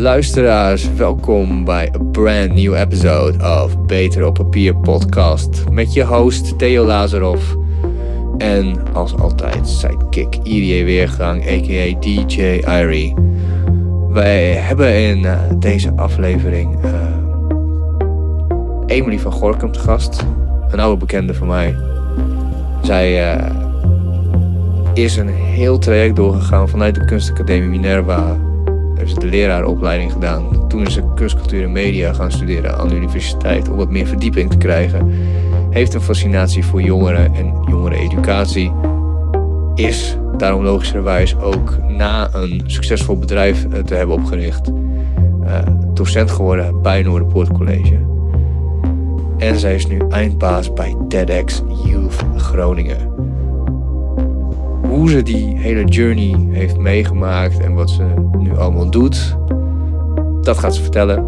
[0.00, 5.64] Luisteraars, welkom bij a brand new episode of Beter op Papier podcast.
[5.70, 7.42] Met je host Theo Lazarov.
[8.38, 11.98] En als altijd sidekick Irie Weergang, a.k.a.
[11.98, 12.40] DJ
[12.80, 13.14] Irie.
[14.08, 16.92] Wij hebben in uh, deze aflevering uh,
[18.86, 20.26] Emily van Gorkum te gast.
[20.70, 21.76] Een oude bekende van mij.
[22.82, 23.50] Zij uh,
[24.94, 28.48] is een heel traject doorgegaan vanuit de kunstacademie Minerva.
[29.00, 30.68] Heeft de leraaropleiding gedaan.
[30.68, 34.50] Toen is ze kunstcultuur en media gaan studeren aan de universiteit om wat meer verdieping
[34.50, 35.12] te krijgen.
[35.70, 38.72] Heeft een fascinatie voor jongeren en jongereneducatie.
[39.74, 44.70] Is daarom logischerwijs ook na een succesvol bedrijf te hebben opgericht,
[45.44, 45.58] uh,
[45.94, 47.98] docent geworden bij Noorderpoort College.
[49.38, 53.09] En zij is nu eindbaas bij TEDx Youth Groningen.
[54.90, 58.02] Hoe ze die hele journey heeft meegemaakt en wat ze
[58.38, 59.36] nu allemaal doet,
[60.42, 61.24] dat gaat ze vertellen.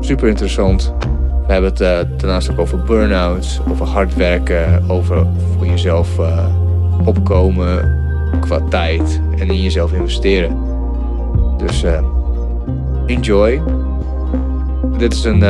[0.00, 0.94] Super interessant.
[1.46, 5.26] We hebben het uh, daarnaast ook over burn-outs, over hard werken, over
[5.56, 6.46] voor jezelf uh,
[7.04, 7.94] opkomen
[8.40, 10.56] qua tijd en in jezelf investeren.
[11.56, 12.00] Dus uh,
[13.06, 13.62] enjoy.
[14.98, 15.44] Dit is een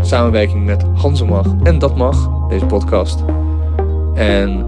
[0.00, 3.24] samenwerking met Hansemag en Dat Mag, deze podcast.
[4.14, 4.66] En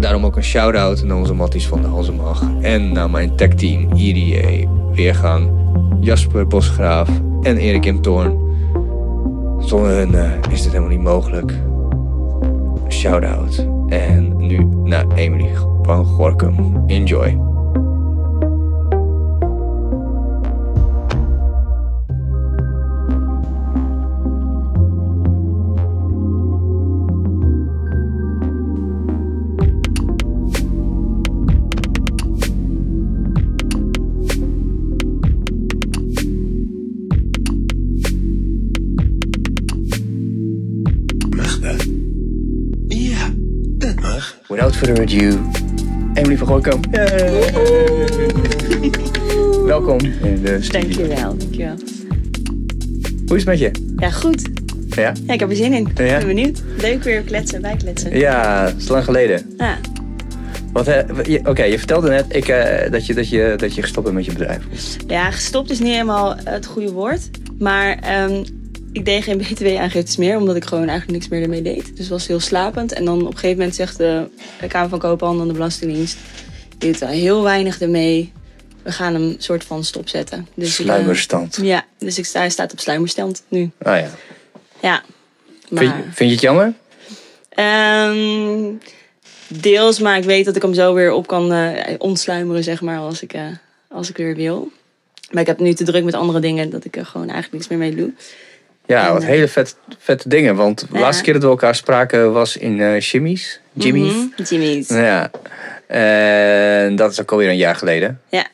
[0.00, 2.42] daarom ook een shout-out naar onze matties van de Hansemag.
[2.60, 5.50] En naar mijn techteam Irie Weergang,
[6.00, 7.08] Jasper Bosgraaf
[7.42, 8.00] en Erik M.
[8.00, 8.46] Toorn.
[9.58, 11.52] Zonder hen uh, is dit helemaal niet mogelijk.
[12.88, 13.66] Shout-out.
[13.88, 15.50] En nu naar Emily
[15.82, 16.84] van Gorkum.
[16.86, 17.47] Enjoy.
[44.78, 45.38] Further ado,
[46.14, 46.86] Emily van Gooikamp.
[49.66, 50.80] Welkom in de studio.
[50.80, 51.74] Dankjewel, dankjewel.
[53.26, 53.70] Hoe is het met je?
[53.96, 54.48] Ja, goed.
[54.88, 55.12] Ja?
[55.26, 55.86] Ja, ik heb er zin in.
[55.86, 56.62] Ik ben benieuwd.
[56.80, 58.18] Leuk weer kletsen, bijkletsen.
[58.18, 59.54] Ja, dat is lang geleden.
[59.58, 59.76] Ja.
[60.72, 63.82] Wat, eh, je- Oké, je vertelde net ik, eh, dat, je, dat, je, dat je
[63.82, 64.62] gestopt bent met je bedrijf.
[65.06, 67.30] ja, gestopt is niet helemaal het goede woord.
[67.58, 68.44] Maar ehm,
[68.92, 71.96] ik deed geen btw-aangiftes meer, omdat ik gewoon eigenlijk niks meer ermee deed.
[71.96, 72.92] Dus was heel slapend.
[72.92, 74.28] En dan op een gegeven moment zegt de,
[74.68, 76.18] Kamer van Koophandel en de Belastingdienst...
[76.78, 78.32] je doet er heel weinig ermee.
[78.82, 80.46] We gaan hem soort van stopzetten.
[80.54, 81.58] Dus ik, eh, Sluimerstand.
[81.62, 83.70] ja, dus ik sta, hij staat op sluimerstand nu.
[83.82, 84.10] Ah ja.
[84.82, 85.02] Ja.
[85.68, 86.74] Maar, Vind, je, vind je het jammer?
[87.48, 88.72] Ehm,
[89.48, 92.98] deels, maar ik weet dat ik hem zo weer op kan eh, ontsluimeren, zeg maar,
[92.98, 93.46] als ik, eh,
[93.88, 94.70] als ik weer wil.
[95.30, 97.68] Maar ik heb nu te druk met andere dingen dat ik er gewoon eigenlijk niks
[97.68, 98.12] meer mee doe.
[98.88, 100.56] Ja, En, wat eh, hele vet, vette dingen.
[100.56, 103.60] Want de laatste keer dat we elkaar spraken was in eh Jimmy's.
[103.72, 104.48] Jimmy's.
[104.48, 104.88] Jimmy's.
[104.88, 105.30] Ja.
[105.86, 108.20] En dat is ook alweer een jaar geleden.
[108.28, 108.46] Ja.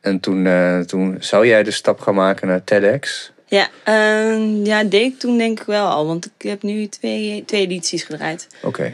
[0.00, 3.32] En toen, eh, toen zou jij de stap gaan maken naar TEDx.
[3.46, 6.06] Ja, ehm, ja, deed ik toen denk ik wel al.
[6.06, 8.46] Want ik heb nu twee, twee edities gedraaid.
[8.62, 8.92] Oké.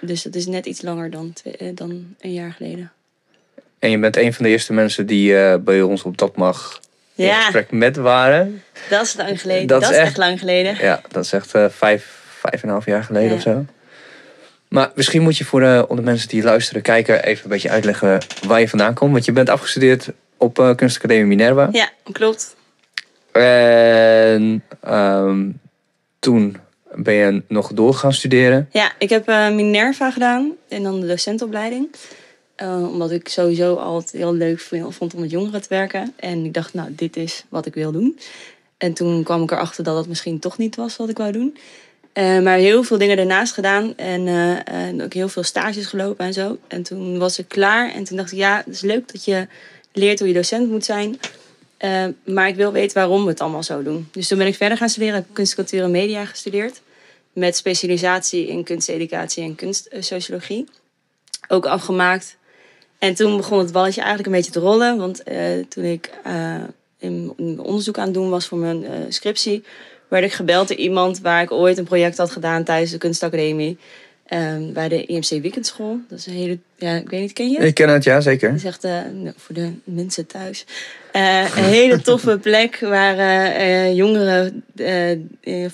[0.00, 2.92] Dus dat is net iets langer dan, twee, dan een jaar geleden.
[3.78, 6.80] En je bent een van de eerste mensen die bij ons op dat mag
[7.20, 8.62] in Ja, gesprek met waren.
[8.88, 9.66] dat is lang geleden.
[9.66, 10.76] Dat Dat, is echt- echt lang geleden.
[10.80, 13.34] Ja, dat is echt eh, vijf, vijf en een half jaar geleden Ja.
[13.34, 13.64] of zo.
[14.68, 18.18] Maar misschien moet je voor de, onder mensen die luisteren, kijken, even een beetje uitleggen
[18.46, 19.12] waar je vandaan komt.
[19.12, 21.68] Want je bent afgestudeerd op eh, Kunstacademie Minerva.
[21.72, 22.56] Ja, klopt.
[23.32, 25.48] En ehm,
[26.18, 26.56] toen
[26.94, 28.68] ben je nog door gaan studeren.
[28.72, 31.88] Ja, ik heb eh, Minerva gedaan en dan de docentenopleiding.
[32.60, 36.12] Eh, omdat ik sowieso altijd heel leuk vond om met jongeren te werken.
[36.16, 38.18] En ik dacht, nou, dit is wat ik wil doen.
[38.78, 41.56] En toen kwam ik erachter dat dat misschien toch niet was wat ik wou doen.
[42.12, 43.96] Eh, maar heel veel dingen daarnaast gedaan.
[43.96, 46.58] En, eh, en ook heel veel stages gelopen en zo.
[46.68, 47.92] En toen was ik klaar.
[47.92, 49.46] En toen dacht ik, ja, het is leuk dat je
[49.92, 51.18] leert hoe je docent moet zijn.
[51.76, 54.08] Eh, maar ik wil weten waarom we het allemaal zo doen.
[54.12, 55.14] Dus toen ben ik verder gaan studeren.
[55.14, 56.80] Heb kunst, cultuur en media gestudeerd.
[57.32, 60.68] Met specialisatie in kunsteducatie en kunstsociologie.
[61.48, 62.38] Ook afgemaakt.
[63.00, 64.96] En toen begon het balletje eigenlijk een beetje te rollen.
[64.96, 65.36] Want eh,
[65.68, 66.10] toen ik
[66.98, 69.62] in, in onderzoek aan het doen was voor mijn eh, scriptie...
[70.08, 73.78] werd ik gebeld door iemand waar ik ooit een project had gedaan tijdens de kunstacademie.
[74.26, 75.98] ehm, bij de IMC Weekendschool.
[76.08, 76.58] Dat is een hele...
[76.76, 77.66] Ja, ik weet niet, ken je het?
[77.66, 78.48] Ik ken het, ja zeker.
[78.48, 80.64] Dat is echt, nou, voor de mensen thuis,
[81.12, 84.64] een hele toffe plek waar eh, jongeren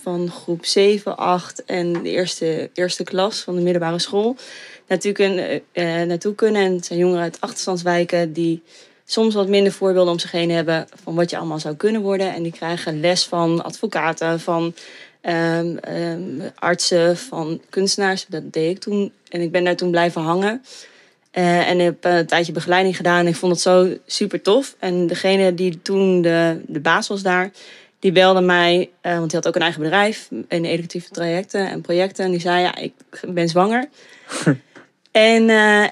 [0.03, 4.37] van groep 7, 8 en de eerste, eerste klas van de middelbare school
[4.87, 6.63] naartoe kunnen, eh, naartoe kunnen.
[6.63, 8.63] En het zijn jongeren uit achterstandswijken die
[9.05, 12.35] soms wat minder voorbeelden om zich heen hebben van wat je allemaal zou kunnen worden.
[12.35, 14.75] En die krijgen les van advocaten, van
[15.21, 18.27] ehm, ehm, artsen, van kunstenaars.
[18.29, 19.13] Dat deed ik toen.
[19.29, 20.63] En ik ben daar toen blijven hangen.
[21.31, 23.19] Eh, en ik heb een tijdje begeleiding gedaan.
[23.19, 24.77] En ik vond het zo super tof.
[24.79, 27.51] En degene die toen de, de baas was daar,
[27.99, 31.81] die belde mij, eh, want die had ook een eigen bedrijf in educatieve trajecten en
[31.81, 32.25] projecten.
[32.25, 32.93] En die zei, ja, ik
[33.29, 33.89] ben zwanger.
[35.17, 35.49] en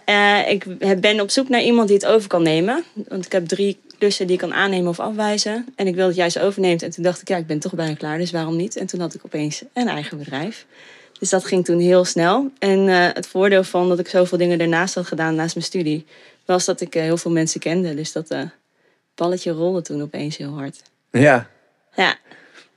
[0.07, 2.85] uh, ik ben op zoek naar iemand die het over kan nemen.
[3.09, 5.67] Want ik heb drie klussen die ik kan aannemen of afwijzen.
[5.77, 6.83] En ik wil dat jij ze overneemt.
[6.83, 8.77] En toen dacht ik, ja, ik ben toch bijna klaar, dus waarom niet?
[8.77, 10.67] En toen had ik opeens een eigen bedrijf.
[11.19, 12.51] Dus dat ging toen heel snel.
[12.59, 16.07] En het voordeel van dat ik zoveel dingen daarnaast had gedaan, naast mijn studie,
[16.45, 17.95] was dat ik heel veel mensen kende.
[17.95, 18.35] Dus dat
[19.15, 20.83] balletje rolde toen opeens heel hard.
[21.11, 21.49] Ja,
[21.95, 22.17] ja.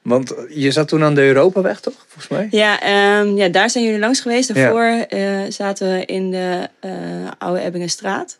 [0.07, 1.93] Want je zat toen aan de Europaweg, toch?
[2.07, 2.47] Volgens mij.
[2.51, 4.53] Ja, um, ja daar zijn jullie langs geweest.
[4.53, 5.07] Daarvoor ja.
[5.09, 6.91] uh, zaten we in de uh,
[7.37, 8.37] Oude Ebbingenstraat.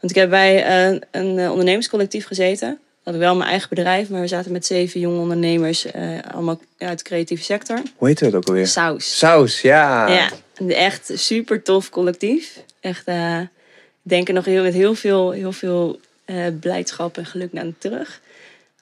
[0.00, 2.68] Want ik heb bij uh, een ondernemerscollectief gezeten.
[2.68, 5.86] We hadden wel mijn eigen bedrijf, maar we zaten met zeven jonge ondernemers,
[6.30, 7.82] allemaal uit de creatieve sector.
[7.96, 8.66] Hoe heet dat ook alweer?
[8.66, 9.18] Saus.
[9.18, 10.08] Saus, ja.
[10.08, 10.30] Ja,
[10.68, 12.62] echt super tof collectief.
[12.80, 13.48] Echt, ik
[14.02, 16.00] denk er nog heel, met heel veel, heel veel
[16.60, 18.20] blijdschap en geluk naar terug.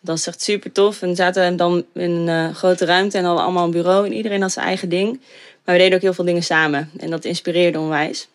[0.04, 1.02] Dat is echt super tof.
[1.02, 4.06] En we zaten dan in een uh, grote ruimte en hadden allemaal een bureau.
[4.06, 5.20] En iedereen had zijn eigen ding.
[5.64, 6.90] Maar we deden ook heel veel dingen samen.
[6.98, 8.28] En dat inspireerde onwijs.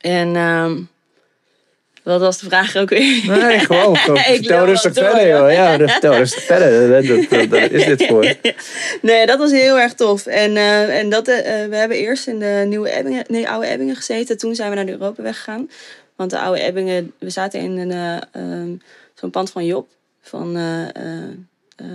[0.00, 0.88] En um,
[2.02, 3.26] wat was de vraag ook weer?
[3.26, 3.96] Nee, gewoon.
[4.06, 4.18] gewoon.
[4.42, 5.52] vertel rustig verder, joh.
[5.52, 7.02] Ja, vertel rustig verder.
[7.48, 8.34] Dat, is dit voor.
[9.02, 10.26] Nee, dat was heel erg tof.
[10.26, 13.96] En, uh, en dat, uh, we hebben eerst in de nieuwe Ebbingen, nee, oude Ebbingen
[13.96, 14.38] gezeten.
[14.38, 15.70] Toen zijn we naar de Europaweg gegaan.
[16.16, 18.82] Want de oude Ebbingen, we zaten in een, um,
[19.14, 19.88] zo'n pand van Job
[20.20, 20.88] van uh,
[21.80, 21.88] uh,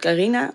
[0.00, 0.54] Carina.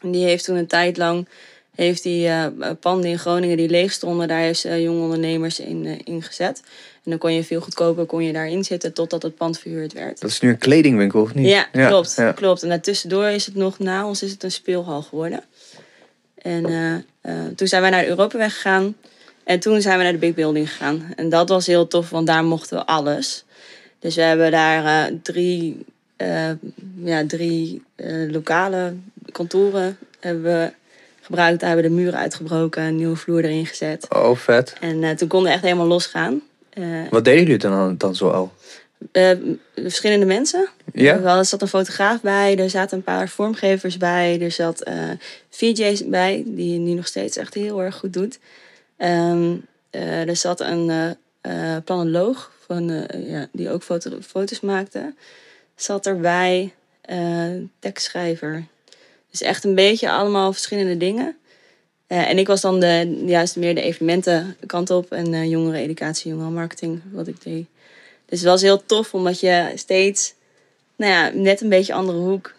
[0.00, 1.28] Die heeft toen een tijd lang
[1.74, 2.46] heeft die uh,
[2.80, 6.62] panden in Groningen die leeg stonden, daar heeft jonge ondernemers in, uh, in gezet.
[7.04, 10.20] En dan kon je veel goedkoper kon je daarin zitten totdat het pand verhuurd werd.
[10.20, 11.48] Dat is nu een kledingwinkel, of niet?
[11.48, 12.14] Ja, klopt.
[12.16, 12.32] Ja.
[12.32, 12.62] klopt.
[12.62, 15.42] En daartussendoor is het nog, na ons is het een speelhal geworden.
[16.34, 16.62] En
[17.56, 18.96] toen zijn wij naar de Europaweg gegaan.
[19.44, 21.12] En toen zijn we naar de Big Building gegaan.
[21.16, 23.44] En dat was heel tof, want daar mochten we alles.
[23.98, 25.84] Dus we hebben daar drie
[26.16, 26.50] uh,
[27.04, 28.94] ja, drie uh, lokale
[29.32, 30.72] kantoren hebben we
[31.20, 31.60] gebruikt.
[31.60, 34.06] Daar hebben we de muren uitgebroken, een nieuwe vloer erin gezet.
[34.08, 34.76] Oh, vet.
[34.80, 36.42] En uh, toen konden we echt helemaal losgaan.
[37.10, 38.52] Wat deden jullie dan, dan zo al?
[39.74, 40.68] verschillende mensen.
[40.92, 41.18] Ja?
[41.18, 44.90] Er zat een fotograaf bij, er zaten een paar vormgevers bij, er zat
[45.50, 48.38] VJ's bij, die nu nog steeds echt heel erg goed doet.
[48.98, 51.16] Um, er zat een
[51.84, 55.14] planoloog van, ja, die ook foto foto's maakte
[55.76, 56.72] zat erbij,
[57.10, 58.64] uh, tekstschrijver.
[59.30, 61.36] Dus echt een beetje allemaal verschillende dingen.
[62.08, 65.78] Uh, en ik was dan de, juist meer de evenementen kant op en uh, jongere
[65.78, 67.66] educatie, marketing wat ik deed.
[68.26, 70.34] Dus het was heel tof omdat je steeds,
[70.96, 72.54] nou ja, net een beetje andere hoek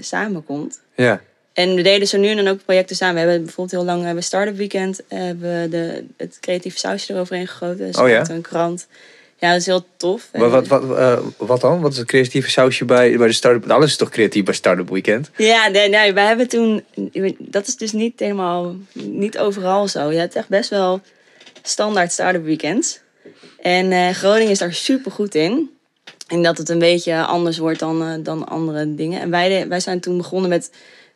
[0.00, 0.80] samenkomt.
[0.96, 1.20] Ja.
[1.52, 3.14] En we deden zo nu en dan ook projecten samen.
[3.14, 7.46] We hebben bijvoorbeeld heel lang hebben Startup Weekend, hebben we de, het creatieve sausje eroverheen
[7.46, 7.86] gegoten.
[7.86, 8.28] Dus oh ja?
[8.28, 8.86] een krant.
[9.40, 10.28] Ja, dat is heel tof.
[10.32, 11.80] Wat, wat, wat, uh, wat dan?
[11.80, 13.70] Wat is het creatieve sausje bij, bij de start-up?
[13.70, 15.30] Alles is toch creatief bij Startup Weekend?
[15.36, 16.84] Ja, nee, nee, wij hebben toen...
[17.38, 18.74] Dat is dus niet helemaal...
[18.92, 20.10] Niet overal zo.
[20.10, 21.00] Je hebt echt best wel
[21.62, 23.00] standaard Startup Weekends.
[23.60, 25.70] En uh, Groningen is daar super goed in.
[26.26, 29.20] En dat het een beetje anders wordt dan, uh, dan andere dingen.
[29.20, 30.70] En wij, wij zijn toen begonnen met...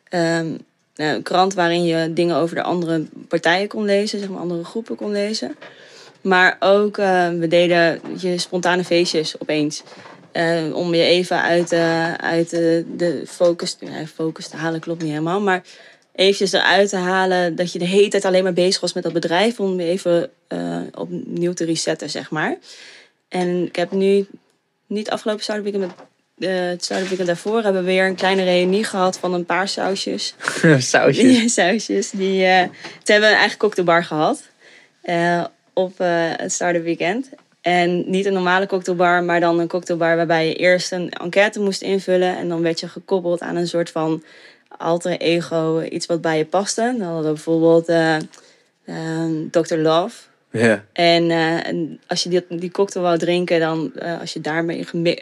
[0.09, 0.57] Um,
[0.95, 4.19] een krant waarin je dingen over de andere partijen kon lezen.
[4.19, 5.55] Zeg maar andere groepen kon lezen.
[6.25, 9.83] Maar ook, uh, we deden je spontane feestjes opeens.
[10.33, 13.77] Uh, om je even uit, uh, uit de, de focus,
[14.13, 15.41] focus te halen, klopt niet helemaal.
[15.41, 15.63] Maar
[16.15, 19.13] eventjes eruit te halen dat je de hele tijd alleen maar bezig was met dat
[19.13, 19.59] bedrijf.
[19.59, 20.29] Om even
[20.93, 22.57] opnieuw te resetten, zeg maar.
[23.29, 24.27] En ik heb nu,
[24.87, 25.93] niet afgelopen Startup Weekend,
[26.37, 30.35] met het daarvoor, hebben we weer een kleine reunie gehad van een paar sausjes.
[30.77, 31.37] sausjes?
[31.41, 32.09] Ja, sausjes.
[32.09, 32.71] Die, uh, toen
[33.03, 34.43] hebben we een eigen cocktailbar gehad
[35.75, 37.29] op uh, het Startup Weekend.
[37.61, 41.81] En niet een normale cocktailbar, maar dan een cocktailbar waarbij je eerst een enquête moest
[41.81, 42.37] invullen.
[42.37, 44.23] En dan werd je gekoppeld aan een soort van
[44.77, 46.81] alter ego, iets wat bij je paste.
[46.81, 48.17] Dan hadden we bijvoorbeeld uh,
[48.85, 49.75] uh, Dr.
[49.75, 50.17] Love.
[50.51, 50.85] Ja.
[50.93, 54.83] En, uh, en, als je die, die cocktail wou drinken, dan uh, als je daarmee
[54.83, 55.15] gem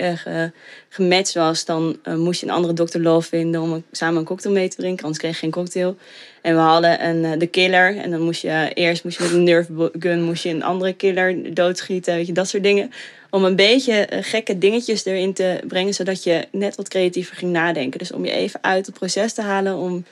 [0.89, 2.99] gematcht was, dan moest je een andere Dr.
[2.99, 5.97] Love vinden om een, samen een cocktail mee te drinken, anders kreeg je geen cocktail.
[6.41, 9.43] En we hadden een, de killer en dan moest je eerst moest je met een
[9.43, 9.67] nerf
[9.99, 12.91] gun moest je een andere killer doodschieten, weet je, dat soort dingen.
[13.29, 17.99] Om een beetje gekke dingetjes erin te brengen, zodat je net wat creatiever ging nadenken.
[17.99, 20.05] Dus om je even uit het proces te halen, om,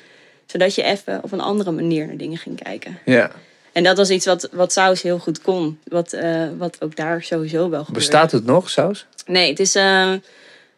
[0.46, 3.00] zodat je even op een andere manier naar dingen ging kijken.
[3.06, 3.32] Ja.
[3.72, 5.80] En dat was iets wat, wat saus heel goed kon.
[5.84, 7.94] Wat, eh, wat ook daar sowieso wel gebeurde.
[7.94, 9.06] Bestaat het nog, saus?
[9.26, 9.76] Nee, het is...
[9.76, 10.14] eh,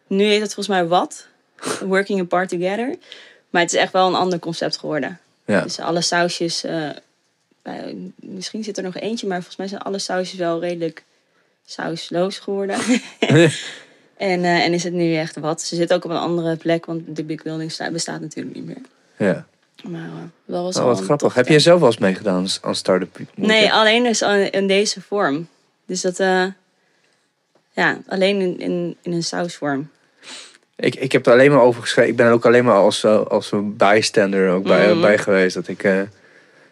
[0.06, 1.26] nu heet het volgens mij wat.
[1.84, 2.94] Working apart together.
[3.50, 5.18] Maar het is echt wel een ander concept geworden.
[5.44, 5.60] Ja.
[5.60, 6.64] Dus alle sausjes...
[6.64, 6.88] eh,
[7.62, 11.04] bij- misschien zit er nog eentje, maar volgens mij zijn alle sausjes wel redelijk
[11.66, 12.78] sausloos geworden.
[14.16, 15.62] en, en is het nu echt wat.
[15.62, 18.66] Ze zit ook op een andere plek, want de Big Building sta- bestaat natuurlijk niet
[18.66, 18.80] meer.
[19.16, 19.46] Ja.
[19.88, 20.14] Maar eh,
[20.46, 21.34] dat was Oh, wat grappig.
[21.34, 23.18] Heb jij zelf wel eens meegedaan aan Startup?
[23.34, 25.48] Nee, alleen dus in deze vorm.
[25.86, 26.44] Dus dat, eh,
[27.72, 29.90] ja, alleen in, in, in een sausvorm.
[30.76, 32.10] Ik, ik heb er alleen maar over geschreven.
[32.10, 35.00] Ik ben er ook alleen maar als, eh, als een bijstander ook bij, Mhm.
[35.00, 35.54] bij geweest.
[35.54, 35.86] Dat ik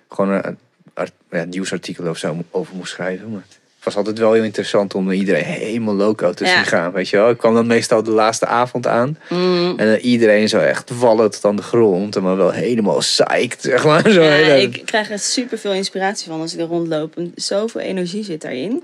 [0.08, 0.58] gewoon een,
[0.94, 3.30] art- ja, nieuwsartikel of zo over moest schrijven.
[3.30, 3.42] Maar
[3.84, 6.54] was altijd wel heel interessant om iedereen helemaal loco te Ja.
[6.54, 6.92] zien gaan.
[6.92, 7.30] Weet je wel?
[7.30, 9.18] Ik kwam dan meestal de laatste avond aan.
[9.28, 9.74] Mm.
[9.76, 12.20] En dan iedereen zo echt vallen tot aan de grond.
[12.20, 14.10] Maar wel helemaal psyched, zeg maar.
[14.10, 17.16] Zo Ja, hele- ik krijg er super veel inspiratie van als ik er rondloop.
[17.16, 18.82] En Zoveel energie zit daarin.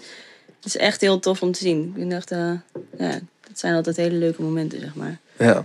[0.57, 1.95] Het is echt heel tof om te zien.
[1.97, 2.51] Ik dacht, eh,
[2.99, 3.11] ja,
[3.49, 5.19] dat zijn altijd hele leuke momenten, zeg maar.
[5.39, 5.61] Ja.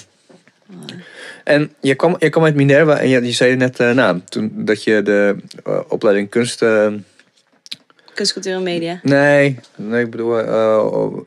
[1.44, 4.52] En je kwam, je kwam uit Minerva en je, je zei net eh, nou, toen,
[4.56, 6.62] dat je de eh, opleiding kunst...
[8.14, 9.00] eh, Kunst, cultuur en media.
[9.04, 11.26] nee, nee, ik bedoel eh,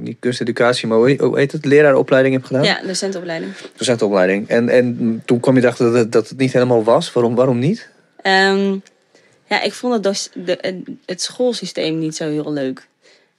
[0.00, 1.64] niet kunsteducatie, maar hoe heet- het?
[1.64, 2.62] Leraaropleiding heb gedaan?
[2.64, 3.52] Ja, docentenopleiding.
[3.76, 4.48] Docentopleiding.
[4.48, 7.12] En, en toen kwam je erachter dat het, dat het niet helemaal was.
[7.12, 7.88] Waarom, waarom niet?
[8.22, 8.76] Ehm,
[9.48, 12.86] ja, ik vond het, de, het schoolsysteem niet zo heel leuk.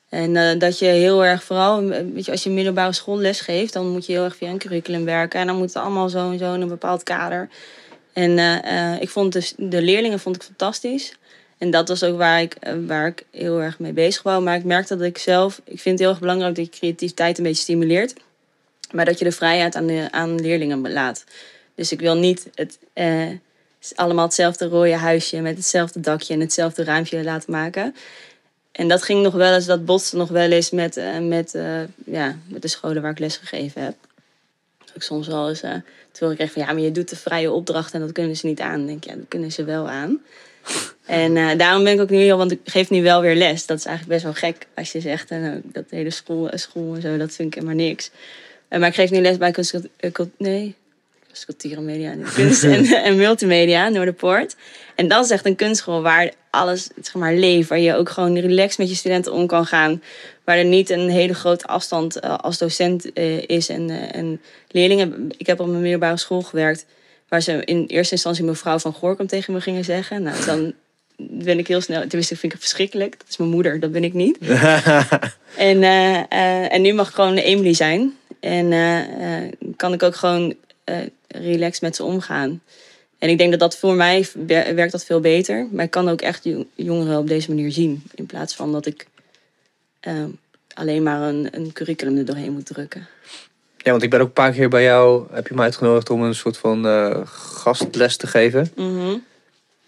[0.09, 3.73] En eh, dat je heel erg, vooral weet je, als je middelbare school les geeft,
[3.73, 5.39] dan moet je heel erg via een curriculum werken.
[5.39, 7.49] En dan moet het allemaal zo en zo in een bepaald kader.
[8.13, 8.61] En
[9.01, 11.15] ik vond dus de leerlingen vond ik fantastisch.
[11.57, 14.43] En dat was ook waar ik, eh, waar ik heel erg mee bezig was.
[14.43, 17.37] Maar ik merkte dat ik zelf, ik vind het heel erg belangrijk dat je creativiteit
[17.37, 18.13] een beetje stimuleert.
[18.91, 21.23] Maar dat je de vrijheid aan, de, aan leerlingen laat.
[21.75, 23.29] Dus ik wil niet het, eh,
[23.95, 27.95] allemaal hetzelfde rode huisje met hetzelfde dakje en hetzelfde raampje laten maken.
[28.71, 31.81] En dat ging nog wel eens, dat botste nog wel eens met, eh, met, eh,
[32.05, 33.95] ja, met de scholen waar ik les gegeven heb.
[34.93, 35.73] Ik soms wel eens, eh
[36.11, 38.45] toen ik kreeg van ja, maar je doet de vrije opdracht en dat kunnen ze
[38.45, 38.77] niet aan.
[38.77, 40.21] Dan denk ik, ja, dat kunnen ze wel aan.
[41.05, 43.65] En eh, daarom ben ik ook nu heel, want ik geef nu wel weer les.
[43.65, 46.57] Dat is eigenlijk best wel gek als je zegt, eh, nou, dat hele school, eh,
[46.59, 48.11] school en zo, dat vind ik maar niks.
[48.69, 49.79] Maar ik geef nu les bij kunst,
[50.11, 50.75] cult- nee,
[51.45, 54.55] cultuur en media, kunst en, en multimedia, Noorderpoort.
[54.95, 58.37] En dat is echt een kunstschool waar alles zeg maar, leeft, waar je ook gewoon
[58.37, 60.01] relaxed met je studenten om kan gaan.
[60.43, 63.15] Waar er niet een hele grote afstand als docent
[63.47, 63.69] is.
[63.69, 64.41] En, en
[64.71, 66.85] leerlingen, ik heb op een middelbare school gewerkt,
[67.27, 70.23] waar ze in eerste instantie mevrouw van Goorkom tegen me gingen zeggen.
[70.23, 70.73] Nou, dan
[71.17, 73.19] ben ik heel snel, tenminste vind ik het verschrikkelijk.
[73.19, 74.37] Dat is mijn moeder, dat ben ik niet.
[75.57, 78.17] En, eh, eh, en nu mag ik gewoon Emily zijn.
[78.39, 80.55] En eh, kan ik ook gewoon
[81.27, 82.61] relaxed met ze omgaan.
[83.19, 85.67] En ik denk dat dat voor mij wer- werkt dat veel beter.
[85.71, 88.03] Maar ik kan ook echt jo- jongeren op deze manier zien.
[88.15, 89.07] In plaats van dat ik
[89.99, 90.23] eh,
[90.73, 93.07] alleen maar een, een curriculum er doorheen moet drukken.
[93.85, 96.21] Ja, want ik ben ook een paar keer bij jou, heb je me uitgenodigd om
[96.23, 98.71] een soort van eh, gastles te geven.
[98.75, 99.13] Mhm.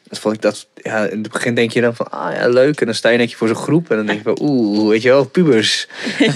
[0.10, 2.80] Dat vond ik dat, ja, in het begin denk je dan van, ah ja, leuk.
[2.80, 5.02] En dan sta je net voor zo'n groep en dan denk je van, oeh, weet
[5.02, 5.88] je wel, pubers.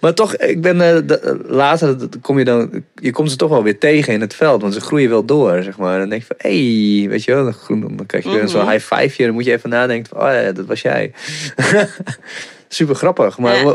[0.00, 3.50] maar toch, ik ben eh, de- later dat kom je dan, je komt ze toch
[3.50, 5.98] wel weer tegen in het veld, want ze groeien wel door, zeg maar.
[5.98, 8.42] Dan denk je van, hé, hey, weet je wel, dan, groen- dan krijg je weer
[8.42, 8.48] Mhm.
[8.50, 11.12] zo'n high five dan moet je even nadenken van, oh ja, dat was jij.
[12.68, 13.74] Super grappig, maar Ja.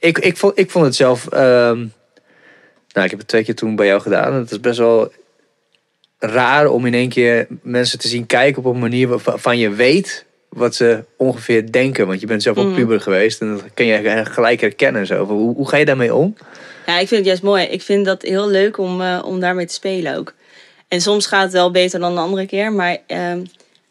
[0.00, 1.78] Ik, ik, vond, ik vond het zelf, ehm,
[2.92, 4.34] nou, ik heb het twee keer toen bij jou gedaan.
[4.34, 5.12] Het is best wel
[6.18, 10.24] raar om in één keer mensen te zien kijken op een manier waarvan je weet
[10.48, 12.06] wat ze ongeveer denken.
[12.06, 12.74] Want je bent zelf ook Mhm.
[12.74, 15.06] puber geweest en dat kan je gelijk herkennen.
[15.06, 15.24] Zo.
[15.26, 16.36] Hoe, hoe ga je daarmee om?
[16.86, 17.64] Ja, ik vind het juist mooi.
[17.64, 20.34] Ik vind dat heel leuk om, eh, om daarmee te spelen ook.
[20.88, 22.72] En soms gaat het wel beter dan de andere keer.
[22.72, 23.44] Maar ehm,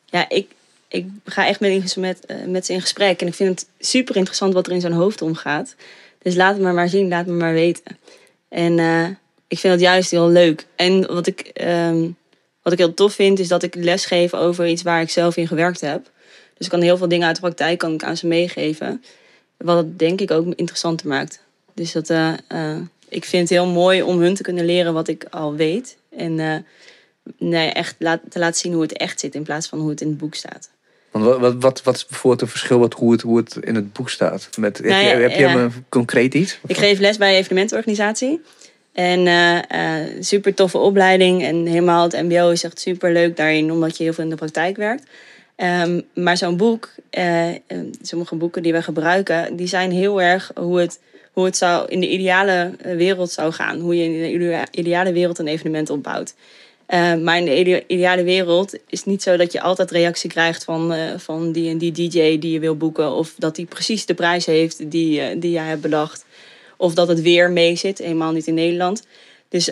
[0.05, 0.51] ja, ik,
[0.89, 3.21] ik ga echt met, met, eh, met ze in gesprek.
[3.21, 5.75] En ik vind het super interessant wat er in zijn hoofd omgaat.
[6.21, 7.97] Dus laat het me maar zien, laat me maar weten.
[8.49, 9.07] En eh,
[9.47, 10.65] ik vind het juist heel leuk.
[10.75, 12.07] En wat ik, ehm,
[12.61, 15.37] wat ik heel tof vind, is dat ik les geef over iets waar ik zelf
[15.37, 16.11] in gewerkt heb.
[16.57, 19.03] Dus ik kan heel veel dingen uit de praktijk kan ik aan ze meegeven.
[19.57, 21.43] Wat het denk ik ook interessanter maakt.
[21.73, 22.75] Dus dat, eh,
[23.09, 25.97] ik vind het heel mooi om hun te kunnen leren wat ik al weet.
[26.09, 26.65] En
[27.37, 27.95] nee, echt
[28.29, 30.35] te laten zien hoe het echt zit in plaats van hoe het in het boek
[30.35, 30.69] staat.
[31.11, 33.75] Want wat, wat, wat, wat is bijvoorbeeld het verschil wat, hoe, het, hoe het in
[33.75, 34.49] het boek staat?
[34.57, 35.55] Met, Nou heb je, heb je ja.
[35.55, 36.59] een concreet iets?
[36.67, 38.41] Ik geef les bij een evenementenorganisatie.
[38.93, 39.57] En eh,
[40.01, 41.43] eh, super toffe opleiding.
[41.43, 44.35] En helemaal het MBO is echt super leuk daarin, omdat je heel veel in de
[44.35, 45.03] praktijk werkt.
[45.55, 47.47] Ehm, maar zo'n boek, eh,
[48.01, 50.99] sommige boeken die we gebruiken, die zijn heel erg hoe het,
[51.31, 53.79] hoe het zou in de ideale wereld zou gaan.
[53.79, 56.33] Hoe je in de idea- ideale wereld een evenement opbouwt.
[56.89, 60.29] Eh, maar in de ide- ideale wereld is het niet zo dat je altijd reactie
[60.29, 63.11] krijgt van, eh, van die en die DJ die je wil boeken.
[63.11, 66.25] Of dat die precies de prijs heeft die, eh, die jij hebt bedacht.
[66.77, 69.03] Of dat het weer mee zit, helemaal niet in Nederland.
[69.49, 69.71] Dus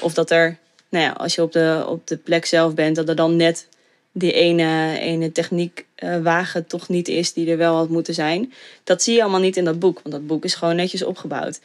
[0.00, 3.08] of dat er, nou ja, als je op de, op de plek zelf bent, dat
[3.08, 3.68] er dan net
[4.12, 8.52] die ene, ene techniekwagen toch niet is die er wel had moeten zijn.
[8.84, 11.60] Dat zie je allemaal niet in dat boek, want dat boek is gewoon netjes opgebouwd.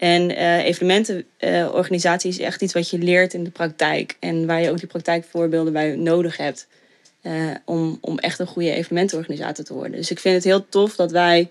[0.00, 4.16] En eh evenementenorganisatie is echt iets wat je leert in de praktijk.
[4.20, 6.66] En waar je ook die praktijkvoorbeelden bij nodig hebt.
[7.22, 7.32] eh,
[7.64, 9.92] om, om echt een goede evenementenorganisator te worden.
[9.92, 11.48] Dus ik vind het heel tof dat wij.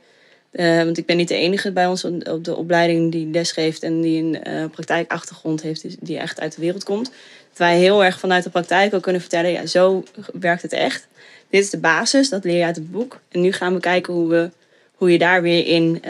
[0.51, 3.83] eh, want ik ben niet de enige bij ons op de opleiding die les geeft
[3.83, 7.05] en die een eh, praktijkachtergrond heeft, die- die echt uit de wereld komt.
[7.49, 10.03] Dat wij heel erg vanuit de praktijk ook kunnen vertellen: ja, zo
[10.33, 11.07] werkt het echt.
[11.49, 13.19] Dit is de basis, dat leer je uit het boek.
[13.31, 14.49] En nu gaan we kijken hoe, we,
[14.95, 16.01] hoe je daar weer in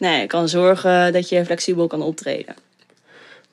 [0.00, 2.54] eh, ja, kan zorgen dat je flexibel kan optreden.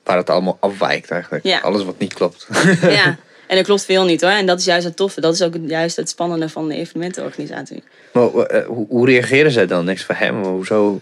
[0.02, 1.44] Waar het allemaal afwijkt eigenlijk.
[1.44, 1.58] Ja.
[1.58, 2.46] Alles wat niet klopt.
[2.80, 4.30] ja, en er klopt veel niet hoor.
[4.30, 5.20] En dat is juist het toffe.
[5.20, 7.82] Dat is ook juist het spannende van de evenementenorganisatie.
[8.12, 9.84] maar eh, hoe, hoe reageren zij dan?
[9.84, 11.00] Niks van hem, maar hoezo,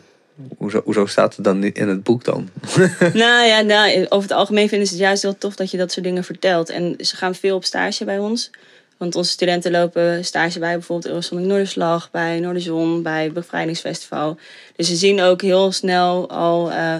[0.56, 2.48] hoezo, hoezo staat het dan in het boek dan?
[3.12, 5.92] nou ja, nou, over het algemeen vinden ze het juist heel tof dat je dat
[5.92, 6.68] soort dingen vertelt.
[6.70, 8.50] En ze gaan veel op stage bij ons.
[8.96, 14.38] Want onze studenten lopen stage bij bijvoorbeeld Eurosonic Noorderslag, bij Noorderzon, bij Bevrijdingsfestival.
[14.76, 16.96] Dus ze zien ook heel snel al eh,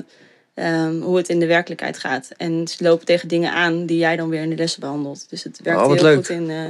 [0.55, 2.31] ehm, hoe het in de werkelijkheid gaat.
[2.37, 5.31] En ze lopen tegen dingen aan die jij dan weer in de lessen behandelt.
[5.31, 6.17] Dus het werkt Oh, heel leuk.
[6.17, 6.65] goed in, eh,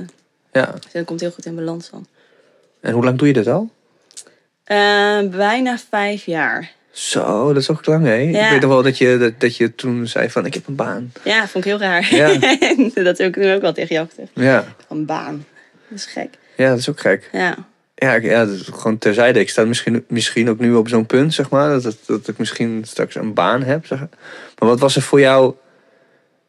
[0.52, 0.74] Ja.
[0.92, 2.06] het komt heel goed in balans dan.
[2.80, 3.70] En hoe lang doe je dit al?
[4.64, 6.72] Eh, bijna vijf jaar.
[6.96, 8.14] Zo, dat is ook lang, hè?
[8.14, 8.44] Ja.
[8.44, 10.74] Ik weet nog wel dat je, dat, dat je toen zei van, ik heb een
[10.74, 11.12] baan.
[11.24, 12.14] Ja, vond ik heel raar.
[12.14, 12.26] Ja.
[13.04, 14.30] dat heb ik toen ook wel tegen jou gezegd.
[14.34, 15.46] Ja, Een baan.
[15.88, 16.28] Dat is gek.
[16.56, 17.28] ja dat is ook gek.
[17.32, 17.56] Ja.
[17.94, 19.40] Ja, ja dat is gewoon terzijde.
[19.40, 22.38] Ik sta misschien, misschien ook nu op zo'n punt, zeg maar, dat, dat, dat ik
[22.38, 23.86] misschien straks een baan heb.
[23.86, 23.98] Zeg.
[24.58, 25.54] Maar wat was er voor jou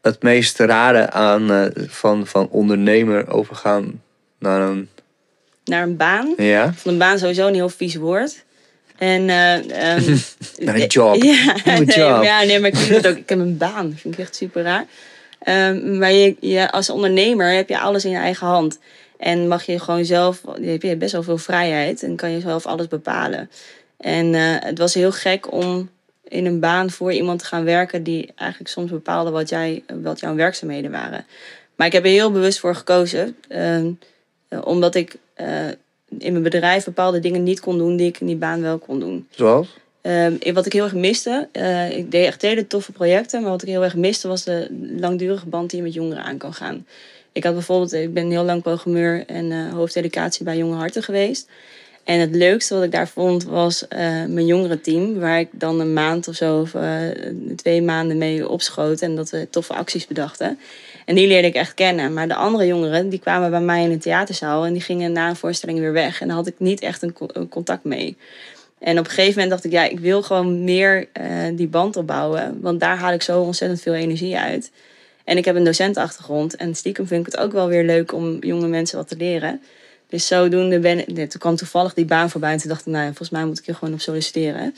[0.01, 4.01] het meest rare aan eh, van, van ondernemer overgaan
[4.39, 4.89] naar een...
[5.63, 6.33] Naar een baan.
[6.37, 6.63] Ja?
[6.65, 8.45] Vond een baan sowieso een heel vies woord.
[8.97, 9.25] En,
[10.65, 11.23] Naar een job.
[11.23, 12.09] Ja, nee, job.
[12.09, 13.17] maar ja, nee, maar ik vind het ook.
[13.17, 13.89] Ik heb een baan.
[13.89, 14.85] Dat vind ik echt super raar.
[15.39, 18.79] Ehm, maar je, je, als ondernemer heb je alles in je eigen hand.
[19.17, 22.39] En mag je gewoon zelf, je heb je best wel veel vrijheid en kan je
[22.39, 23.49] zelf alles bepalen.
[23.97, 25.89] En eh, het was heel gek om
[26.27, 30.19] in een baan voor iemand te gaan werken die eigenlijk soms bepaalde wat, jij, wat
[30.19, 31.25] jouw werkzaamheden waren.
[31.75, 33.91] Maar ik heb er heel bewust voor gekozen, ehm,
[34.47, 35.65] eh, omdat ik eh,
[36.19, 38.99] in mijn bedrijf bepaalde dingen niet kon doen die ik in die baan wel kon
[38.99, 39.27] doen.
[39.29, 39.67] Zoals?
[40.01, 43.61] Ehm, wat ik heel erg miste, eh, ik deed echt hele toffe projecten, maar wat
[43.61, 44.67] ik heel erg miste was de
[44.99, 46.85] langdurige band die je met jongeren aan kan gaan.
[47.31, 51.49] Ik had bijvoorbeeld, ik ben heel lang programmeur en eh hoofdeducatie bij Jonge Harten geweest.
[52.03, 55.93] En het leukste wat ik daar vond was eh, mijn jongerenteam, waar ik dan een
[55.93, 56.75] maand of zo of
[57.55, 60.59] twee maanden mee opschoot en dat we toffe acties bedachten.
[61.07, 62.13] En die leerde ik echt kennen.
[62.13, 65.29] Maar de andere jongeren, die kwamen bij mij in een theaterzaal en die gingen na
[65.29, 66.21] een voorstelling weer weg.
[66.21, 68.17] En daar had ik niet echt een, co- een contact mee.
[68.79, 71.95] En op een gegeven moment dacht ik, ja, ik wil gewoon meer eh, die band
[71.95, 72.57] opbouwen.
[72.61, 74.71] Want daar haal ik zo ontzettend veel energie uit.
[75.23, 76.55] En ik heb een docentenachtergrond.
[76.55, 79.61] En stiekem vind ik het ook wel weer leuk om jonge mensen wat te leren.
[80.09, 81.07] Dus zodoende ben ik...
[81.07, 82.51] nee, Toen kwam toevallig die baan voorbij.
[82.51, 84.75] En toen dacht ik, nou volgens mij moet ik er gewoon op solliciteren.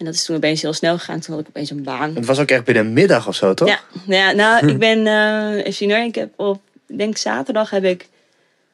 [0.00, 1.20] En dat is toen opeens heel snel gegaan.
[1.20, 2.14] Toen had ik opeens een baan.
[2.14, 3.68] Het was ook echt binnen een middag of zo, toch?
[3.68, 7.84] Ja, ja nou, ik ben, eh even zien hoor, ik heb op, denk zaterdag heb
[7.84, 8.08] ik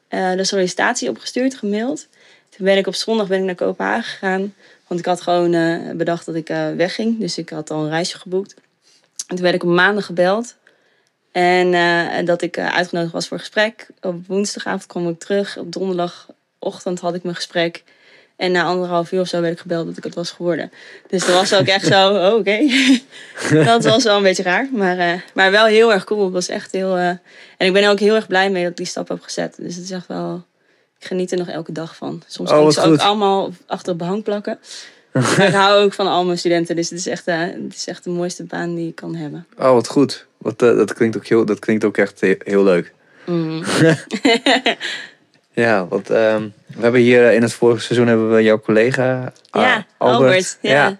[0.07, 2.07] eh, de sollicitatie opgestuurd, gemaild.
[2.49, 4.53] Toen ben ik op zondag ben ik naar Kopenhagen gegaan,
[4.87, 7.19] want ik had gewoon eh, bedacht dat ik eh, wegging.
[7.19, 8.53] Dus ik had al een reisje geboekt.
[9.27, 10.55] En toen werd ik op maandag gebeld.
[11.37, 13.87] En eh, dat ik eh, uitgenodigd was voor gesprek.
[14.01, 15.57] Op woensdagavond kwam ik terug.
[15.57, 17.83] Op donderdagochtend had ik mijn gesprek.
[18.37, 20.71] En na anderhalf uur of zo werd ik gebeld dat ik het was geworden.
[21.07, 22.59] Dus dat was ook echt zo, oh, oké.
[23.65, 24.69] dat was wel een beetje raar.
[24.73, 26.23] Maar, eh, maar wel heel erg cool.
[26.23, 26.97] Het was echt heel...
[26.97, 29.21] eh, En ik ben er ook heel erg blij mee dat ik die stap heb
[29.21, 29.55] gezet.
[29.59, 30.45] Dus het is echt wel...
[30.99, 32.23] Ik geniet er nog elke dag van.
[32.27, 34.59] Soms Oh, kan ik ze ook allemaal achter het behang plakken.
[35.11, 36.75] maar ik hou ook van al mijn studenten.
[36.75, 39.45] Dus het is echt, eh, het is echt de mooiste baan die ik kan hebben.
[39.57, 40.25] Oh, wat goed.
[40.37, 42.93] Wat, dat, klinkt ook heel, dat klinkt ook echt he- heel leuk.
[43.25, 43.63] Mhm.
[45.63, 49.33] Ja, want ehm, we hebben hier eh, in het vorige seizoen hebben we jouw collega
[49.51, 50.95] Ja, Albert, ja.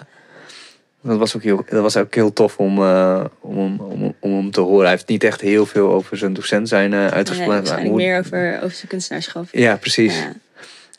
[1.02, 4.34] Dat was ook heel, dat was ook heel tof om, eh, om, om, om, om
[4.36, 4.82] hem te horen.
[4.82, 7.54] Hij heeft niet echt heel veel over zijn docent zijn Nee, uitgesproken.
[7.54, 9.46] waarschijnlijk meer over, over zijn kunstenaarschap.
[9.52, 10.18] Ja, precies.
[10.18, 10.32] Ja.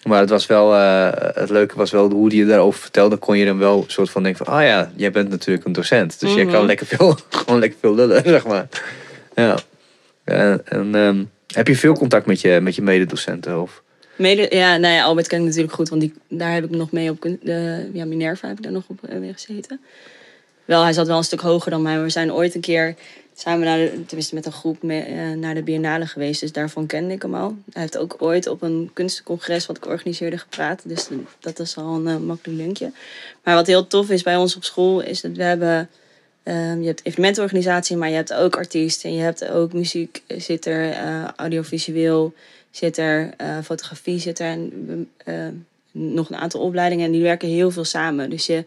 [0.04, 0.72] Maar het was wel,
[1.34, 3.16] het leuke was wel hoe hij je daarover vertelde.
[3.16, 5.72] Kon je dan wel een soort van denken van, ah ja, jij bent natuurlijk een
[5.72, 6.20] docent.
[6.20, 6.52] Dus jij Mhm.
[6.52, 8.66] kan lekker veel, gewoon lekker veel lullen, zeg maar.
[9.34, 9.56] Ja.
[10.24, 13.62] En, en ehm, heb je veel contact met je, met je mededocenten?
[13.62, 13.82] Of?
[14.16, 16.92] Mede, ja, nou ja, Albert ken ik natuurlijk goed, want die, daar heb ik nog
[16.92, 19.80] mee op de, ja, Minerva heb ik daar nog op eh, weer gezeten.
[20.64, 22.94] Wel, hij zat wel een stuk hoger dan mij, maar we zijn ooit een keer,
[23.34, 26.40] samen naar de, tenminste met een groep eh, naar de Biennale geweest.
[26.40, 27.56] Dus daarvan kende ik hem al.
[27.72, 30.82] Hij heeft ook ooit op een kunstencongres wat ik organiseerde gepraat.
[30.84, 31.08] Dus
[31.40, 32.92] dat is al een eh, makkelijk linkje.
[33.44, 35.88] Maar wat heel tof is bij ons op school, is dat we hebben...
[36.48, 39.04] ehm, je hebt evenementenorganisatie, maar je hebt ook artiest.
[39.04, 42.34] En je hebt ook muziek zit er, eh, audiovisueel
[42.70, 44.46] zit er, eh, fotografie zit er.
[44.46, 45.34] En eh,
[45.92, 47.06] nog een aantal opleidingen.
[47.06, 48.30] En die werken heel veel samen.
[48.30, 48.64] Dus je,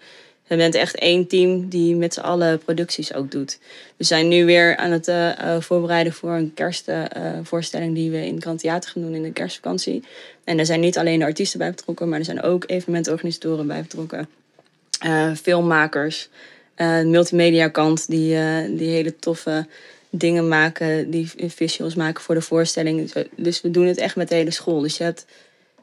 [0.48, 3.60] bent echt één team die met z'n allen producties ook doet.
[3.98, 8.60] We zijn nu weer aan het eh, voorbereiden voor een kerstvoorstelling die we in Grand
[8.60, 10.04] Theater gaan doen in de kerstvakantie.
[10.44, 13.82] En er zijn niet alleen de artiesten bij betrokken, maar er zijn ook evenementorganisatoren bij
[13.82, 14.28] betrokken.
[15.42, 16.30] Filmmakers,
[16.76, 19.66] eh multimedia kant die, eh, die hele toffe
[20.10, 23.02] dingen maken, die visuals maken voor de voorstelling.
[23.02, 24.80] Dus we- Dus we doen het echt met de hele school.
[24.82, 25.26] Dus je, hebt,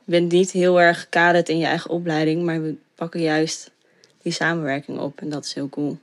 [0.05, 3.71] je bent niet heel erg gekaderd in je eigen opleiding, maar we pakken juist
[4.23, 5.21] die samenwerking op.
[5.21, 5.99] En dat is heel cool.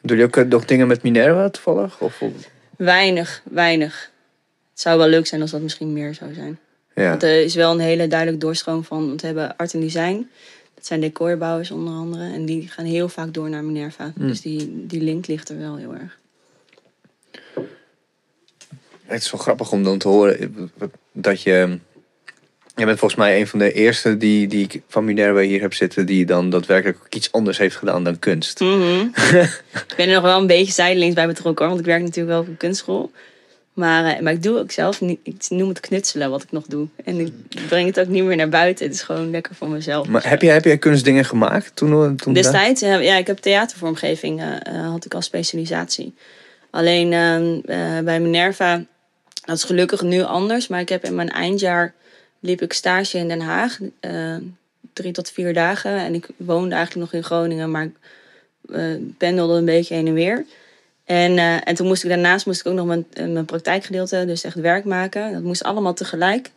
[0.00, 2.00] Doe je ook eh, nog dingen met Minerva toevallig?
[2.00, 2.32] Of, of-
[2.76, 4.10] Weinig, weinig.
[4.72, 6.58] Het zou wel leuk zijn als dat misschien meer zou zijn.
[6.94, 7.08] ja.
[7.10, 9.06] Want er is wel een hele duidelijk doorstroom van.
[9.06, 10.28] Want we hebben art en design.
[10.84, 12.32] Dat zijn decorbouwers onder andere.
[12.32, 14.12] En die gaan heel vaak door naar Minerva.
[14.14, 16.18] Dus die, die link ligt er wel heel erg.
[19.04, 20.52] Het is wel grappig om dan te horen
[21.12, 21.78] dat je...
[22.76, 25.74] Je bent volgens mij een van de eerste die, die ik van Minerva hier heb
[25.74, 26.06] zitten...
[26.06, 28.60] die dan daadwerkelijk ook iets anders heeft gedaan dan kunst.
[28.60, 29.00] Mhm.
[29.88, 31.64] ik ben er nog wel een beetje zijdelings bij betrokken.
[31.64, 33.10] hoor, Want ik werk natuurlijk wel op een kunstschool.
[33.74, 35.18] Maar, eh, maar ik doe ook zelf niet.
[35.22, 36.86] Ik noem het knutselen wat ik nog doe.
[37.04, 37.32] En ik
[37.68, 38.84] breng het ook niet meer naar buiten.
[38.84, 40.08] Het is gewoon lekker voor mezelf.
[40.08, 42.16] Maar heb jij, heb jij kunstdingen gemaakt toen?
[42.16, 46.14] toen Destijds, eh, ja, ik heb theatervormgeving, eh, eh, had ik als specialisatie.
[46.70, 48.84] Alleen ehm, eh, bij Minerva,
[49.44, 50.68] dat is gelukkig nu anders.
[50.68, 51.94] Maar ik heb in mijn eindjaar,
[52.40, 53.78] liep ik stage in Den Haag.
[54.00, 54.36] eh,
[54.92, 55.96] drie tot vier dagen.
[55.98, 57.94] En ik woonde eigenlijk nog in Groningen, maar ik
[58.70, 58.84] eh,
[59.18, 60.44] pendelde een beetje heen en weer.
[61.04, 64.24] En, eh, en toen moest ik daarnaast moest ik ook nog mijn, eh, mijn praktijkgedeelte,
[64.26, 65.32] dus echt werk maken.
[65.32, 66.50] Dat moest allemaal tegelijk.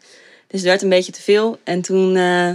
[0.47, 1.57] Dus het werd een beetje te veel.
[1.63, 2.53] En toen eh,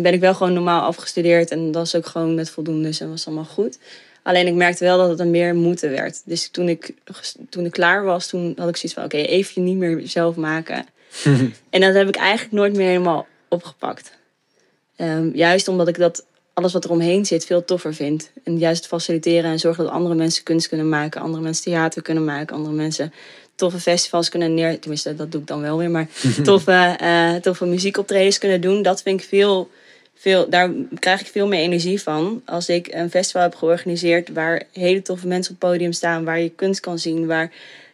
[0.00, 1.50] ben ik wel gewoon normaal afgestudeerd.
[1.50, 2.88] En dat was ook gewoon met voldoende.
[2.88, 3.78] Dus dat was allemaal goed.
[4.22, 6.22] Alleen ik merkte wel dat het een meer moeten werd.
[6.24, 6.94] Dus toen ik,
[7.48, 9.04] toen ik klaar was, toen had ik zoiets van...
[9.04, 10.86] Oké, even niet meer zelf maken.
[11.70, 14.10] en dat heb ik eigenlijk nooit meer helemaal opgepakt.
[14.96, 16.24] Ehm, juist omdat ik dat
[16.58, 18.30] alles wat er omheen zit veel toffer vind.
[18.42, 21.20] En juist faciliteren en zorgen dat andere mensen kunst kunnen maken.
[21.20, 22.56] Andere mensen theater kunnen maken.
[22.56, 23.12] Andere mensen
[23.54, 24.78] toffe festivals kunnen neer...
[24.78, 25.90] Tenminste, dat doe ik dan wel weer.
[25.90, 26.08] Maar
[26.42, 28.82] toffe, eh toffe muziekoptredens kunnen doen.
[28.82, 29.70] Dat vind ik veel,
[30.14, 30.48] veel...
[30.48, 32.42] Daar krijg ik veel meer energie van.
[32.44, 34.28] Als ik een festival heb georganiseerd...
[34.28, 36.24] waar hele toffe mensen op het podium staan...
[36.24, 37.52] waar je kunst kan zien, waar,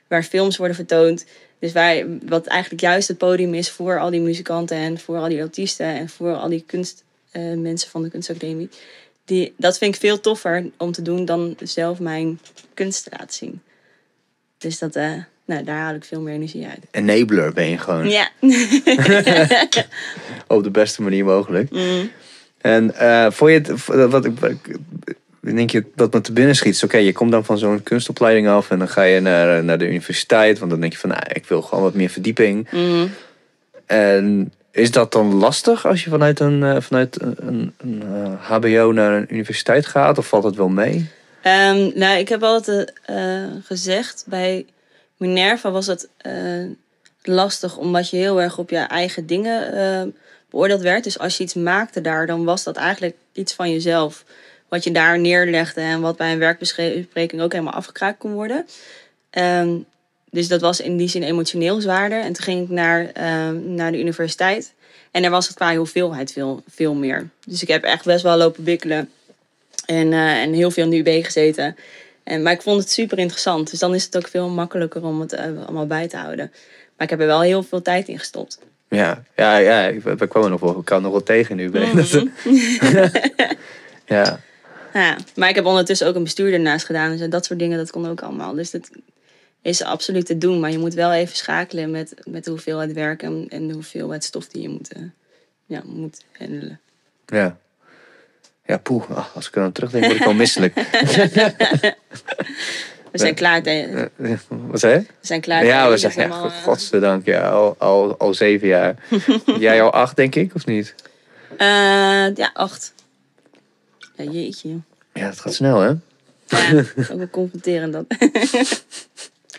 [0.08, 1.24] waar films worden vertoond...
[1.58, 5.28] Dus waar, wat eigenlijk juist het podium is voor al die muzikanten en voor al
[5.28, 6.64] die artiesten en voor al die
[7.34, 8.68] kunstmensen mensen van de kunstacademie.
[9.24, 12.40] Die, dat vind ik veel toffer om te doen dan zelf mijn
[12.74, 13.62] kunst te laten zien.
[14.58, 15.12] Dus dat, eh,
[15.44, 16.78] nou, daar haal ik veel meer energie uit.
[16.90, 18.08] Enabler ben je gewoon.
[18.08, 18.28] Ja.
[20.56, 21.70] Op de beste manier mogelijk.
[21.70, 22.10] Mm.
[22.60, 24.32] En eh voor je het, wat ik,
[25.40, 28.70] denk je wat me te binnen schiet, oké, je komt dan van zo'n kunstopleiding af
[28.70, 31.22] en dan ga je naar, eh, naar de universiteit, want dan denk je van, nou,
[31.32, 32.68] ik wil gewoon wat meer verdieping.
[32.70, 33.06] Mhm.
[33.86, 38.50] En is dat dan lastig als je vanuit een, eh, vanuit een, een, een, eh,
[38.50, 41.10] HBO naar een universiteit gaat, of valt het wel mee?
[41.42, 44.66] Ehm, nou, ik heb altijd eh, gezegd, bij
[45.16, 46.08] Minerva was het
[47.22, 50.14] lastig omdat je heel erg op je eigen dingen
[50.50, 51.04] beoordeeld werd.
[51.04, 54.24] Dus als je iets maakte daar, dan was dat eigenlijk iets van jezelf.
[54.68, 58.66] Wat je daar neerlegde en wat bij een werkbespreking ook helemaal afgekraakt kon worden.
[59.30, 59.76] Ehm,
[60.34, 62.20] dus dat was in die zin emotioneel zwaarder.
[62.20, 64.72] En toen ging ik naar, ehm, naar de universiteit.
[65.10, 67.28] En daar was het qua hoeveelheid veel, veel meer.
[67.46, 69.10] Dus ik heb echt best wel lopen bikkelen.
[69.86, 71.76] En, eh, en heel veel in de UB gezeten.
[72.24, 73.70] En, maar ik vond het super interessant.
[73.70, 76.52] Dus dan is het ook veel makkelijker om het eh, allemaal bij te houden.
[76.96, 78.58] Maar ik heb er wel heel veel tijd in gestopt.
[78.88, 81.68] Ja, ja, ja ik, we kwamen nog wel, ik kan nog wel tegen nu.
[81.68, 82.26] Mhm.
[84.06, 84.40] ja.
[84.92, 87.16] Ja, maar ik heb ondertussen ook een bestuurder naast gedaan.
[87.16, 88.54] Dus dat soort dingen, dat kon ook allemaal.
[88.54, 88.90] Dus dat
[89.64, 90.60] is absoluut te doen.
[90.60, 94.24] Maar je moet wel even schakelen met, met de hoeveelheid werk en, en de hoeveelheid
[94.24, 95.02] stof die je moet, eh,
[95.66, 96.80] ja, moet handelen.
[97.26, 97.56] Ja.
[98.66, 99.10] Ja, poeh.
[99.10, 100.74] ah, Als ik er aan terugdenk, word ik al misselijk.
[103.10, 103.62] We zijn klaar.
[104.48, 105.00] Wat zei je?
[105.00, 105.64] We zijn klaar.
[105.64, 108.96] Ja, we zijn, ja, allemaal, eh, godzijdank, ja, al, al, al zeven jaar.
[109.58, 110.94] Jij al acht, denk ik, of niet?
[111.56, 112.92] eh, ja, acht.
[114.16, 114.76] Ja, jeetje.
[115.12, 115.92] Ja, het gaat snel, hè?
[116.46, 116.78] Ja,
[117.10, 118.04] ook wel confronterend dat.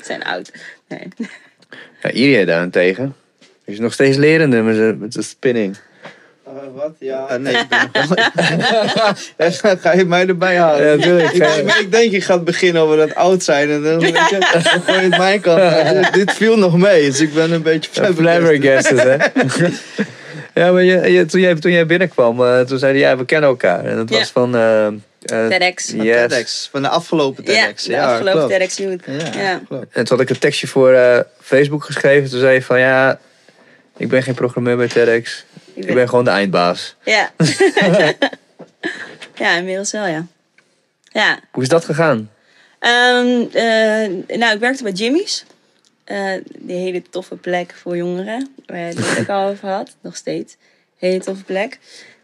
[0.05, 0.51] Zijn oud.
[0.87, 1.07] Nee.
[2.01, 3.15] Ja, Iria daarentegen.
[3.65, 5.77] Is nog steeds lerende met de, met de spinning.
[6.45, 6.91] Eh, wat?
[6.99, 8.07] Ja, nee, ik ben nog
[9.37, 9.49] wel...
[9.51, 10.85] ga, ga je mij erbij halen?
[10.87, 11.31] Ja, natuurlijk.
[11.31, 14.37] Ik, denk- ik denk, je gaat beginnen over dat oud zijn en dan, weet je,
[14.53, 15.61] dan gooi je het mijn kant.
[15.93, 19.15] Dit, dit viel nog mee, dus ik ben een beetje Flabbergasted, hè?
[20.61, 23.49] ja, maar je, je- toen, jij, toen jij binnenkwam, eh, toen zeiden ja, we kennen
[23.49, 23.85] elkaar.
[23.85, 24.55] En dat was van...
[25.25, 25.89] eh, TEDx.
[25.89, 26.29] Van Yes.
[26.29, 27.83] TEDx, van de afgelopen Ja, TEDx.
[27.83, 28.53] de afgelopen klopt.
[28.53, 29.03] TEDx Youth.
[29.05, 29.61] Ja, Ja.
[29.69, 32.29] En toen had ik een tekstje voor eh, Facebook geschreven.
[32.29, 33.19] Toen zei je van ja,
[33.97, 35.45] ik ben geen programmeur bij TEDx.
[35.73, 36.95] Ik ben gewoon de eindbaas.
[37.03, 37.31] Ja.
[39.35, 40.25] ja, inmiddels wel, ja.
[41.03, 41.39] Ja.
[41.51, 42.31] Hoe is dat gegaan?
[42.79, 45.45] Ehm, eh, nou, ik werkte bij Jimmy's.
[46.03, 48.53] Eh, die hele toffe plek voor jongeren.
[48.65, 49.95] Waar je het ook al over had.
[50.01, 50.55] Nog steeds.
[50.99, 51.79] Hele toffe plek.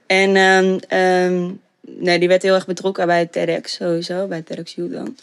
[0.08, 1.50] En ehm, ehm,
[1.98, 4.28] nee, die werd heel erg betrokken bij TEDx sowieso.
[4.28, 5.18] Bij TEDx Youth dan.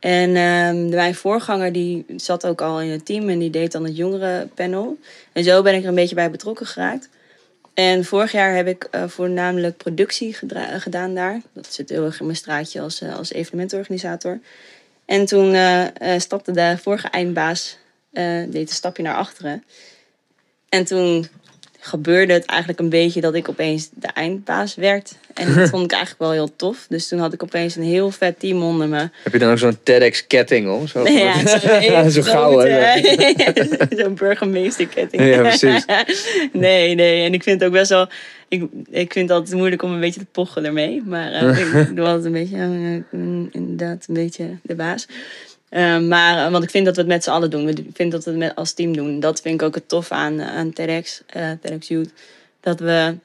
[0.00, 3.28] En ehm, mijn voorganger die zat ook al in het team.
[3.28, 4.98] En die deed dan het jongerenpanel.
[5.32, 7.08] En zo ben ik er een beetje bij betrokken geraakt.
[7.76, 10.36] En vorig jaar heb ik eh, voornamelijk productie
[10.78, 11.40] gedaan daar.
[11.52, 14.40] Dat zit heel erg in mijn straatje als, eh, als evenementorganisator.
[15.04, 17.78] En toen eh, stapte de vorige eindbaas,
[18.48, 19.64] deed een stapje naar achteren.
[20.68, 21.28] En toen
[21.78, 25.14] gebeurde het eigenlijk een beetje dat ik opeens de eindbaas werd.
[25.38, 26.86] En dat vond ik eigenlijk wel heel tof.
[26.88, 29.08] Dus toen had ik opeens een heel vet team onder me.
[29.22, 30.86] Heb je dan ook zo'n TEDx ketting om?
[30.86, 33.02] Zo, Ja, zo'n Zo gouden.
[33.98, 35.22] Zo'n burgemeesterketting.
[35.22, 35.84] Ja, precies.
[36.52, 37.24] nee, nee.
[37.24, 38.08] En ik vind het ook best wel...
[38.48, 41.02] Ik, ik vind het altijd moeilijk om een beetje te pochen ermee.
[41.06, 42.56] Maar eh, ik doe altijd een beetje...
[43.10, 45.06] ben inderdaad een beetje de baas.
[45.68, 47.68] Eh, maar, eh, want ik vind dat we het met z'n allen doen.
[47.68, 49.20] Ik vind dat we het met, als team doen.
[49.20, 52.12] Dat vind ik ook het tof aan, eh, aan TEDx, eh TEDx Youth.
[52.60, 53.16] Dat we...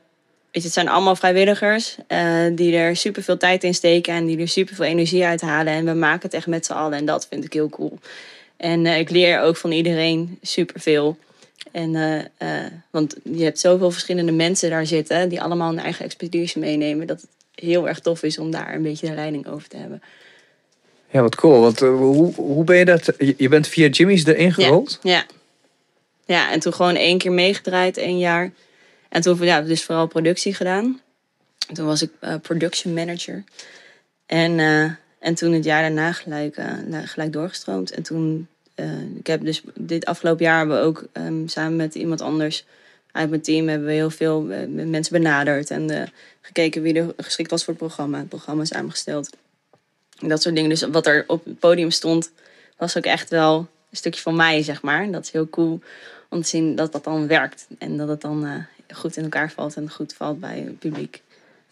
[0.51, 4.25] Weet je, het zijn allemaal vrijwilligers eh, die er super veel tijd in steken en
[4.25, 5.73] die er super veel energie uit halen.
[5.73, 7.99] En we maken het echt met z'n allen en dat vind ik heel cool.
[8.57, 11.17] En eh, ik leer ook van iedereen superveel.
[11.71, 11.95] En,
[12.37, 12.47] eh,
[12.89, 17.07] want je hebt zoveel verschillende mensen daar zitten die allemaal een eigen expertise meenemen.
[17.07, 20.01] Dat het heel erg tof is om daar een beetje de leiding over te hebben.
[21.09, 21.61] Ja, wat cool.
[21.61, 23.13] Want hoe, hoe ben je dat...
[23.37, 24.99] Je, bent via Jimmy's erin gerold?
[25.01, 25.25] Ja.
[26.25, 28.51] Ja, en toen gewoon één keer meegedraaid, één jaar.
[29.11, 30.99] En toen ja, dus vooral productie gedaan.
[31.67, 33.43] En toen was ik eh, production manager.
[34.25, 34.83] En, eh,
[35.19, 37.91] en toen het jaar daarna gelijk, eh, gelijk doorgestroomd.
[37.91, 38.47] En toen,
[39.17, 42.65] ik heb dus dit afgelopen jaar hebben we ook ehm, samen met iemand anders
[43.11, 45.69] uit mijn team hebben we heel veel mensen benaderd.
[45.69, 48.17] En gekeken wie er geschikt was voor het programma.
[48.17, 49.29] Het programma samengesteld.
[50.19, 50.69] En dat soort dingen.
[50.69, 52.31] Dus wat er op het podium stond,
[52.77, 53.57] was ook echt wel
[53.89, 55.11] een stukje van mij, zeg maar.
[55.11, 55.79] Dat is heel cool
[56.29, 57.67] om te zien dat dat dan werkt.
[57.77, 61.21] En dat het dan goed in elkaar valt en goed valt bij het publiek.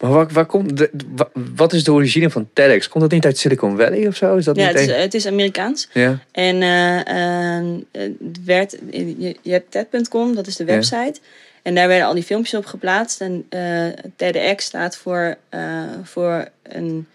[0.00, 2.88] Maar waar, waar komt de, wa- wat is de origine van TEDx?
[2.88, 4.36] Komt dat niet uit Silicon Valley of zo?
[4.36, 5.88] Is dat Ja, niet het is, het is Amerikaans.
[5.92, 6.18] ja.
[6.32, 10.72] En eh, eh, het werd, je, je hebt TED.com, dat is de Ja.
[10.72, 11.14] website.
[11.62, 13.20] En daar werden al die filmpjes op geplaatst.
[13.20, 17.06] En eh TEDx staat voor, eh, voor een,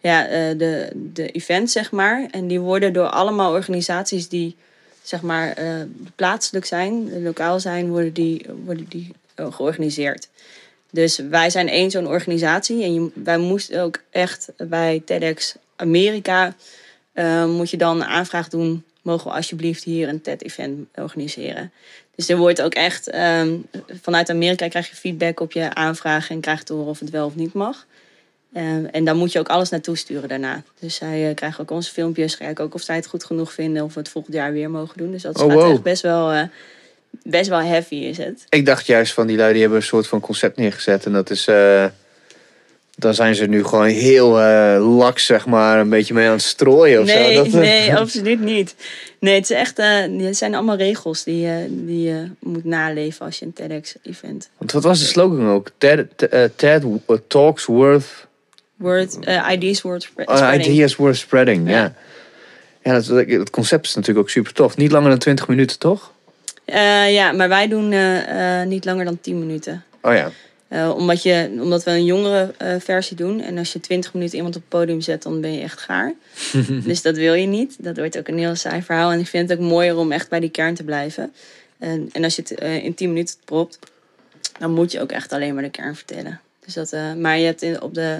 [0.00, 0.22] ja,
[0.54, 2.26] de, de event, zeg maar.
[2.30, 4.56] En die worden door allemaal organisaties die
[5.02, 5.56] zeg maar,
[6.16, 10.28] plaatselijk zijn, lokaal zijn, worden die, worden die georganiseerd.
[10.90, 12.82] Dus wij zijn één zo'n organisatie.
[12.82, 16.54] En je, wij moesten ook echt bij TEDx Amerika
[17.12, 18.84] eh, moet je dan een aanvraag doen.
[19.02, 21.72] Mogen we alsjeblieft hier een TED-event organiseren?
[22.14, 23.56] Dus er wordt ook echt ehm,
[24.02, 27.26] vanuit Amerika krijg je feedback op je aanvraag en krijgt te horen of het wel
[27.26, 27.86] of niet mag.
[28.52, 30.62] Ehm, en dan moet je ook alles naartoe sturen daarna.
[30.80, 33.84] Dus zij eh, krijgen ook onze filmpjes, kijken ook of zij het goed genoeg vinden
[33.84, 35.10] of we het volgend jaar weer mogen doen.
[35.10, 35.72] Dus dat Oh, gaat wow.
[35.72, 36.42] echt best wel, eh,
[37.22, 38.44] best wel heavy is het.
[38.48, 41.06] Ik dacht juist van die lui die hebben een soort van concept neergezet.
[41.06, 41.46] En dat is...
[41.46, 41.84] eh,
[42.96, 46.42] dan zijn ze nu gewoon heel eh laks, zeg maar, een beetje mee aan het
[46.42, 47.42] strooien of nee, zo.
[47.42, 48.74] Dat, nee, absoluut niet.
[49.20, 49.86] Nee, het, is echt, eh,
[50.18, 54.48] het zijn allemaal regels die, je die je moet naleven als je een TEDx-event.
[54.58, 55.70] Want wat was de slogan ook?
[55.78, 56.06] TED,
[56.56, 56.84] TED
[57.26, 58.26] Talks Worth...
[58.76, 60.64] Word, eh, IDs word spre- Oh, spreading.
[60.64, 61.76] ideas worth spreading, ja.
[61.76, 61.94] Ja.
[62.82, 64.76] Ja, dat, concept is natuurlijk ook super tof.
[64.76, 66.12] Niet langer dan 20 minuten, toch?
[66.64, 69.84] Eh, ja, maar wij doen eh, eh, niet langer dan 10 minuten.
[70.02, 70.30] Oh ja.
[70.92, 73.40] Omdat, je, omdat we een jongere versie doen.
[73.40, 76.14] En als je 20 minuten iemand op het podium zet, dan ben je echt gaar.
[76.84, 77.76] dus dat wil je niet.
[77.78, 79.10] Dat wordt ook een heel saai verhaal.
[79.10, 81.32] En ik vind het ook mooier om echt bij die kern te blijven.
[81.78, 83.78] En, en als je het in 10 minuten propt,
[84.58, 86.40] dan moet je ook echt alleen maar de kern vertellen.
[86.64, 88.18] Dus dat, maar je hebt in, op de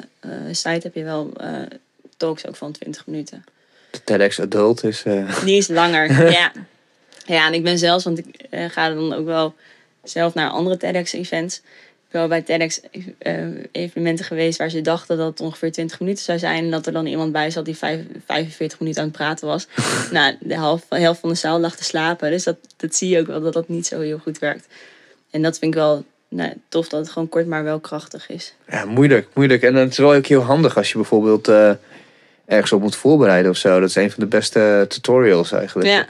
[0.51, 1.33] site heb je wel
[2.17, 3.45] talks ook van 20 minuten.
[3.91, 5.03] De TEDx Adult is...
[5.45, 6.53] Die is langer, ja.
[7.25, 9.55] Ja, en ik ben zelfs, want ik eh, ga dan ook wel
[10.03, 11.57] zelf naar andere TEDx-events.
[11.57, 16.39] Ik ben wel bij TEDx-evenementen geweest waar ze dachten dat het ongeveer 20 minuten zou
[16.39, 16.65] zijn.
[16.65, 19.67] En dat er dan iemand bij zat die vijf- 45 minuten aan het praten was.
[20.11, 22.31] nou, de helft, de helft van de zaal lag te slapen.
[22.31, 24.67] Dus dat, dat zie je ook wel dat dat niet zo heel goed werkt.
[25.31, 28.55] En dat vind ik wel nou, tof dat het gewoon kort maar wel krachtig is.
[28.69, 29.63] Ja, moeilijk, moeilijk.
[29.63, 31.73] En het is wel ook heel handig als je bijvoorbeeld eh,
[32.47, 33.81] ergens op moet voorbereiden of zo.
[33.81, 35.89] Dat is een van de beste tutorials eigenlijk.
[35.89, 36.07] Ja.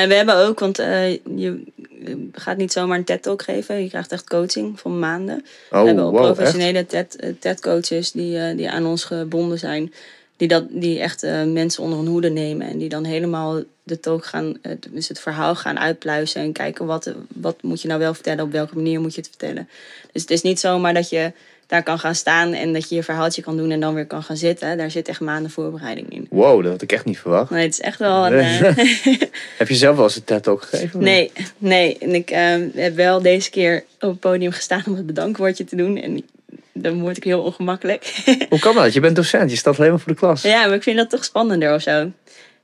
[0.00, 1.64] Ja, we hebben ook, want eh, je
[2.06, 3.82] je gaat niet zomaar een TED-talk geven.
[3.82, 5.44] Je krijgt echt coaching van maanden.
[5.70, 9.58] Oh, we hebben ook wow, professionele TED- eh, TED-coaches die, eh, die aan ons gebonden
[9.58, 9.92] zijn.
[10.36, 12.68] Die, dat, die echt eh, mensen onder hun hoede nemen.
[12.68, 16.40] En die dan helemaal de talk gaan, eh, dus het verhaal gaan uitpluizen.
[16.40, 19.30] En kijken wat, wat moet je nou wel vertellen, op welke manier moet je het
[19.30, 19.68] vertellen.
[20.12, 21.32] Dus het is niet zomaar dat je
[21.66, 24.22] daar kan gaan staan en dat je je verhaaltje kan doen en dan weer kan
[24.22, 24.76] gaan zitten.
[24.78, 26.26] Daar zit echt maanden voorbereiding in.
[26.30, 27.50] Wow, dat had ik echt niet verwacht.
[27.50, 28.38] Nee, het is echt wel een...
[28.38, 28.76] eh,
[29.58, 31.02] Heb je zelf wel eens een TED ook gegeven?
[31.02, 31.98] Nee, nee.
[31.98, 35.76] En ik eh, heb wel deze keer op het podium gestaan om het bedankwoordje te
[35.76, 35.96] doen.
[35.96, 36.24] En
[36.72, 38.22] dan word ik heel ongemakkelijk.
[38.48, 38.92] Hoe kan dat?
[38.92, 40.42] Je bent docent, je staat alleen maar voor de klas.
[40.42, 42.10] ja, maar ik vind dat toch spannender of zo.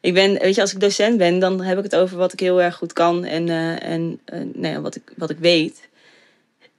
[0.01, 2.41] Ik ben, weet je, als ik docent ben, dan heb ik het over wat ik
[2.41, 4.21] heel erg goed kan en, eh, en
[4.55, 5.81] nou ja, wat, ik, wat ik weet.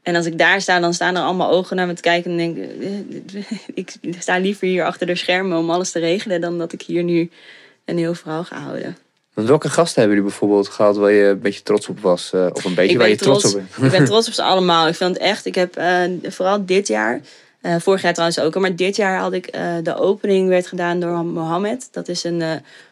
[0.03, 2.37] En als ik daar sta, dan staan er allemaal ogen naar me te kijken en
[2.37, 2.57] denk
[3.73, 6.81] ik, ik sta liever hier achter de schermen om alles te regelen dan dat ik
[6.81, 7.29] hier nu
[7.85, 8.97] een heel verhaal ga houden.
[9.33, 12.33] Want welke gasten hebben jullie bijvoorbeeld gehad waar je een beetje trots op was?
[12.33, 13.85] eh, of een beetje waar je trots, op bent?
[13.85, 14.87] Ik ben trots op ze allemaal.
[14.87, 17.21] Ik vind het echt, ik heb eh, vooral dit jaar,
[17.61, 20.99] eh, vorig jaar trouwens ook, maar dit jaar had ik eh, de opening werd gedaan
[20.99, 21.87] door Mohammed.
[21.91, 22.51] Dat is een, eh,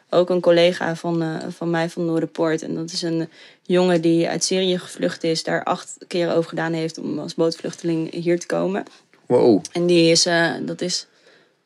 [0.10, 2.62] ook een collega van, eh, van mij van Noorderpoort.
[2.62, 3.30] En dat is een
[3.62, 8.13] jongen die uit Syrië gevlucht is, daar acht keer over gedaan heeft om als bootvluchteling
[8.13, 8.84] hier te komen.
[9.26, 9.63] Wow.
[9.71, 11.08] En die is, eh, dat is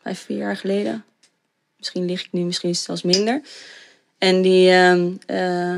[0.02, 1.04] vijf, vier jaar geleden.
[1.78, 3.42] Misschien lig ik nu, misschien zelfs minder.
[4.18, 5.78] En die, ehm, eh,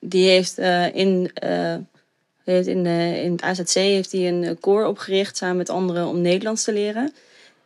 [0.00, 0.58] die heeft
[0.92, 1.76] in, eh,
[2.44, 6.20] heeft in, de, in het AZC heeft hij een koor opgericht samen met anderen om
[6.20, 7.14] Nederlands te leren.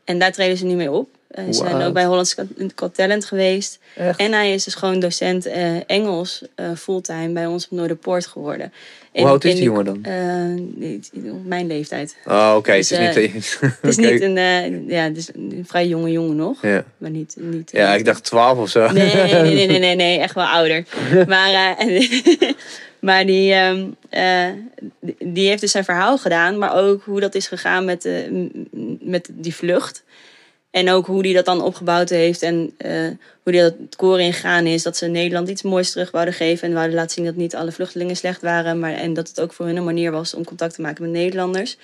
[0.04, 1.17] En daar treden ze nu mee op.
[1.28, 2.36] Eh, ze zijn ook bij Hollands
[2.76, 3.78] Got Talent geweest.
[3.96, 4.18] Echt?
[4.18, 8.72] En hij is dus gewoon docent eh, Engels eh, fulltime bij ons op Noorderpoort geworden.
[9.12, 9.98] Hoe oud is die jongen dan?
[10.02, 12.16] eh, mijn leeftijd.
[12.24, 12.72] Oh, oké.
[12.72, 13.58] Dus, het is eh, niet...
[13.80, 16.62] Het is niet een, eh, ja, het is een vrij jonge jongen nog.
[16.62, 16.84] Ja.
[16.98, 18.92] Maar niet, niet ja, ik dacht 12 of zo.
[18.92, 20.84] Nee, nee, nee, nee, nee, nee, echt wel ouder.
[21.26, 22.50] Maar, eh,
[23.00, 24.48] maar die, ehm, eh,
[25.18, 28.08] die heeft dus zijn verhaal gedaan, maar ook hoe dat is gegaan met,
[29.00, 30.02] met die vlucht.
[30.70, 33.06] En ook hoe die dat dan opgebouwd heeft en eh,
[33.42, 34.82] hoe die dat het koor ingegaan is.
[34.82, 37.72] Dat ze Nederland iets moois terug wouden geven en wouden laten zien dat niet alle
[37.72, 38.78] vluchtelingen slecht waren.
[38.78, 41.12] Maar, en dat het ook voor hun een manier was om contact te maken met
[41.12, 41.76] Nederlanders.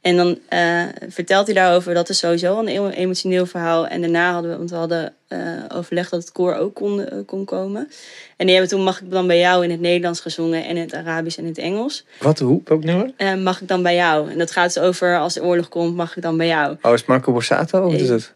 [0.00, 3.86] En dan eh, vertelt hij daarover, dat is sowieso een emo- emotioneel verhaal.
[3.86, 5.38] En daarna hadden we, want we hadden eh,
[5.74, 7.90] overlegd dat het koor ook kon, eh, kon komen.
[8.36, 10.82] En die hebben toen Mag ik dan bij jou in het Nederlands gezongen en in
[10.82, 12.04] het Arabisch en in het Engels.
[12.20, 12.60] Wat, hoe?
[12.64, 13.38] Welk nummer?
[13.38, 14.30] Mag ik dan bij jou?
[14.30, 16.76] En dat gaat dus over als de oorlog komt, mag ik dan bij jou?
[16.82, 17.86] Oh, is Marco Borsato?
[17.86, 18.32] Of is het?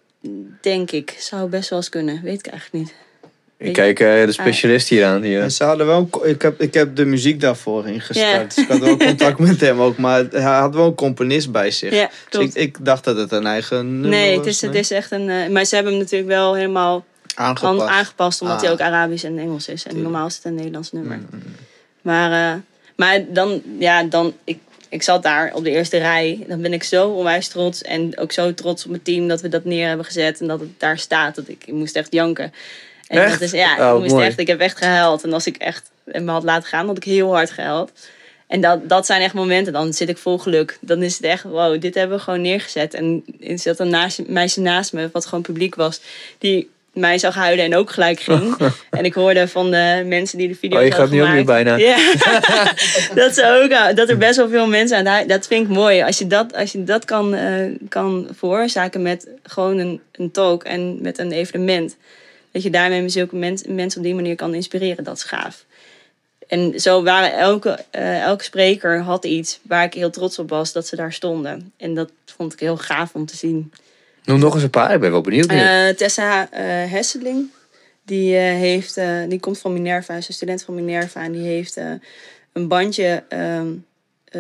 [0.61, 1.17] Denk ik.
[1.19, 2.21] Zou best wel eens kunnen.
[2.23, 2.95] Weet ik eigenlijk niet.
[3.59, 5.21] Ik kijk eh, de specialist hier aan.
[5.21, 8.55] Die, En ze hadden wel, ik, heb, ik heb de muziek daarvoor ingestart.
[8.55, 9.97] Dus ik had wel contact met hem ook.
[9.97, 11.93] Maar hij had wel een componist bij zich.
[11.95, 14.37] Ja, dus ik, ik dacht dat het een eigen nummer Nee, was.
[14.37, 15.29] het is, het is echt een...
[15.31, 17.81] eh, maar ze hebben hem natuurlijk wel helemaal aangepast.
[17.81, 18.41] aan- aangepast.
[18.41, 18.63] Omdat Ah.
[18.63, 19.83] hij ook Arabisch en Engels is.
[19.85, 20.03] En Tuurlijk.
[20.11, 21.17] normaal is het een Nederlands nummer.
[21.17, 21.43] Mm, mm.
[22.03, 22.59] Maar, eh,
[22.97, 26.45] maar dan, ja, dan, ik, ik zat daar op de eerste rij.
[26.49, 27.83] Dan ben ik zo onwijs trots.
[27.83, 30.41] En ook zo trots op mijn team dat we dat neer hebben gezet.
[30.41, 31.35] En dat het daar staat.
[31.35, 32.53] Dat ik, ik moest echt janken.
[33.07, 33.33] En Echt?
[33.33, 35.25] dat is, ja, Oh, ik, moest echt, ik heb echt gehuild.
[35.25, 37.93] En als ik echt me had laten gaan, had ik heel hard gehuild.
[38.47, 40.79] En dat, dat zijn echt momenten, dan zit ik vol geluk.
[40.81, 42.95] Dan is het echt, wow, dit hebben we gewoon neergezet.
[42.95, 46.01] En er zat een naast, meisje naast me, wat gewoon publiek was,
[46.39, 48.57] die mij zag huilen en ook gelijk ging.
[48.91, 51.45] en ik hoorde van de mensen die de video Oh, je gaat nu ook weer
[51.45, 51.77] bijna.
[51.77, 51.97] Ja,
[53.15, 56.03] dat, ze ook, dat er best wel veel mensen aan Dat vind ik mooi.
[56.03, 60.65] Als je dat, als je dat kan, eh, kan veroorzaken met gewoon een, een talk
[60.65, 61.97] en met een evenement.
[62.55, 65.65] Dat je daarmee zulke mens- mensen op die manier kan inspireren, dat is gaaf.
[66.47, 70.73] En zo waren elke, eh, elke spreker had iets waar ik heel trots op was
[70.73, 71.73] dat ze daar stonden.
[71.77, 73.73] En dat vond ik heel gaaf om te zien.
[74.25, 75.51] Noem nog eens een paar, ik ben wel benieuwd.
[75.51, 75.59] nu.
[75.59, 77.51] Eh, Tessa eh, Hesseling,
[78.03, 81.23] die, heeft, die komt van Minerva, is een student van Minerva.
[81.23, 81.77] En die heeft
[82.53, 83.73] een bandje ehm, eh,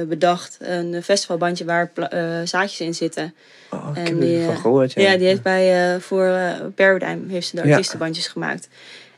[0.08, 3.34] bedacht, een festivalbandje waar eh, zaadjes in zitten.
[3.70, 4.92] oh, ik en heb die, ervan eh, gehoord.
[4.92, 5.02] Ja.
[5.10, 7.68] Ja, die heeft bij, eh, voor eh, Paradigm heeft ze de Ja.
[7.70, 8.68] artiestenbandjes gemaakt.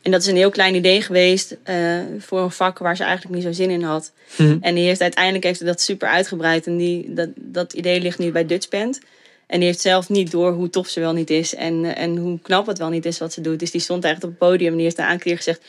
[0.02, 1.76] En dat is een heel klein idee geweest eh,
[2.18, 4.12] voor een vak waar ze eigenlijk niet zo zin in had.
[4.36, 4.56] Hm.
[4.60, 6.66] En die heeft uiteindelijk heeft ze dat super uitgebreid.
[6.66, 9.00] En die, dat, dat idee ligt nu bij Dutch Band.
[9.46, 11.54] En die heeft zelf niet door hoe tof ze wel niet is.
[11.54, 13.58] En, eh, en hoe knap het wel niet is wat ze doet.
[13.58, 14.70] Dus die stond echt op het podium.
[14.70, 15.60] En die heeft een aantal keer gezegd...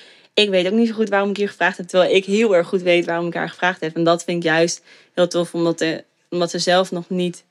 [0.44, 1.88] Ik weet ook niet zo goed waarom ik hier gevraagd heb.
[1.88, 3.96] Terwijl ik heel erg goed weet waarom ik haar gevraagd heb.
[3.96, 4.82] En dat vind ik juist
[5.14, 5.54] heel tof.
[5.54, 7.44] Omdat, de, omdat ze zelf nog niet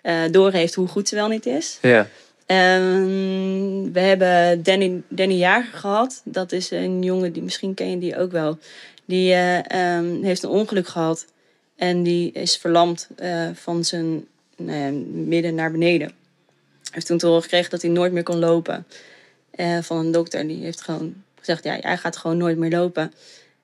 [0.00, 1.78] eh doorheeft hoe goed ze wel niet is.
[1.80, 2.08] ja.
[2.46, 6.20] Ehm, we hebben Danny, Danny Jager gehad.
[6.24, 8.58] Dat is een jongen die misschien ken je die ook wel.
[9.04, 11.26] Die eh, ehm, heeft een ongeluk gehad.
[11.76, 16.06] En die is verlamd eh, van zijn nou midden naar beneden.
[16.06, 18.86] Hij heeft toen te horen gekregen dat hij nooit meer kon lopen.
[19.80, 20.46] Van een dokter.
[20.46, 21.14] Die heeft gewoon
[21.44, 23.12] gezegd, ja, jij gaat gewoon nooit meer lopen.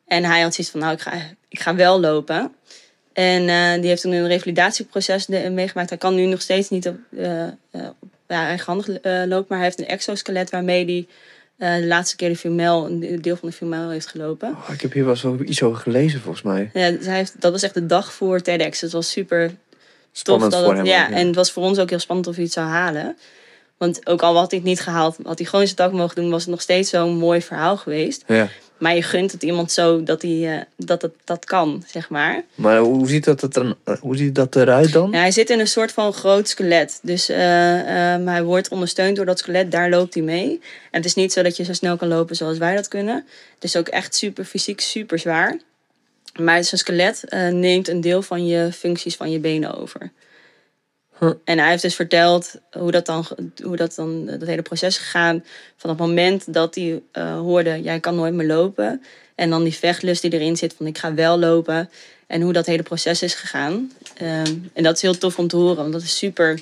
[0.06, 1.12] En hij had zoiets van, nou, ik ga,
[1.48, 2.52] ik ga wel lopen.
[3.12, 5.88] En eh, die heeft toen een revalidatieproces de- meegemaakt.
[5.88, 7.42] Hij kan nu nog steeds niet op, eh,
[8.00, 9.44] op ja, eigenhandig lopen.
[9.48, 10.84] Maar hij heeft een exoskelet waarmee
[11.56, 14.48] hij de laatste keer de femel, een deel van de femel heeft gelopen.
[14.50, 16.70] Oh, ik heb hier wel eens wel iets over gelezen volgens mij.
[16.72, 18.80] Ja, dus hij heeft, dat was echt de dag voor TEDx.
[18.80, 19.52] Het was super
[20.12, 20.60] Spannend tof.
[20.60, 20.96] Dat voor het- hem.
[21.00, 23.16] ja, ook, en het was voor ons ook heel spannend of hij het zou halen.
[23.78, 26.30] Want ook al had hij het niet gehaald, had hij gewoon zijn tak mogen doen,
[26.30, 28.24] was het nog steeds zo'n mooi verhaal geweest.
[28.26, 28.48] ja.
[28.78, 32.44] Maar je gunt het iemand zo dat hij eh, dat, het, dat kan, zeg maar.
[32.54, 33.60] Maar hoe ziet dat, het
[34.00, 35.10] hoe ziet dat eruit dan?
[35.10, 36.98] Ja, hij zit in een soort van groot skelet.
[37.02, 40.50] Dus eh, ehm, hij wordt ondersteund door dat skelet, daar loopt hij mee.
[40.50, 40.60] En
[40.90, 43.14] het is niet zo dat je zo snel kan lopen zoals wij dat kunnen.
[43.54, 45.58] Het is ook echt super fysiek, super zwaar.
[46.40, 50.10] Maar zijn skelet eh, neemt een deel van je functies van je benen over.
[51.20, 51.30] Huh.
[51.44, 53.26] En hij heeft dus verteld hoe dat dan,
[53.62, 55.44] hoe dat dan dat hele proces is gegaan.
[55.76, 59.02] Van het moment dat hij eh, hoorde, jij kan nooit meer lopen.
[59.34, 61.90] En dan die vechtlust die erin zit van ik ga wel lopen.
[62.26, 63.92] En hoe dat hele proces is gegaan.
[64.16, 65.76] Ehm, en dat is heel tof om te horen.
[65.76, 66.60] Want dat is super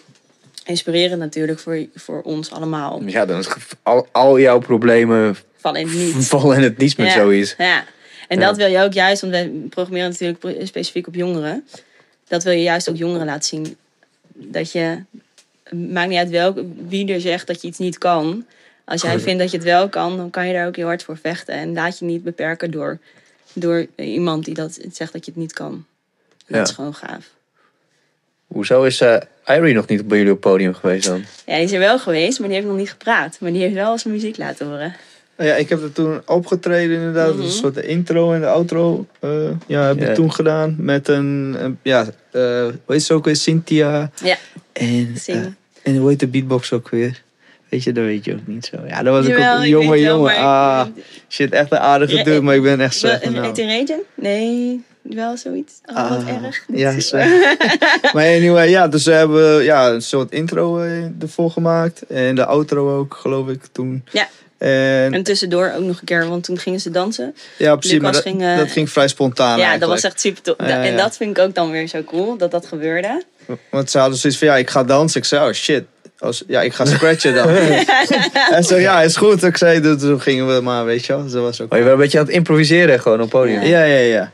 [0.64, 3.02] inspirerend natuurlijk voor, voor ons allemaal.
[3.06, 3.48] Ja, dan is
[3.82, 6.26] al, al jouw problemen Van in het niet.
[6.26, 7.12] vallen in het niets met Ja.
[7.12, 7.54] zoiets.
[7.58, 7.84] Ja,
[8.28, 8.46] en Ja.
[8.46, 11.66] dat wil je ook juist, want wij programmeren natuurlijk specifiek op jongeren.
[12.28, 13.76] Dat wil je juist ook jongeren laten zien.
[14.36, 15.02] Dat je,
[15.70, 18.46] maakt niet uit welk, wie er zegt dat je iets niet kan.
[18.84, 21.02] Als jij vindt dat je het wel kan, dan kan je daar ook heel hard
[21.02, 21.54] voor vechten.
[21.54, 22.98] En laat je niet beperken door,
[23.52, 25.84] door iemand die dat zegt dat je het niet kan.
[26.46, 26.58] Ja.
[26.58, 27.34] Dat is gewoon gaaf.
[28.46, 31.24] Hoezo is eh Irie nog niet bij jullie op het podium geweest dan?
[31.46, 33.36] Ja, die is er wel geweest, maar die heeft nog niet gepraat.
[33.40, 34.94] Maar die heeft wel zijn muziek laten horen.
[35.38, 37.34] Ja, ik heb er toen opgetreden inderdaad.
[37.34, 37.42] Mhm.
[37.42, 39.06] Een soort de intro en de outro.
[39.20, 39.30] eh,
[39.66, 40.74] ja, heb ik toen gedaan.
[40.78, 43.36] Met een, een- ja, eh hoe heet ze ook weer?
[43.36, 44.10] Cynthia.
[44.22, 44.36] Ja,
[44.72, 45.36] En, eh,
[45.82, 47.22] en hoe heet de beatbox ook weer?
[47.68, 48.76] Weet je, dat weet je ook niet zo.
[48.86, 50.36] Ja, dat was ik Jawel, ook jongen, weet wel, jongen.
[50.36, 50.86] Ah,
[51.28, 53.22] shit, echt een aardige dude, maar ik ben echt slecht.
[53.22, 54.00] Heet hij Regen?
[54.14, 55.72] Nee, wel zoiets.
[55.86, 56.64] Oh, wat Ah, erg.
[56.72, 56.92] Ja,
[58.14, 60.78] maar anyway, ja, dus we hebben ja, een soort intro
[61.20, 62.02] ervoor gemaakt.
[62.06, 64.04] En de outro ook, geloof ik, toen.
[64.12, 64.28] Ja.
[64.58, 67.34] En, En tussendoor ook nog een keer, want toen gingen ze dansen.
[67.58, 70.42] ja, precies, maar dat, ging, eh, dat ging vrij spontaan ja, dat was echt super
[70.42, 70.54] tof.
[70.58, 70.96] Ja, En ja.
[70.96, 73.22] dat vind ik ook dan weer zo cool, dat dat gebeurde.
[73.70, 75.20] Want ze hadden zoiets van, ja, ik ga dansen.
[75.20, 75.84] Ik zei, oh shit.
[76.18, 77.48] Als, ja, ik ga scratchen dan.
[78.52, 79.42] Hij zei, ja, is goed.
[79.42, 81.22] Ik zei, dus toen gingen we maar, weet je wel.
[81.22, 81.72] Dus dat was ook...
[81.72, 83.62] Oh, je bent een beetje aan het improviseren gewoon op podium.
[83.62, 84.32] Ja, ja, ja.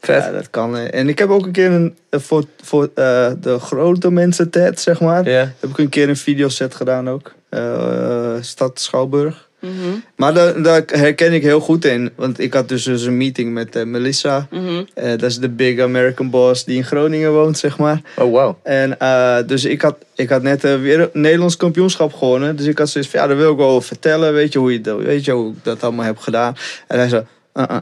[0.00, 0.24] Vet.
[0.24, 0.76] Ja, dat kan.
[0.76, 0.98] eh.
[1.00, 4.80] En ik heb ook een keer een, eh, voor, voor eh, de grote mensen TED,
[4.80, 5.28] zeg maar.
[5.28, 5.52] Ja.
[5.60, 7.34] Heb ik een keer een videoset gedaan ook.
[7.48, 9.47] Eh, Stad Schouwburg.
[9.60, 9.72] Mhm,
[10.16, 12.10] Maar daar, daar herken ik heel goed in.
[12.16, 14.46] Want ik had dus, dus een meeting met eh, Melissa.
[14.50, 14.82] mhm.
[14.94, 18.00] Eh, dat is de big American boss die in Groningen woont, zeg maar.
[18.16, 18.54] Oh, wow.
[18.62, 22.56] En eh, dus ik had, ik had net weer een Nederlands kampioenschap gewonnen.
[22.56, 24.32] Dus ik had zoiets van, ja, daar wil ik wel over vertellen.
[24.32, 26.56] Weet je hoe, je, dat- weet je hoe ik dat allemaal heb gedaan?
[26.86, 27.22] En hij zei,
[27.54, 27.76] uh-uh.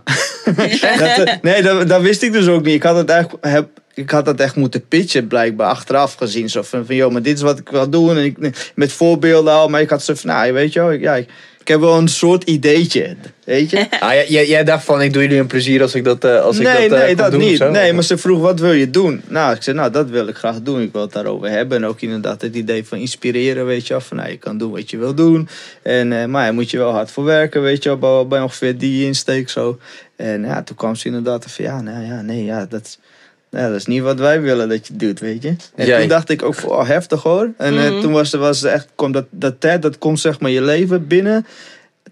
[1.16, 2.74] dat, nee, dat, dat wist ik dus ook niet.
[2.74, 6.50] Ik had het echt, heb, ik had dat echt moeten pitchen, blijkbaar achteraf gezien.
[6.50, 8.16] Zo van, van joh, maar dit is wat ik wil doen.
[8.16, 9.68] En ik, met voorbeelden al.
[9.68, 11.28] Maar ik had zo van, nou, weet je wel, ik, ja, ik,
[11.66, 13.16] ik heb wel een soort ideetje.
[13.44, 14.00] Weet je?
[14.00, 16.56] Ah, jij- jij, dacht van, ik doe jullie een plezier als ik dat, eh, als
[16.58, 17.56] ik nee, dat, eh, nee, dat doen of niet.
[17.56, 17.70] zo?
[17.70, 19.22] Nee, maar ze vroeg, wat wil je doen?
[19.28, 20.80] Nou, ik zei, nou, dat wil ik graag doen.
[20.80, 21.76] Ik wil het daarover hebben.
[21.78, 24.00] En ook inderdaad het idee van inspireren, weet je wel.
[24.02, 25.48] Van, nou, je kan doen wat je wil doen.
[25.82, 28.26] En, eh, maar ja, moet je wel hard voor werken, weet je wel.
[28.28, 29.78] Bij, ongeveer die insteek zo.
[30.16, 32.98] En ja, toen kwam ze inderdaad van, ja, nou ja, nee, ja, dat.
[33.50, 35.54] Ja, dat is niet wat wij willen dat je doet, weet je.
[35.74, 37.50] En Jij- toen dacht ik ook, oh, heftig hoor.
[37.56, 38.00] En eh, Mhm.
[38.00, 41.06] toen was, er- was echt, kwam dat, dat tijd, dat komt zeg maar je leven
[41.06, 41.46] binnen.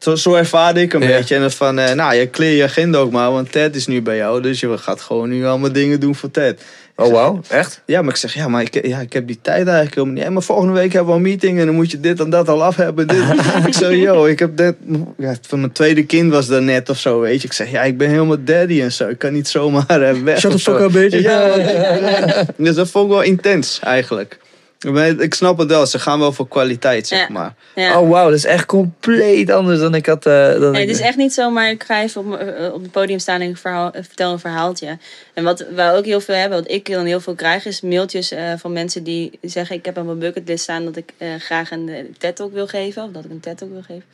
[0.00, 1.06] Zo, zo ervaarde ik een Ja.
[1.06, 1.34] beetje.
[1.36, 4.16] En van, eh, nou, je clear je agenda ook maar, want Ted is nu bij
[4.16, 4.42] jou.
[4.42, 6.62] Dus je gaat gewoon nu allemaal dingen doen voor Ted.
[6.96, 7.44] Oh, wow.
[7.48, 7.82] Echt?
[7.86, 10.24] Ja, maar ik zeg, ja, maar ik, ja, ik heb die tijd eigenlijk helemaal niet.
[10.24, 12.48] Ja, maar volgende week hebben we een meeting en dan moet je dit en dat
[12.48, 13.06] al af hebben.
[13.06, 13.22] Dit.
[13.66, 14.74] ik zeg, yo, ik heb dit,
[15.18, 17.46] ja, van mijn tweede kind was dat net of zo, weet je.
[17.46, 19.08] Ik zeg, ja, ik ben helemaal daddy en zo.
[19.08, 20.38] Ik kan niet zomaar eh, weg.
[20.38, 20.72] Shut the zo.
[20.72, 21.18] fuck up, bitch.
[21.18, 21.56] Ja,
[22.56, 24.38] dus dat vond ik wel intens eigenlijk.
[24.84, 27.26] Maar Ik snap het wel, ze gaan wel voor kwaliteit, zeg Ja.
[27.30, 27.54] maar.
[27.74, 28.00] Ja.
[28.00, 28.24] Oh, wow.
[28.24, 30.26] Dat is echt compleet anders dan ik had...
[30.26, 32.82] eh, dan Nee, ik- het is echt niet zomaar, ik ga even op, eh, op
[32.82, 34.98] het podium staan en ik verhaal, vertel een verhaaltje.
[35.34, 38.30] En wat we ook heel veel hebben, wat ik dan heel veel krijg, is mailtjes
[38.30, 41.70] eh, van mensen die zeggen: Ik heb op mijn bucketlist staan dat ik eh, graag
[41.70, 44.04] een TED-talk wil geven, of dat ik een TED-talk wil geven.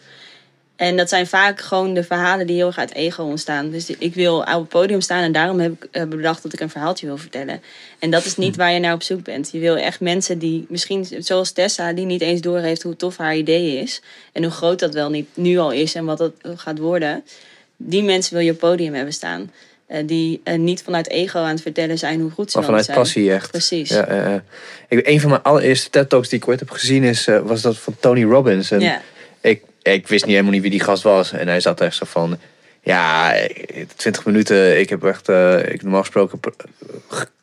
[0.80, 3.70] En dat zijn vaak gewoon de verhalen die heel erg uit ego ontstaan.
[3.70, 6.60] Dus ik wil op het podium staan en daarom heb ik eh, bedacht dat ik
[6.60, 7.62] een verhaaltje wil vertellen.
[7.98, 9.48] En dat is niet waar je naar op zoek bent.
[9.52, 13.36] Je wil echt mensen die, misschien zoals Tessa, die niet eens doorheeft hoe tof haar
[13.36, 14.02] idee is.
[14.32, 17.24] En hoe groot dat wel niet nu al is en wat dat gaat worden.
[17.76, 19.50] Die mensen wil je op het podium hebben staan.
[19.86, 22.84] eh, die eh, niet vanuit ego aan het vertellen zijn hoe goed ze Maar vanuit
[22.84, 22.96] zijn.
[22.96, 23.50] passie echt.
[23.50, 23.88] Precies.
[23.88, 24.42] Ja.
[24.88, 27.78] Ik, een van mijn allereerste TED Talks die ik ooit heb gezien is, was dat
[27.78, 28.70] van Tony Robbins.
[28.70, 29.00] En
[29.40, 31.32] ik, ik wist niet helemaal niet wie die gast was.
[31.32, 32.38] En hij zat echt zo van,
[32.82, 33.34] ja,
[33.96, 34.80] 20 minuten.
[34.80, 36.40] Ik heb echt, eh, ik normaal gesproken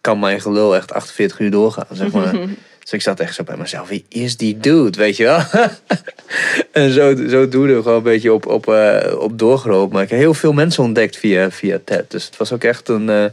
[0.02, 2.32] kan mijn gelul echt 48 uur doorgaan, zeg maar.
[2.80, 5.42] dus ik zat echt zo bij mezelf, wie is die dude, weet je wel?
[6.84, 9.94] en zo, zo doe er gewoon een beetje op, op, eh, op doorgelopen.
[9.94, 12.12] Maar ik heb heel veel mensen ontdekt via, via TED.
[12.12, 13.10] Dus het was ook echt een...
[13.10, 13.26] eh,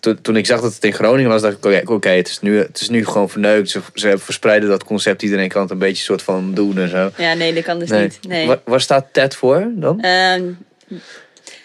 [0.00, 2.58] to- toen ik zag dat het in Groningen was, dacht ik, oké, het, is nu,
[2.58, 3.70] het is nu gewoon verneukt.
[3.70, 7.10] Ze, ze verspreiden dat concept, iedereen kan het een beetje soort van doen en zo.
[7.16, 8.02] ja, nee, dat kan dus Nee.
[8.02, 8.18] niet.
[8.28, 8.46] Nee.
[8.46, 10.00] Waar, waar staat TED voor dan?
[10.00, 10.42] Ehm,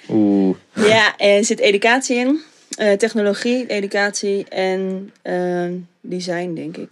[0.09, 0.57] Oeh.
[0.73, 2.41] ja, er zit educatie in.
[2.77, 6.89] Eh, technologie, educatie en ehm, design, denk ik.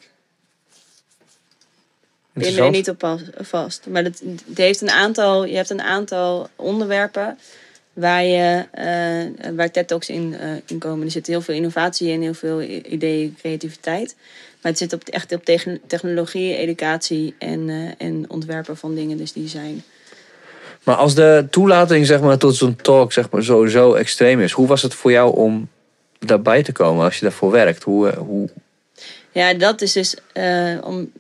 [2.34, 3.86] Ik ben er niet op vast.
[3.90, 7.38] Maar het, het heeft een aantal, je hebt een aantal onderwerpen
[7.96, 11.06] waar, je, eh, waar TED Talks in, eh, in komen.
[11.06, 14.16] Er zit heel veel innovatie in, heel veel ideeën, creativiteit.
[14.62, 19.18] Maar het zit op, echt op techn- technologie, educatie en, eh, en ontwerpen van dingen,
[19.18, 19.84] dus design.
[20.84, 24.68] Maar als de toelating zeg maar, tot zo'n talk zeg maar, sowieso extreem is, hoe
[24.68, 25.70] was het voor jou om
[26.20, 27.84] daarbij te komen als je daarvoor werkt?
[27.84, 28.50] Hoe, hoe...
[29.32, 30.16] Ja, dat is dus
[30.84, 31.12] om.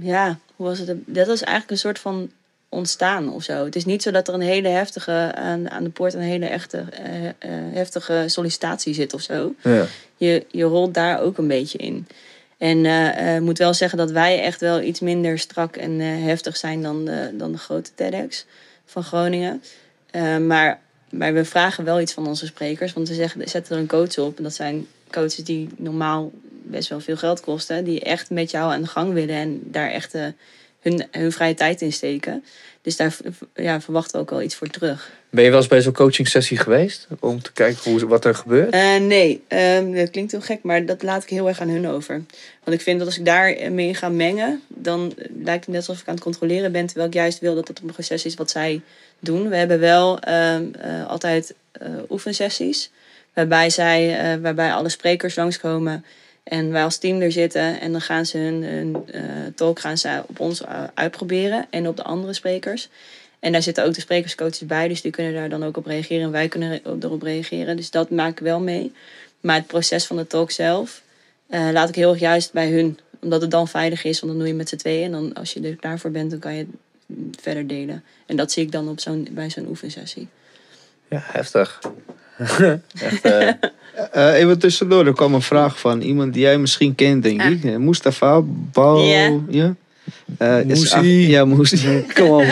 [0.00, 0.88] Ja, hoe was het?
[1.06, 2.30] Dat is eigenlijk een soort van
[2.76, 3.64] ontstaan of zo.
[3.64, 6.46] Het is niet zo dat er een hele heftige aan, aan de poort een hele
[6.46, 7.32] echte eh, eh,
[7.72, 9.54] heftige sollicitatie zit of zo.
[9.62, 9.86] Ja.
[10.16, 12.06] Je, je rolt daar ook een beetje in.
[12.58, 12.84] En
[13.36, 17.04] ik moet wel zeggen dat wij echt wel iets minder strak en heftig zijn dan
[17.04, 18.46] de, dan de grote TEDx
[18.84, 19.62] van Groningen.
[20.46, 22.92] Maar, maar we vragen wel iets van onze sprekers.
[22.92, 24.36] Want we zeggen, zetten er een coach op.
[24.36, 26.30] En dat zijn coaches die normaal
[26.62, 27.84] best wel veel geld kosten.
[27.84, 30.14] Die echt met jou aan de gang willen en daar echt
[30.80, 32.44] hun, hun vrije tijd in steken.
[32.82, 33.16] Dus daar
[33.54, 35.10] ja, verwachten we ook wel iets voor terug.
[35.30, 37.06] Ben je wel eens bij zo'n coaching sessie geweest?
[37.20, 38.70] Om te kijken hoe, wat er gebeurt?
[38.70, 41.88] Eh, nee, ehm, dat klinkt heel gek, maar dat laat ik heel erg aan hun
[41.88, 42.14] over.
[42.64, 46.00] Want ik vind dat als ik daar mee ga mengen, dan lijkt het net alsof
[46.00, 46.86] ik aan het controleren ben.
[46.86, 48.80] Terwijl ik juist wil dat het een proces is wat zij
[49.18, 49.48] doen.
[49.48, 52.90] We hebben wel ehm, eh, altijd eh, oefensessies.
[53.32, 56.04] Waarbij, zij, eh, waarbij alle sprekers langskomen
[56.48, 57.80] en wij als team er zitten.
[57.80, 59.22] En dan gaan ze hun, hun eh,
[59.54, 62.88] talk gaan ze op ons eh, uitproberen en op de andere sprekers.
[63.40, 66.22] En daar zitten ook de sprekerscoaches bij, dus die kunnen daar dan ook op reageren.
[66.22, 67.76] En wij kunnen er- erop reageren.
[67.76, 68.92] Dus dat maak ik wel mee.
[69.40, 71.02] Maar het proces van de talk zelf
[71.46, 72.98] eh, laat ik heel erg juist bij hun.
[73.20, 75.04] Omdat het dan veilig is, want dan doe je met z'n tweeën.
[75.04, 76.66] En dan, als je er klaar voor bent, dan kan je
[77.06, 78.04] het verder delen.
[78.26, 80.28] En dat zie ik dan op zo'n, bij zo'n oefensessie.
[81.08, 81.80] Ja, heftig.
[83.00, 83.22] Echt,
[84.12, 87.50] Eh, even tussendoor, er kwam een vraag van iemand die jij misschien kent, denk Ah.
[87.50, 87.64] ik.
[87.64, 88.40] Eh, Mustafa
[88.72, 89.02] Bal.
[89.04, 89.30] Ja.
[89.50, 89.74] ja?
[90.38, 91.24] Eh, is Moesie.
[91.24, 92.04] ach- Ja, Moesie.
[92.14, 92.42] Kom op.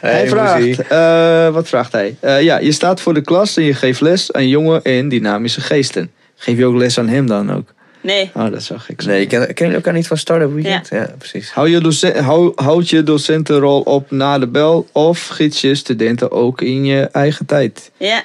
[0.00, 2.16] hij vraagt, eh, wat vraagt hij?
[2.20, 5.60] Eh, ja, je staat voor de klas en je geeft les aan jonge en dynamische
[5.60, 6.10] geesten.
[6.36, 7.72] Geef je ook les aan hem dan ook?
[8.00, 9.04] Nee, Oh, dat zag ik.
[9.04, 10.88] Nee, ken, ken je elkaar niet van Startup Weekend?
[10.90, 11.50] Ja, precies.
[11.52, 16.30] Hou je docent, hou, houd je docentenrol op na de bel of gids je studenten
[16.30, 17.90] ook in je eigen tijd?
[17.96, 18.22] ja,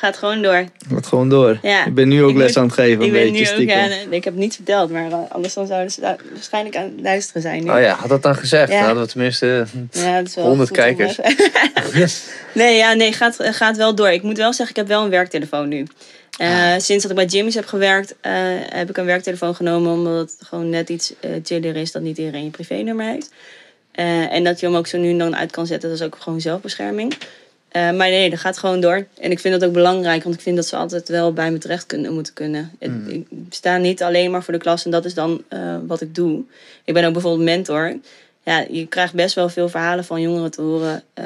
[0.00, 0.64] gaat gewoon door.
[0.88, 1.58] Wat gewoon door.
[1.62, 1.86] Ja.
[1.86, 4.12] Ik ben nu ook Ik les aan het geven, Ik een beetje nu ook, stiekem.
[4.12, 7.42] ik heb het niet verteld, maar anders dan zouden ze daar waarschijnlijk aan het luisteren
[7.42, 7.64] zijn.
[7.64, 7.70] nu.
[7.70, 8.68] Oh ja, had dat dan gezegd?
[8.70, 8.76] Ja.
[8.76, 9.66] Dan hadden we tenminste...
[9.90, 11.18] Ja, dat is wel 100 goed om kijkers.
[12.54, 14.10] nee, ja, nee, gaat, gaat wel door.
[14.10, 15.86] Ik moet wel zeggen, ik heb wel een werktelefoon nu.
[16.38, 18.32] Eh, Sinds dat ik bij Jimmy's heb gewerkt, eh,
[18.68, 19.92] heb ik een werktelefoon genomen.
[19.92, 23.30] Omdat het gewoon net iets eh chiller is dat niet iedereen je privénummer heeft.
[23.92, 25.88] Eh, en dat je hem ook zo nu en dan uit kan zetten.
[25.88, 27.14] Dat is ook gewoon zelfbescherming.
[27.70, 29.06] Eh, maar nee, dat gaat gewoon door.
[29.20, 31.58] En ik vind dat ook belangrijk, want ik vind dat ze altijd wel bij me
[31.58, 32.70] terecht kunnen, moeten kunnen.
[32.78, 36.00] Het- Ik sta niet alleen maar voor de klas en dat is dan eh, wat
[36.00, 36.42] ik doe.
[36.84, 37.96] Ik ben ook bijvoorbeeld mentor.
[38.44, 41.02] Ja, je krijgt best wel veel verhalen van jongeren te horen.
[41.14, 41.24] eh,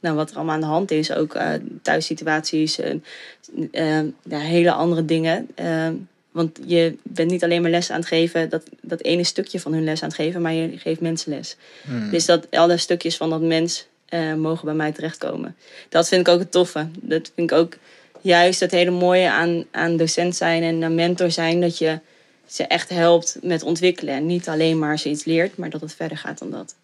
[0.00, 1.12] nou, wat er allemaal aan de hand is.
[1.12, 1.36] Ook
[1.82, 2.78] thuissituaties,
[3.72, 5.48] ja, hele andere dingen.
[6.30, 9.72] Want je bent niet alleen maar les aan het geven, dat, dat ene stukje van
[9.72, 11.56] hun les aan het geven, maar je geeft mensen les.
[12.10, 15.56] Dus dat alle stukjes van dat mens eh, mogen bij mij terechtkomen.
[15.88, 16.88] Dat vind ik ook het toffe.
[17.00, 17.74] Dat vind ik ook
[18.20, 21.60] juist het hele mooie aan, aan docent zijn en een mentor zijn.
[21.60, 21.98] Dat je
[22.46, 24.14] ze echt helpt met ontwikkelen.
[24.14, 26.74] En niet alleen maar ze iets leert, maar dat het verder gaat dan dat.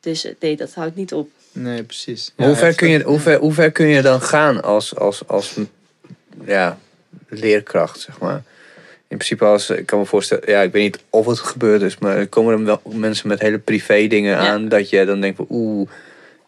[0.00, 1.28] Dus eh, nee, dat houdt niet op.
[1.52, 2.32] Nee, precies.
[2.36, 5.54] Hoe, ver kun je, hoe, ver, hoe ver kun je dan gaan als, als, als
[6.44, 6.78] ja,
[7.28, 8.42] leerkracht, zeg maar?
[9.08, 11.98] In principe, als, ik kan me voorstellen, ja, ik weet niet of het gebeurd is,
[11.98, 14.48] maar er komen er wel mensen met hele privé dingen Ja.
[14.48, 15.88] aan dat je dan denkt van oeh,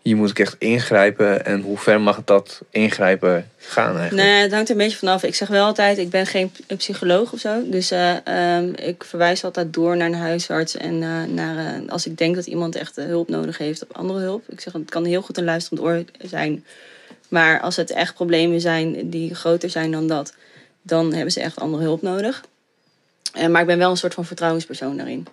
[0.08, 1.44] hier moet ik echt ingrijpen.
[1.44, 4.28] En hoe ver mag dat ingrijpen gaan eigenlijk?
[4.28, 5.22] Nee, het hangt een beetje vanaf.
[5.22, 7.70] Ik zeg wel altijd, ik ben geen psycholoog of zo.
[7.70, 10.76] Dus eh, ehm, ik verwijs altijd door naar een huisarts.
[10.76, 14.18] En eh, naar, eh, als ik denk dat iemand echt hulp nodig heeft of andere
[14.18, 14.44] hulp.
[14.48, 16.64] Ik zeg, het kan heel goed een luisterend oor zijn
[17.28, 20.34] Maar als het echt problemen zijn die groter zijn dan dat,
[20.82, 22.42] dan hebben ze echt andere hulp nodig.
[23.48, 25.26] Maar ik ben wel een soort van vertrouwenspersoon daarin.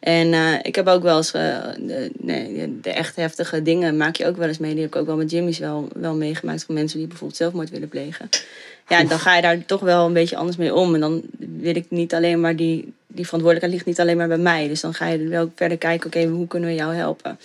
[0.00, 4.16] En eh, ik heb ook wel eens eh, de, nee, de- echt heftige dingen maak
[4.16, 4.72] je ook wel eens mee.
[4.72, 7.70] Die heb ik ook wel met Jimmy's wel, wel meegemaakt van mensen die bijvoorbeeld zelfmoord
[7.70, 8.28] willen plegen.
[8.88, 10.94] Ja, dan ga je daar toch wel een beetje anders mee om.
[10.94, 14.38] En dan wil ik niet alleen maar die, die verantwoordelijkheid ligt niet alleen maar bij
[14.38, 14.68] mij.
[14.68, 17.38] Dus dan ga je wel verder kijken, oké, hoe kunnen we jou helpen?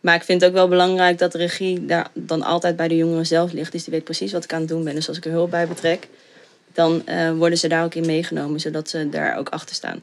[0.00, 2.96] Maar ik vind het ook wel belangrijk dat de regie daar dan altijd bij de
[2.96, 3.72] jongeren zelf ligt.
[3.72, 4.94] Dus die weet precies wat ik aan het doen ben.
[4.94, 6.08] Dus als ik er hulp bij betrek,
[6.72, 10.02] dan eh, worden ze daar ook in meegenomen, zodat ze daar ook achter staan.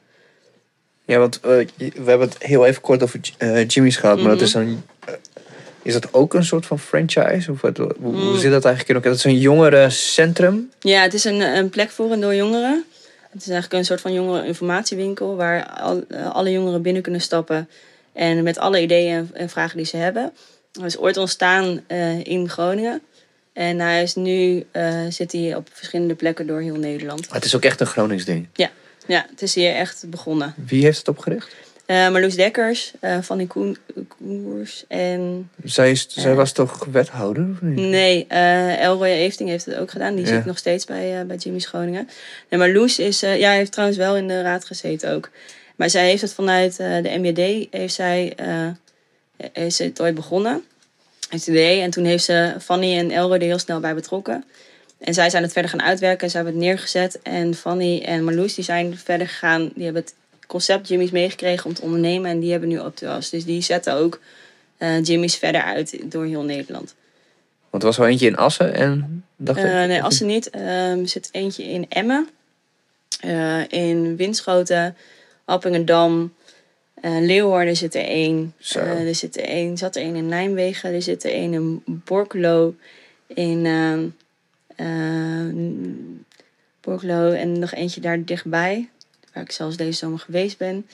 [1.12, 4.36] Ja, want eh, we hebben het heel even kort over eh, Jimmy's gehad, maar dat
[4.36, 4.44] Mhm.
[4.46, 4.84] is dan.
[5.06, 5.14] eh,
[5.82, 7.52] is dat ook een soort van franchise?
[7.52, 8.38] Of wat, hoe, hoe Mm.
[8.40, 9.12] zit dat eigenlijk in elkaar?
[9.12, 10.70] Dat is een jongerencentrum.
[10.80, 12.84] Ja, het is een, een plek voor en door jongeren.
[13.30, 17.70] Het is eigenlijk een soort van jongereninformatiewinkel waar al, alle jongeren binnen kunnen stappen.
[18.14, 20.32] En met alle ideeën en- en vragen die ze hebben.
[20.74, 21.82] Hij is ooit ontstaan
[22.24, 23.02] in Groningen.
[23.54, 24.66] En hij is nu
[25.10, 27.26] zit hij op verschillende plekken door heel Nederland.
[27.28, 28.48] Maar het is ook echt een Gronings ding.
[28.54, 28.70] Ja,
[29.08, 30.54] het is hier echt begonnen.
[30.66, 31.56] Wie heeft het opgericht?
[31.86, 32.94] Eh Marloes Dekkers,
[33.24, 33.78] Fanny Koen,
[34.08, 35.50] Koers en...
[35.64, 36.38] Zij, is, zij Eh.
[36.38, 37.76] was toch wethouder of niet?
[37.78, 40.16] Nee, Elroy Efting heeft het ook gedaan.
[40.16, 40.32] Die Ja.
[40.32, 42.10] zit nog steeds bij, bij Jimmy's Groningen.
[42.50, 45.30] Nee, maar Loes is, ja, heeft trouwens wel in de raad gezeten ook.
[45.76, 48.68] Maar zij heeft het vanuit de MJD, heeft zij, eh,
[49.66, 50.64] is het ooit begonnen.
[51.30, 51.82] Het idee.
[51.82, 54.44] En toen heeft ze Fanny en Elroy er heel snel bij betrokken.
[55.02, 56.30] En zij zijn het verder gaan uitwerken.
[56.30, 57.20] Ze hebben het neergezet.
[57.22, 59.72] En Fanny en Marloes die zijn verder gegaan.
[59.76, 60.16] Die hebben het
[60.48, 62.32] concept Jimmy's meegekregen om te ondernemen.
[62.32, 63.30] En die hebben nu op de was.
[63.30, 64.20] Dus die zetten ook
[64.78, 66.96] eh, Jimmy's verder uit door heel Nederland.
[67.70, 69.66] Want er was wel eentje in Assen en dacht ik.
[69.66, 70.50] Eh, nee, Assen niet.
[70.50, 72.28] Ehm, er zit eentje in Emmen.
[73.20, 74.96] eh, in Winschoten.
[75.46, 76.34] Appingedam.
[77.04, 78.54] Leeuwarden zit er één.
[78.74, 79.78] Eh, er zit er één.
[79.78, 80.94] zat er één in Nijmegen.
[80.94, 82.76] Er zit er één in Borculo.
[83.28, 83.66] In
[84.86, 85.90] ehm, eh,
[86.82, 87.32] Borculo.
[87.32, 88.90] En nog eentje daar dichtbij.
[89.34, 90.86] Waar ik zelfs deze zomer geweest ben.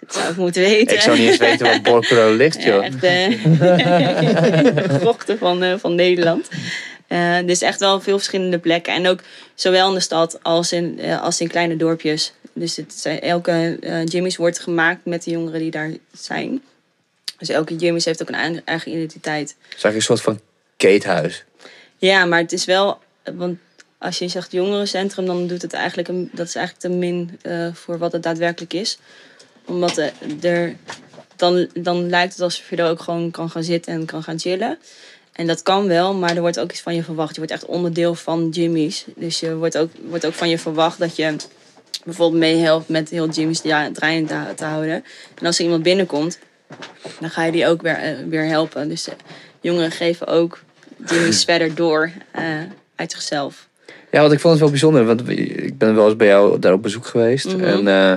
[0.00, 0.94] Dat zou ik moeten weten.
[0.96, 2.84] ik zou niet eens weten waar Borculo ligt, Ja, joh.
[2.84, 6.48] echt de krochten van, eh, van Nederland.
[7.06, 8.94] Eh dus echt wel veel verschillende plekken.
[8.94, 9.20] En ook
[9.54, 12.32] zowel in de stad als in, eh, als in kleine dorpjes.
[12.52, 16.62] Dus het zijn, elke eh, Jimmy's wordt gemaakt met de jongeren die daar zijn.
[17.38, 19.48] Dus elke Jimmy's heeft ook een eigen- eigen identiteit.
[19.48, 20.40] Het is eigenlijk een soort van
[20.76, 21.44] keethuis.
[21.96, 22.98] Ja, maar het is wel...
[23.34, 23.58] Want
[23.98, 26.08] als je zegt jongerencentrum, dan doet het eigenlijk...
[26.08, 28.98] Een, dat is eigenlijk te min eh, voor wat het daadwerkelijk is.
[29.64, 30.76] Omdat eh, er...
[31.36, 34.38] Dan, dan lijkt het alsof je er ook gewoon kan gaan zitten en kan gaan
[34.38, 34.78] chillen.
[35.32, 37.30] En dat kan wel, maar er wordt ook iets van je verwacht.
[37.30, 39.04] Je wordt echt onderdeel van Jimmy's.
[39.16, 41.36] Dus je wordt ook, wordt ook van je verwacht dat je
[42.04, 45.04] bijvoorbeeld meehelpt met heel Jimmy's draaiend te, te houden.
[45.34, 46.38] En als er iemand binnenkomt,
[47.20, 48.88] dan ga je die ook weer, eh, weer helpen.
[48.88, 49.08] Dus
[49.60, 50.62] jongeren geven ook
[51.06, 52.12] Jimmy's verder door
[53.02, 53.68] uit zichzelf.
[54.10, 56.72] Ja, want ik vond het wel bijzonder, want ik ben wel eens bij jou daar
[56.72, 57.46] op bezoek geweest.
[57.56, 57.64] Mhm.
[57.64, 58.12] En eh,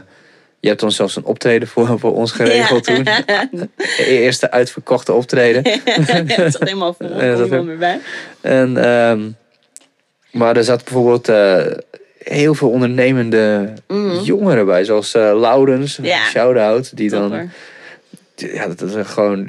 [0.59, 3.03] je hebt dan zelfs een optreden voor, voor ons geregeld toen.
[3.97, 5.61] Je eerste uitverkochte optreden.
[5.65, 7.99] het zat helemaal vol, Ja, er dat meer bij.
[8.41, 9.21] En, ehm,
[10.31, 11.65] maar er zat bijvoorbeeld eh,
[12.17, 14.19] heel veel ondernemende Mhm.
[14.23, 14.83] jongeren bij.
[14.83, 16.19] Zoals eh Laurens, Ja.
[16.23, 16.97] shout-out.
[16.97, 17.49] Die dan,
[18.35, 19.47] ja, dat is gewoon...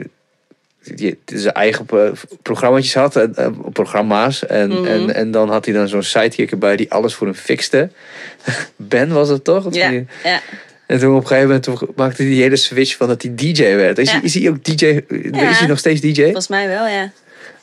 [0.95, 2.13] Die, zijn eigen pro-
[2.43, 4.47] programmaatjes had, eh, eh, programma's.
[4.47, 4.87] En, Mhm.
[4.87, 7.91] en, en dan had hij dan zo'n sidekick erbij die alles voor hem fixte.
[8.77, 9.75] Ben was het toch?
[9.75, 9.91] Ja,
[10.25, 10.41] ja.
[10.87, 13.63] En toen op een gegeven moment maakte hij die hele switch van dat hij DJ
[13.75, 13.99] werd.
[13.99, 14.13] Is, Ja.
[14.13, 15.01] hij, is hij ook DJ?
[15.31, 15.51] Ja.
[15.51, 16.23] Is hij nog steeds DJ?
[16.23, 17.11] Volgens mij wel, ja.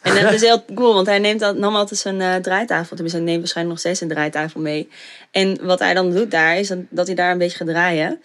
[0.02, 2.88] En dat is heel cool, want hij neemt al, nam altijd zijn eh, draaitafel.
[2.96, 4.90] Tenminste, hij neemt waarschijnlijk nog steeds een draaitafel mee.
[5.32, 8.22] En wat hij dan doet daar, is dat, dat hij daar een beetje gaat draaien.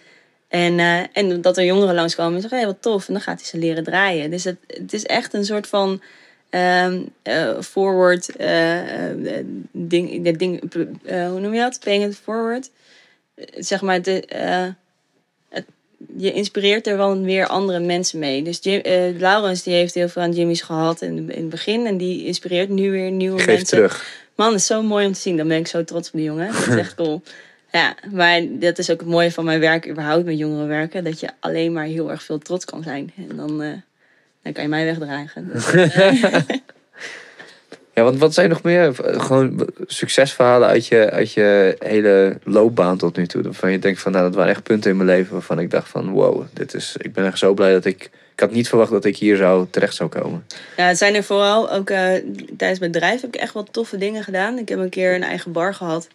[0.49, 3.07] En, eh, en dat er jongeren langskomen en zeggen, hé, wat tof.
[3.07, 4.31] En dan gaat hij ze leren draaien.
[4.31, 6.01] Dus het, het is echt een soort van
[6.49, 6.93] eh,
[7.61, 8.79] forward eh,
[9.71, 10.61] ding, ding
[11.05, 11.79] hoe noem je dat?
[11.83, 12.69] Paying it forward.
[13.57, 14.23] Zeg maar, de,
[15.49, 15.65] het,
[16.17, 18.43] je inspireert er wel weer andere mensen mee.
[18.43, 18.81] Dus Jim,
[19.17, 21.85] Laurens die heeft heel veel aan Jimmy's gehad in, in het begin.
[21.85, 23.67] En die inspireert nu weer nieuwe Geef mensen.
[23.67, 24.27] terug.
[24.35, 25.37] Man, het is zo mooi om te zien.
[25.37, 26.51] Dan ben ik zo trots op die jongen.
[26.51, 27.21] Dat is echt cool.
[27.71, 31.03] Ja, maar dat is ook het mooie van mijn werk überhaupt met jongeren werken.
[31.03, 33.11] Dat je alleen maar heel erg veel trots kan zijn.
[33.29, 33.69] En dan, eh,
[34.43, 35.49] dan kan je mij wegdragen.
[35.53, 36.39] Dus, eh,
[37.93, 42.97] Ja, want wat zijn nog meer eh, gewoon succesverhalen uit je, uit je hele loopbaan
[42.97, 43.41] tot nu toe?
[43.41, 45.89] Waarvan je denkt van, nou, dat waren echt punten in mijn leven waarvan ik dacht
[45.89, 48.03] van, wow, dit is, ik ben echt zo blij dat ik,
[48.33, 50.45] ik had niet verwacht dat ik hier zou terecht zou komen.
[50.77, 51.87] ja, het zijn er vooral ook
[52.57, 54.57] tijdens mijn bedrijf heb ik echt wel toffe dingen gedaan.
[54.57, 56.07] Ik heb een keer een eigen bar gehad.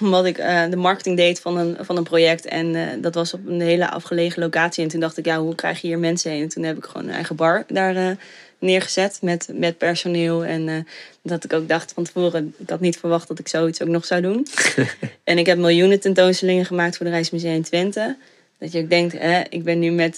[0.00, 2.46] Omdat ik eh, de marketing deed van een, van een project.
[2.46, 4.82] En eh, dat was op een hele afgelegen locatie.
[4.82, 6.42] En toen dacht ik, ja, hoe krijg je hier mensen heen?
[6.42, 8.10] En toen heb ik gewoon een eigen bar daar, eh,
[8.58, 10.44] neergezet met, met personeel.
[10.44, 10.86] En
[11.22, 14.04] dat ik ook dacht van tevoren, ik had niet verwacht dat ik zoiets ook nog
[14.04, 14.46] zou doen.
[15.24, 18.16] en ik heb miljoenen tentoonstellingen gemaakt voor de Rijksmuseum Twente.
[18.58, 20.16] Dat je ook denkt, hè, ik ben nu met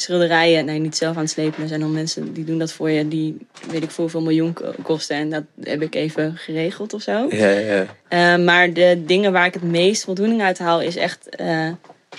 [0.00, 1.62] schilderijen, nee niet zelf aan het slepen.
[1.62, 3.36] Er zijn al mensen die doen dat voor je, die
[3.70, 5.16] weet ik voor hoeveel miljoen ko- kosten.
[5.16, 7.26] En dat heb ik even geregeld of zo.
[7.30, 7.86] Ja, ja.
[8.08, 11.66] Eh, maar de dingen waar ik het meest voldoening uit haal, is echt eh,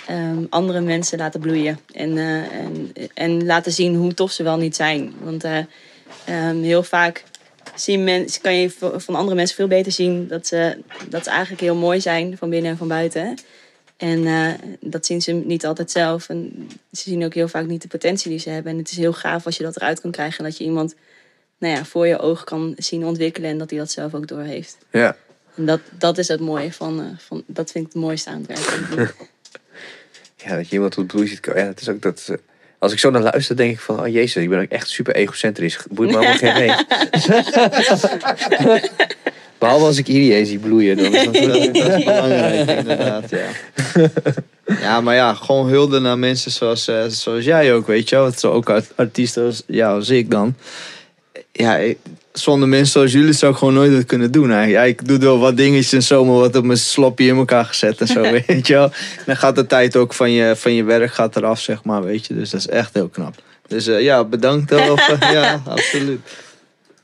[0.08, 1.80] ehm, andere mensen laten bloeien.
[1.94, 5.14] En, eh, en, en laten zien hoe tof ze wel niet zijn.
[5.24, 5.58] Want eh,
[6.26, 7.24] ehm, heel vaak
[7.76, 10.78] zien mensen, kan je van andere mensen veel beter zien dat ze,
[11.10, 13.38] dat ze eigenlijk heel mooi zijn van binnen en van buiten.
[14.00, 14.48] En eh,
[14.80, 16.30] dat zien ze niet altijd zelf.
[16.30, 18.72] En ze zien ook heel vaak niet de potentie die ze hebben.
[18.72, 20.38] En het is heel gaaf als je dat eruit kan krijgen.
[20.38, 20.96] En dat je iemand
[21.58, 23.50] nou ja, voor je ogen kan zien ontwikkelen.
[23.50, 24.78] En dat hij dat zelf ook doorheeft.
[24.92, 25.16] ja.
[25.56, 28.46] En dat, dat is het mooie van, eh, van, dat vind ik het mooiste aan
[28.48, 28.60] het
[28.98, 29.14] werk.
[30.46, 31.62] Ja, dat je iemand tot bloei ziet komen.
[31.62, 32.26] Ja, het is ook dat...
[32.30, 32.36] eh,
[32.78, 34.00] Als ik zo naar luister, denk ik van...
[34.00, 35.78] Oh jezus, ik ben ook echt super egocentrisch.
[35.90, 36.86] Boeit me allemaal geen reet.
[39.60, 40.98] Behalve als ik Irie zie bloeien.
[40.98, 43.48] Dan, Dat, dat is belangrijk, inderdaad, ja.
[44.82, 48.52] Ja, maar ja, gewoon hulde naar mensen zoals, eh, zoals jij ook, weet je wel.
[48.52, 50.56] Ook art- artiesten als, ja, als ik dan.
[51.52, 51.80] Ja,
[52.34, 54.52] zonder mensen zoals jullie zou ik gewoon nooit dat kunnen doen.
[54.52, 54.84] eigenlijk.
[54.84, 57.66] Ja, ik doe wel wat dingetjes en zo, maar wat op mijn sloppy in elkaar
[57.66, 58.92] gezet en zo, weet je wel.
[59.26, 62.26] Dan gaat de tijd ook van je, van je werk gaat eraf, zeg maar, weet
[62.28, 62.34] je.
[62.36, 63.34] Dus dat is echt heel knap.
[63.68, 64.70] Dus eh, ja, bedankt.
[64.70, 64.98] wel.
[65.20, 66.20] ja, absoluut.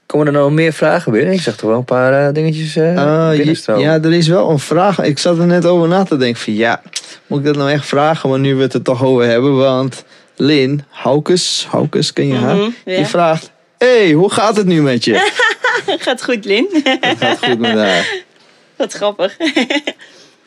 [0.06, 1.34] Komen er nou meer vragen binnen?
[1.34, 3.84] Ik zag toch wel een paar eh, dingetjes je- binnenstromen.
[3.84, 4.99] ja, er is wel een vraag.
[5.01, 6.82] Ik zat er net over na te denken van ja,
[7.28, 8.30] moet ik dat nou echt vragen?
[8.30, 10.03] Maar nu we het er toch over hebben, want
[10.36, 12.56] Lin, Haukes, Haukes, ken je haar?
[12.56, 12.95] Mhm, ja.
[12.95, 15.32] Die vraagt, hey, hoe gaat het nu met je?
[15.99, 16.68] Gaat goed, Lin.
[17.01, 18.08] Het gaat goed met haar.
[18.78, 19.38] Wat grappig.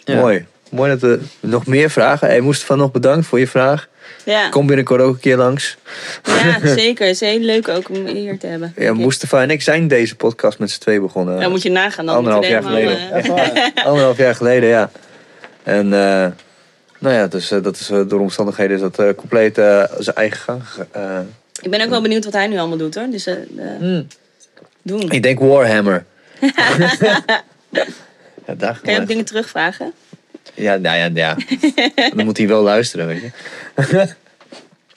[0.04, 0.16] Ja.
[0.20, 0.46] Mooi.
[0.70, 2.28] Mooi dat er nog meer vragen.
[2.28, 3.88] Hey, Moestapha, nog bedankt voor je vraag.
[4.24, 5.76] Ja, Kom binnenkort ook een keer langs.
[6.22, 7.06] ja zeker.
[7.06, 8.72] Het is heel leuk ook om hier te hebben.
[8.76, 11.40] Ja, Moestapha en ik zijn deze podcast met z'n twee begonnen.
[11.40, 12.06] Dan moet je nagaan.
[12.06, 13.74] Dan Anderhalf jaar helemaal, geleden.
[13.74, 14.90] eh, Anderhalf jaar geleden, ja.
[15.62, 16.26] En eh,
[16.98, 20.38] nou ja, dus, eh, dat is door omstandigheden is dat eh, compleet eh, zijn eigen
[20.40, 20.62] gang.
[21.62, 23.06] ik ben ook wel benieuwd wat hij nu allemaal doet hoor.
[23.10, 23.40] Dus eh, eh,
[23.78, 24.06] Hmm.
[24.82, 25.10] doen.
[25.10, 26.04] Ik denk Warhammer.
[28.46, 29.92] ja, daar Kan je ook dingen terugvragen?
[30.58, 31.36] Ja, nou ja, ja.
[32.16, 33.30] Dan moet hij wel luisteren, weet je.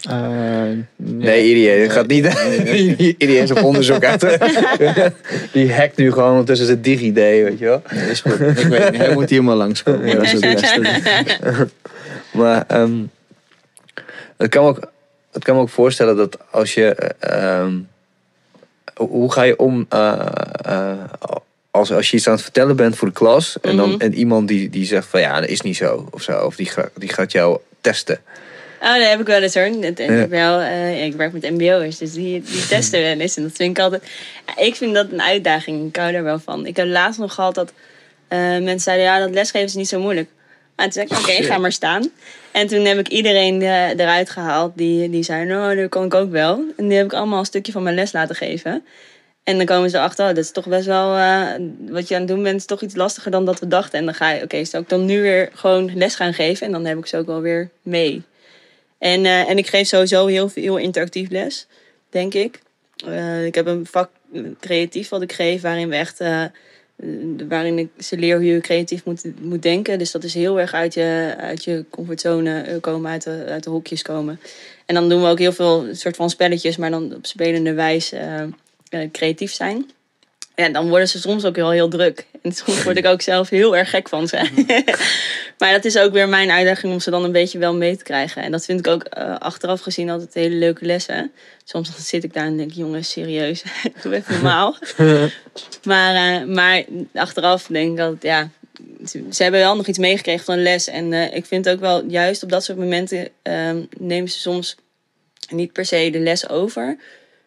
[0.10, 0.64] Eh,
[0.96, 2.26] Nee, Irie, het gaat niet.
[3.18, 4.38] Irie is op onderzoek uit.
[5.54, 7.82] Die hackt nu gewoon ondertussen zijn DigiD, weet je wel.
[7.92, 8.40] nee, is goed.
[8.40, 10.16] Ik weet niet, hij moet hier maar langskomen.
[10.16, 11.68] Dat is het beste.
[12.32, 12.92] Maar ehm,
[14.38, 14.92] het, kan me ook,
[15.32, 16.96] het kan me ook voorstellen dat als je.
[16.96, 17.74] eh, ehm,
[18.96, 20.26] hoe- hoe ga je om eh,
[20.66, 20.92] eh,
[21.72, 24.00] als, als je iets aan het vertellen bent voor de klas en, dan, Mhm.
[24.02, 26.72] en iemand die, die zegt van ja, dat is niet zo of zo, of die,
[26.96, 28.20] die gaat jou testen.
[28.82, 29.68] Oh, dat heb ik wel eens hoor.
[30.30, 30.70] Ja.
[30.70, 33.38] eh, ik werk met mbo'ers, dus die, die testen wel eens.
[33.38, 34.04] En dat vind ik altijd...
[34.58, 35.88] Ik vind dat een uitdaging.
[35.88, 36.66] Ik hou er wel van.
[36.66, 37.74] Ik heb laatst nog gehad dat
[38.28, 39.06] eh, mensen zeiden...
[39.06, 40.30] Ja, dat lesgeven is niet zo moeilijk.
[40.76, 42.12] En toen zei ik, oké, ga maar staan.
[42.52, 45.46] En toen heb ik iedereen eh, eruit gehaald die, die zei...
[45.46, 46.64] Nou, dat kan ik ook wel.
[46.78, 48.84] En die heb ik allemaal een stukje van mijn les laten geven.
[49.44, 51.16] En dan komen ze achter, oh, dat is toch best wel...
[51.16, 51.54] eh,
[51.88, 54.00] wat je aan het doen bent, is toch iets lastiger dan dat we dachten.
[54.00, 56.66] En dan ga je, oké, zou ik dan nu weer gewoon les gaan geven?
[56.66, 58.22] En dan heb ik ze ook wel weer mee.
[58.98, 61.68] En, eh, en ik geef sowieso heel veel interactief les,
[62.10, 62.60] denk ik.
[63.06, 64.10] Eh, ik heb een vak
[64.60, 66.20] creatief wat ik geef, waarin we echt.
[67.48, 70.00] waarin ik ze leer hoe je creatief moet, moet denken.
[70.00, 73.70] Dus dat is heel erg uit je, uit je comfortzone komen, uit de, uit de
[73.70, 74.40] hokjes komen.
[74.86, 78.50] En dan doen we ook heel veel soort van spelletjes, maar dan op spelende wijze
[79.12, 79.92] creatief zijn.
[80.56, 82.26] Ja, dan worden ze soms ook wel heel druk.
[82.42, 84.50] En soms word ik ook zelf heel erg gek van ze.
[85.60, 88.04] maar dat is ook weer mijn uitdaging om ze dan een beetje wel mee te
[88.04, 88.44] krijgen.
[88.44, 91.32] En dat vind ik ook eh, achteraf gezien altijd hele leuke lessen.
[91.64, 93.64] Soms dan zit ik daar en denk jongens, serieus,
[94.04, 94.76] doe even normaal.
[95.84, 96.84] maar, eh, maar
[97.14, 98.50] achteraf denk ik altijd, ja,
[99.08, 100.88] ze, hebben wel nog iets meegekregen van les.
[100.88, 104.76] En eh, ik vind ook wel, juist op dat soort momenten ehm, nemen ze soms
[105.50, 106.98] niet per se de les over.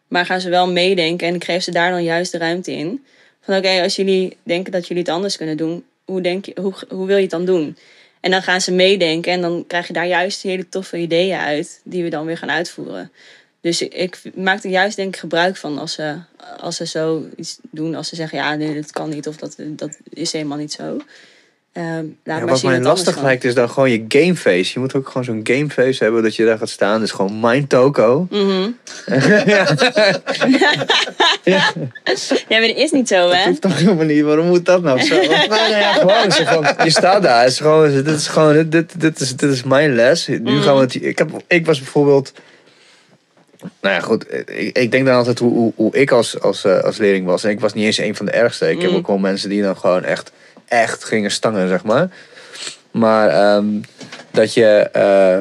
[0.08, 3.04] Maar gaan ze wel meedenken en ik geef ze daar dan juist de ruimte in.
[3.40, 6.74] Van oké, als jullie denken dat jullie het anders kunnen doen, hoe, denk je, hoe,
[6.88, 7.76] hoe wil je het dan doen?
[8.20, 11.80] En dan gaan ze meedenken en dan krijg je daar juist hele toffe ideeën uit,
[11.84, 13.12] die we dan weer gaan uitvoeren.
[13.60, 16.16] Dus ik, maak er juist denk ik gebruik van als ze,
[16.56, 19.56] als ze zo iets doen, als ze zeggen ja, nee, dat kan niet of dat,
[19.58, 21.00] dat is helemaal niet zo.
[21.74, 24.70] Ehm, laat Ja, wat mij lastig lijkt is dan gewoon je gameface.
[24.74, 27.00] Je moet ook gewoon zo'n gameface hebben dat je daar gaat staan.
[27.00, 28.26] Dus gewoon mijn toko.
[28.30, 28.70] Mhm.
[31.44, 31.72] ja,
[32.48, 33.44] maar dat is niet zo, hè?
[33.48, 34.22] hoeft toch helemaal niet.
[34.22, 35.14] Waarom moet dat nou zo?
[35.20, 37.40] Nee, ja, gewoon, van, je staat daar.
[37.42, 40.26] Het is gewoon, dit is gewoon, dit, dit, dit, is, dit is mijn les.
[40.26, 40.60] Nu Mhm.
[40.62, 42.32] gaan we het, ik, heb, ik was bijvoorbeeld,
[43.80, 44.24] Nou ja, goed.
[44.46, 47.44] Ik, ik denk dan altijd hoe, hoe, hoe ik als, als, eh, als leerling was.
[47.44, 48.70] En ik was niet eens een van de ergste.
[48.70, 48.96] Ik heb Mm.
[48.96, 50.32] ook wel mensen die dan gewoon echt,
[50.68, 52.08] echt gingen stangen, zeg maar.
[52.90, 53.66] Maar ehm,
[54.30, 55.38] dat je eh,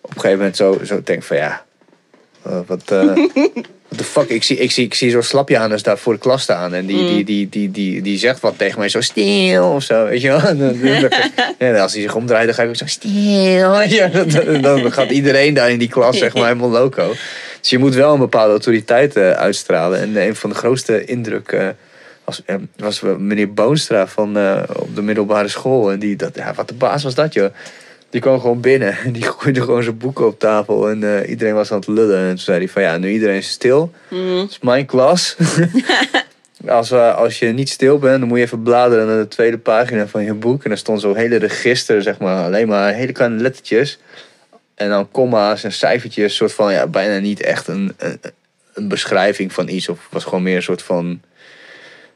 [0.00, 1.64] op een gegeven moment zo, zo denkt van ja,
[2.42, 3.02] eh, wat eh
[3.92, 4.28] what the fuck.
[4.28, 6.74] Ik zie, ik zie, ik zie zo'n slapjanus daar voor de klas staan.
[6.74, 7.06] En die, Mm.
[7.06, 10.04] die, die, die, die, die zegt wat tegen mij zo stil of zo.
[10.06, 10.40] Weet je wel.
[10.48, 11.10] En dan- dan- dan-
[11.68, 14.60] en als hij zich omdraait, dan ga ik ook zo stil.
[14.60, 17.14] Dan, gaat iedereen daar in die klas zeg maar helemaal loco.
[17.60, 20.00] Dus je moet wel een bepaalde autoriteit eh, uitstralen.
[20.00, 21.76] En een van de grootste indrukken
[22.24, 25.92] was, eh, was meneer Boonstra van, eh, op de middelbare school.
[25.92, 27.50] En die, dat, ja, wat de baas was dat, joh.
[28.12, 30.88] Die kwam gewoon binnen en die gooide gewoon zijn boeken op tafel.
[30.88, 32.18] En eh, iedereen was aan het lullen.
[32.18, 33.92] En toen zei hij van ja, nu iedereen is stil.
[34.08, 34.36] Mhm.
[34.36, 35.36] Het is mijn klas.
[36.68, 39.58] als, eh, als je niet stil bent, dan moet je even bladeren naar de tweede
[39.58, 40.62] pagina van je boek.
[40.62, 43.98] En daar stond zo'n hele register, zeg maar, alleen maar hele kleine lettertjes.
[44.74, 48.20] En dan komma's en cijfertjes, soort van, ja, bijna niet echt een, een,
[48.74, 49.88] een beschrijving van iets.
[49.88, 51.20] Of het was gewoon meer een soort van,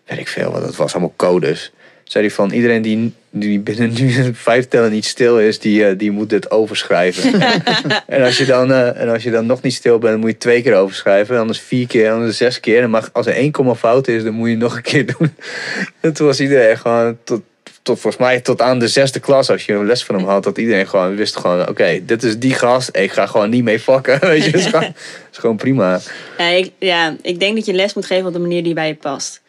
[0.07, 1.72] weet ik veel wat het was, allemaal codes.
[2.04, 5.98] Zei hij van, iedereen die, die binnen nu vijf tellen niet stil is, die, eh,
[5.98, 7.40] die moet dit overschrijven.
[8.07, 10.30] en, als je dan, eh, en als je dan nog niet stil bent, dan moet
[10.30, 11.38] je twee keer overschrijven.
[11.38, 12.82] Anders vier keer, anders zes keer.
[12.82, 15.34] En mag, als er één komma fout is, dan moet je nog een keer doen.
[16.00, 17.40] en toen was iedereen gewoon tot,
[17.82, 20.44] tot volgens mij tot aan de zesde klas, als je een les van hem had,
[20.44, 23.80] dat iedereen gewoon wist gewoon, oké, dit is die gast, ik ga gewoon niet mee
[23.80, 24.20] fucken.
[24.20, 26.00] Weet je, het is gewoon, het is gewoon prima.
[26.38, 28.88] Ja ik, ja, ik denk dat je les moet geven op de manier die bij
[28.88, 29.44] je past.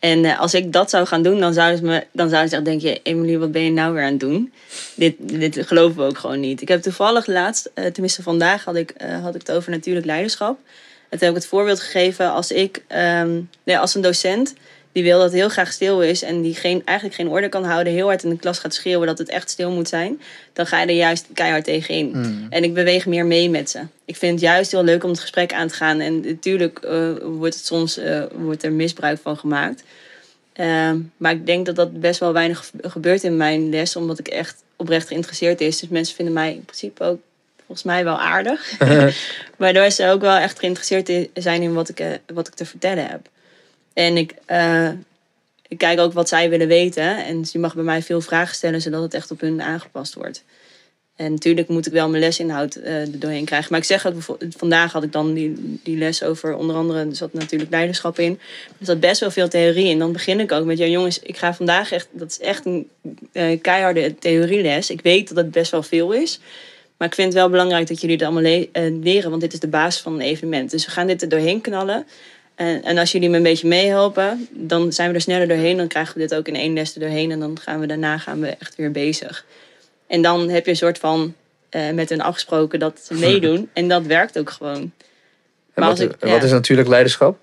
[0.00, 2.56] En eh, als ik dat zou gaan doen, dan zouden ze, me, dan zouden ze
[2.56, 2.98] echt denken...
[3.02, 4.52] Emily, wat ben je nou weer aan het doen?
[4.94, 6.60] Dit, dit geloven we ook gewoon niet.
[6.60, 10.06] Ik heb toevallig laatst, eh, tenminste vandaag, had ik, eh, had ik het over natuurlijk
[10.06, 10.58] leiderschap.
[11.08, 14.54] En toen heb ik het voorbeeld gegeven als ik, ehm, nee, als een docent...
[14.92, 17.92] die wil dat heel graag stil is en die geen, eigenlijk geen orde kan houden...
[17.92, 20.20] heel hard in de klas gaat schreeuwen dat het echt stil moet zijn...
[20.52, 22.46] dan ga je er juist keihard tegenin.
[22.50, 23.80] En ik beweeg meer mee met ze.
[24.04, 26.00] Ik vind het juist heel leuk om het gesprek aan te gaan.
[26.00, 29.82] En natuurlijk eh, wordt het soms eh, wordt er misbruik van gemaakt.
[30.52, 34.18] Ehm, maar ik denk dat dat best wel weinig ge- gebeurt in mijn les, omdat
[34.18, 35.78] ik echt oprecht geïnteresseerd is.
[35.80, 37.18] Dus mensen vinden mij in principe ook
[37.66, 38.72] volgens mij wel aardig.
[39.56, 43.06] Waardoor ze ook wel echt geïnteresseerd zijn in wat ik, eh, wat ik te vertellen
[43.06, 43.28] heb.
[44.00, 44.88] En ik, eh,
[45.68, 47.24] ik kijk ook wat zij willen weten.
[47.24, 50.44] En je mag bij mij veel vragen stellen, zodat het echt op hun aangepast wordt.
[51.16, 53.68] En natuurlijk moet ik wel mijn lesinhoud eh er doorheen krijgen.
[53.70, 57.32] Maar ik zeg bijvoorbeeld, vandaag had ik dan die, les over onder andere, er zat
[57.32, 58.40] natuurlijk leiderschap in.
[58.78, 59.98] Er zat best wel veel theorie in.
[59.98, 62.88] Dan begin ik ook met, ja jongens, ik ga vandaag echt, dat is echt een
[63.32, 64.90] eh, keiharde theorieles.
[64.90, 66.40] Ik weet dat het best wel veel is.
[66.96, 69.60] Maar ik vind het wel belangrijk dat jullie het allemaal le- leren, want dit is
[69.60, 70.70] de basis van een evenement.
[70.70, 72.06] Dus we gaan dit er doorheen knallen.
[72.60, 75.76] En, en als jullie me een beetje meehelpen, dan zijn we er sneller doorheen.
[75.76, 77.30] Dan krijgen we dit ook in één les er doorheen.
[77.30, 79.44] En dan gaan we daarna gaan we echt weer bezig.
[80.06, 81.34] En dan heb je een soort van
[81.68, 83.70] eh, met hun afgesproken dat ze meedoen.
[83.72, 84.92] en dat werkt ook gewoon.
[85.74, 87.38] Maar wat, ik- wat is natuurlijk leiderschap?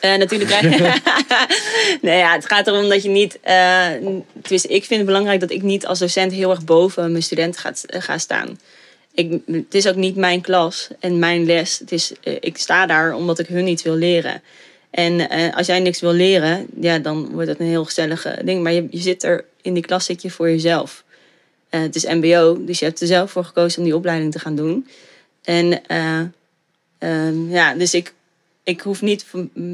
[0.00, 0.50] Eh, natuurlijk
[2.02, 3.38] nee, ja, het gaat erom dat je niet.
[3.40, 3.90] eh
[4.48, 7.72] ik vind het belangrijk dat ik niet als docent heel erg boven mijn studenten ga,
[7.86, 8.60] ga staan.
[9.14, 11.78] Ik, het is ook niet mijn klas en mijn les.
[11.78, 14.42] Het is, eh, ik sta daar omdat ik hun iets wil leren.
[14.90, 18.62] En eh, als jij niks wil leren, ja, dan wordt het een heel gezellige ding.
[18.62, 21.04] Maar je, je zit er in die klas zit je voor jezelf.
[21.68, 24.38] Eh, het is MBO, dus je hebt er zelf voor gekozen om die opleiding te
[24.38, 24.86] gaan doen.
[25.42, 26.20] En eh,
[26.98, 28.14] ehm, ja, dus ik,
[28.62, 29.26] ik hoef niet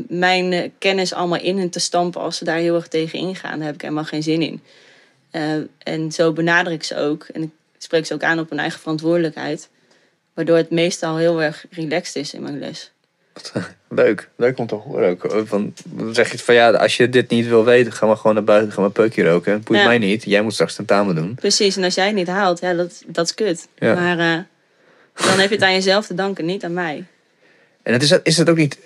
[0.08, 3.56] mijn eh, kennis allemaal in hen te stampen als ze daar heel erg tegen ingaan.
[3.56, 4.60] Daar heb ik helemaal geen zin in.
[5.30, 7.26] Eh, en zo benader ik ze ook.
[7.32, 7.52] En
[7.86, 9.68] spreek ze ook aan op hun eigen verantwoordelijkheid.
[10.34, 12.90] Waardoor het meestal heel erg relaxed is in mijn les.
[13.88, 15.46] Leuk, leuk om te horen ook.
[15.46, 18.34] Van, dan zeg je van ja, als je dit niet wil weten, ga maar gewoon
[18.34, 19.52] naar buiten, ga maar peukje roken.
[19.52, 19.86] Het boeit Ja.
[19.86, 21.34] mij niet, jij moet straks tentamen doen.
[21.34, 23.68] Precies, en als jij het niet haalt, ja, dat, dat is kut.
[23.78, 23.94] Ja.
[23.94, 24.40] Maar eh,
[25.26, 27.04] dan heb je het aan jezelf te danken, niet aan mij.
[27.82, 28.78] En het is, is het ook niet,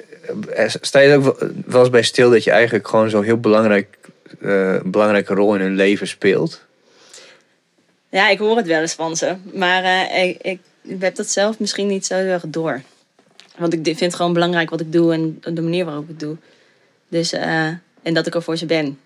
[0.54, 3.40] eh, sta je ook wel- wel eens bij stil dat je eigenlijk gewoon zo'n heel
[3.40, 3.98] belangrijk,
[4.40, 6.68] eh, belangrijke rol in hun leven speelt?
[8.10, 9.36] Ja, ik hoor het wel eens van ze.
[9.52, 10.60] Maar eh, ik, ik
[10.98, 12.82] heb dat zelf misschien niet zo heel erg door.
[13.56, 16.20] Want ik vind het gewoon belangrijk wat ik doe en de manier waarop ik het
[16.20, 16.36] doe.
[17.08, 17.66] Dus, eh,
[18.02, 18.98] en dat ik er voor ze ben.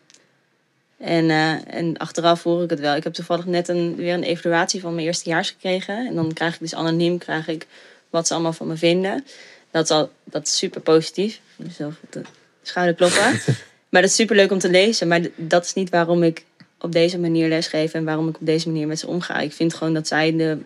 [0.98, 2.94] En, eh, en achteraf hoor ik het wel.
[2.96, 6.06] Ik heb toevallig net een, weer een evaluatie van mijn eerstejaars gekregen.
[6.06, 7.66] En dan krijg ik dus anoniem krijg ik
[8.10, 9.24] wat ze allemaal van me vinden.
[9.70, 11.40] Dat is, al, dat is super positief.
[11.70, 12.22] Zelf op de
[12.62, 13.40] schouder kloppen.
[13.90, 15.08] maar dat is super leuk om te lezen.
[15.08, 16.44] Maar dat is niet waarom ik
[16.80, 19.38] op deze manier lesgeef en waarom ik op deze manier met ze omga.
[19.40, 20.58] Ik vind gewoon dat zij de,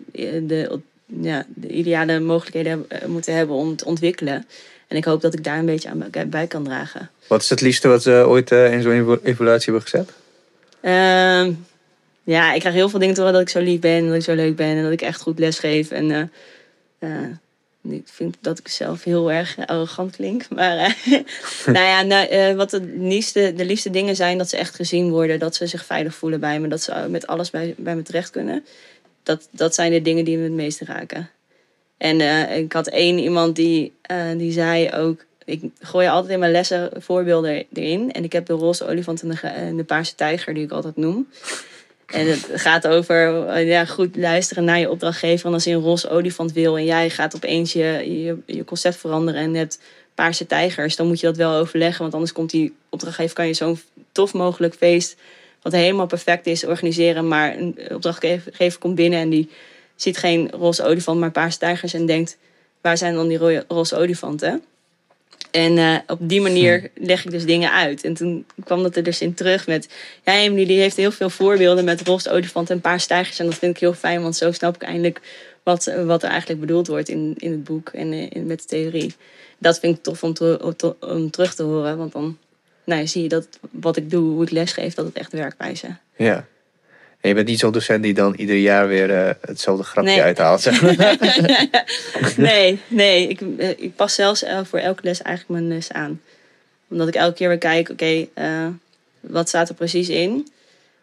[0.47, 4.45] de, ja, de ideale mogelijkheden eh, moeten hebben om te ontwikkelen.
[4.87, 7.09] En ik hoop dat ik daar een beetje aan bij- kan dragen.
[7.27, 10.11] Wat is het liefste wat ze ooit eh, in zo'n evaluatie hebben gezet?
[10.81, 11.51] Ehm,
[12.23, 14.23] ja, ik krijg heel veel dingen te horen dat ik zo lief ben, dat ik
[14.23, 15.91] zo leuk ben en dat ik echt goed lesgeef.
[15.91, 16.31] En
[16.99, 17.09] eh,
[17.81, 20.49] ik vind dat ik zelf heel erg arrogant klink.
[20.49, 20.93] Maar eh,
[21.65, 25.09] nou ja, nou, eh, wat de liefste, de liefste dingen zijn dat ze echt gezien
[25.09, 25.39] worden.
[25.39, 26.67] Dat ze zich veilig voelen bij me.
[26.67, 28.65] Dat ze met alles bij, bij me terecht kunnen.
[29.23, 31.29] Dat, dat zijn de dingen die me het meeste raken.
[31.99, 35.25] En eh, ik had één iemand die, eh, die zei ook...
[35.45, 38.11] Ik gooi altijd in mijn lessen voorbeelden erin.
[38.11, 40.95] En ik heb de roze olifant en de, en de paarse tijger die ik altijd
[40.95, 41.27] noem.
[42.11, 45.45] En het gaat over eh, ja, goed luisteren naar je opdrachtgever.
[45.45, 48.95] En als hij een roze olifant wil en jij gaat opeens je, je, je concept
[48.95, 49.79] veranderen en je hebt
[50.15, 52.01] paarse tijgers, dan moet je dat wel overleggen.
[52.01, 53.79] Want anders komt die opdrachtgever, kan je zo'n
[54.11, 55.15] tof mogelijk feest,
[55.61, 57.27] wat helemaal perfect is, organiseren.
[57.27, 59.49] Maar een opdrachtgever komt binnen en die
[59.95, 62.37] ziet geen roze olifant, maar paarse tijgers en denkt,
[62.81, 64.63] waar zijn dan die roze olifanten?
[65.51, 68.03] En eh, op die manier leg ik dus dingen uit.
[68.03, 69.89] En toen kwam dat er dus in terug met...
[70.25, 73.39] Ja, Emily die heeft heel veel voorbeelden met roze olifanten en paarse tijgers.
[73.39, 75.21] En dat vind ik heel fijn, want zo snap ik eindelijk
[75.63, 78.65] wat, wat er eigenlijk bedoeld wordt in, in het boek en eh, in, met de
[78.65, 79.15] theorie.
[79.57, 82.37] Dat vind ik tof om, te- om te- om terug te horen, want dan
[82.83, 85.75] nou, zie je dat wat ik doe, hoe ik lesgeef, dat het echt werkt bij
[85.75, 85.87] ze.
[86.15, 86.47] Ja.
[87.21, 90.21] En je bent niet zo'n docent die dan ieder jaar weer eh, hetzelfde grapje Nee.
[90.21, 90.61] uithaalt.
[90.61, 91.17] Zeg maar.
[92.37, 93.27] nee, nee.
[93.27, 96.21] Ik, eh, ik pas zelfs eh, voor elke les eigenlijk mijn les aan.
[96.89, 98.67] Omdat ik elke keer weer kijk, oké, eh,
[99.19, 100.47] wat staat er precies in?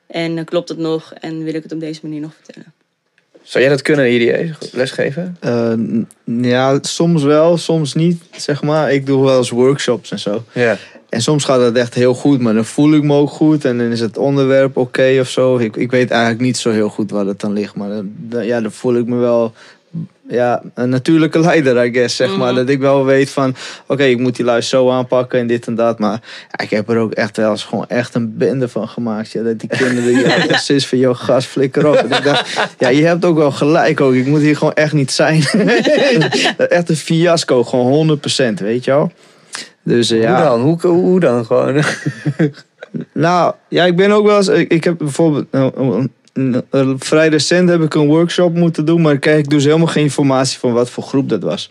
[0.07, 1.13] En klopt het nog?
[1.21, 2.73] En wil ik het op deze manier nog vertellen?
[3.43, 5.37] Zou jij dat kunnen, IDE, lesgeven?
[5.41, 5.75] Eh,
[6.51, 8.93] ja, soms wel, soms niet, zeg maar.
[8.93, 10.45] Ik doe wel eens workshops en zo.
[10.53, 10.77] Ja.
[11.09, 13.65] En soms gaat het echt heel goed, maar dan voel ik me ook goed.
[13.65, 15.57] En dan is het onderwerp oké of zo.
[15.57, 17.75] Ik, ik weet eigenlijk niet zo heel goed waar het dan ligt.
[17.75, 19.53] Maar dan, dan- ja, dan voel ik me wel
[20.29, 22.17] ja, een natuurlijke leider, I guess.
[22.17, 22.47] Zeg maar.
[22.53, 22.57] Mhm.
[22.57, 23.55] Dat ik wel weet van,
[23.87, 25.99] oké, ik moet die lui zo aanpakken en dit en dat.
[25.99, 29.31] Maar ja, ik heb er ook echt wel eens gewoon echt een bende van gemaakt.
[29.33, 31.95] Ja, dat die kinderen, ja, precies van, joh, gas, flikker op.
[31.95, 34.15] En ik dacht, ja, je hebt ook wel gelijk ook.
[34.15, 35.43] Ik moet hier gewoon echt niet zijn.
[36.69, 39.13] echt een fiasco, gewoon 100%, weet je wel.
[39.87, 40.37] Dus eh, ja.
[40.37, 40.61] Hoe dan?
[40.61, 41.83] Hoe, hoe dan gewoon?
[43.13, 44.49] Nou, ja, ik ben ook wel eens.
[44.49, 45.47] Ik, ik heb bijvoorbeeld.
[46.33, 50.03] nou, vrij recent heb ik een workshop moeten doen, maar ik kreeg dus helemaal geen
[50.03, 51.71] informatie van wat voor groep dat was.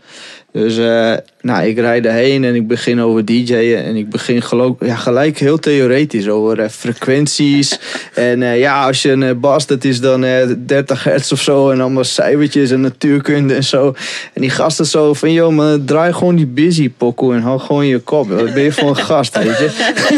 [0.55, 4.75] Dus eh, nou, ik rijd erheen en ik begin over DJ'en en ik begin geloof,
[4.79, 7.79] ja, gelijk heel theoretisch over eh, frequenties.
[8.13, 11.69] en eh, ja, als je een bas, dat is dan eh 30 hertz of zo
[11.69, 13.95] en allemaal cijfertjes en natuurkunde en zo.
[14.33, 17.87] En die gasten zo van, joh, maar draai gewoon die busy pokoe en hou gewoon
[17.87, 18.29] je kop.
[18.29, 19.69] Wat ben je voor een gast, weet je?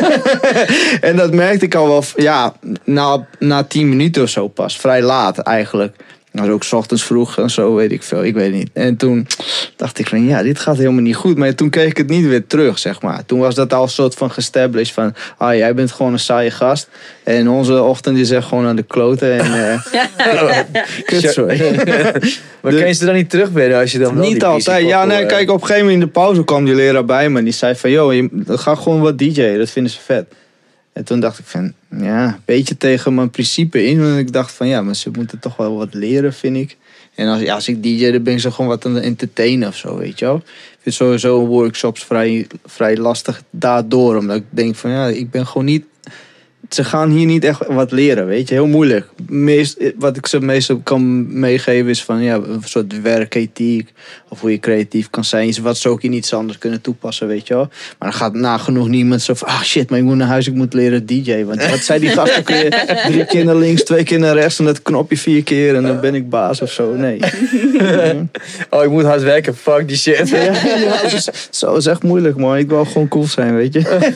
[1.09, 4.77] en dat merkte ik al wel, ja, na, na tien minuten of zo pas.
[4.77, 5.95] Vrij laat eigenlijk.
[6.37, 8.23] Dat was ook 's ochtends vroeg en zo, weet ik veel.
[8.23, 8.69] Ik weet niet.
[8.73, 9.27] En toen
[9.75, 11.37] dacht ik van, ja, dit gaat helemaal niet goed.
[11.37, 13.25] Maar toen keek ik het niet weer terug, zeg maar.
[13.25, 15.13] Toen was dat al een soort van gestablished van...
[15.37, 16.89] Ah, jij bent gewoon een saaie gast.
[17.23, 19.39] En onze ochtend is echt gewoon aan de kloten.
[19.39, 20.59] En, eh
[21.05, 21.59] kut, sorry.
[22.61, 24.87] Maar De- kan je ze dan niet terugbidden als je dan Niet altijd.
[24.87, 27.05] Ja, nee, koppel, kijk, eh, op een gegeven moment in de pauze kwam die leraar
[27.05, 27.37] bij me.
[27.37, 29.57] En die zei van, joh, je, ga gewoon wat DJ'en.
[29.57, 30.25] Dat vinden ze vet.
[30.97, 34.01] En toen dacht ik van, ja, een beetje tegen mijn principe in.
[34.01, 36.77] Want ik dacht van, ja, maar ze moeten toch wel wat leren, vind ik.
[37.15, 39.67] En als, ja, als ik DJ, dan ben ik ze gewoon wat aan het entertainen
[39.67, 40.35] of zo, weet je wel.
[40.35, 44.15] Ik vind sowieso workshops vrij, vrij lastig daardoor.
[44.15, 45.85] Omdat ik denk van, ja, ik ben gewoon niet...
[46.69, 48.53] Ze gaan hier niet echt wat leren, weet je.
[48.53, 49.09] Heel moeilijk.
[49.27, 53.93] Meest, wat ik ze meestal kan meegeven is van, ja, een soort werkethiek.
[54.29, 55.47] Of hoe je creatief kan zijn.
[55.47, 57.69] Iets Wat ze ook in iets anders kunnen toepassen, weet je wel.
[57.99, 59.47] Maar dan gaat nagenoeg niemand zo van...
[59.47, 61.43] Ah shit, maar ik moet naar huis, ik moet leren DJ.
[61.43, 62.69] Want wat zei die gast ook weer?
[63.07, 64.59] Drie keer naar links, twee keer naar rechts...
[64.59, 66.95] en dat knopje vier keer en dan ben ik baas of zo.
[66.95, 67.19] Nee.
[68.69, 69.55] Oh, ik moet hard werken.
[69.55, 70.29] Fuck die shit.
[70.29, 70.41] Ja,
[70.77, 72.57] ja, dus, zo is echt moeilijk, man.
[72.57, 74.09] Ik wil gewoon cool zijn, weet je.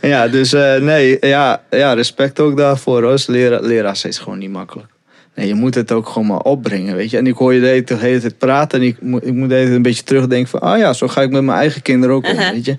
[0.08, 3.02] ja, dus eh, nee, ja, ja, respect ook daarvoor.
[3.02, 3.22] Hoor.
[3.26, 4.88] Leraar, leraars is gewoon niet makkelijk.
[5.34, 7.16] Nee, je moet het ook gewoon maar opbrengen, weet je.
[7.16, 9.64] En ik hoor je de hele, tijd praten en ik, moet- ik moet de hele
[9.66, 10.60] tijd een beetje terugdenken van...
[10.60, 12.76] Ah ja, zo ga ik met mijn eigen kinderen ook om, weet je.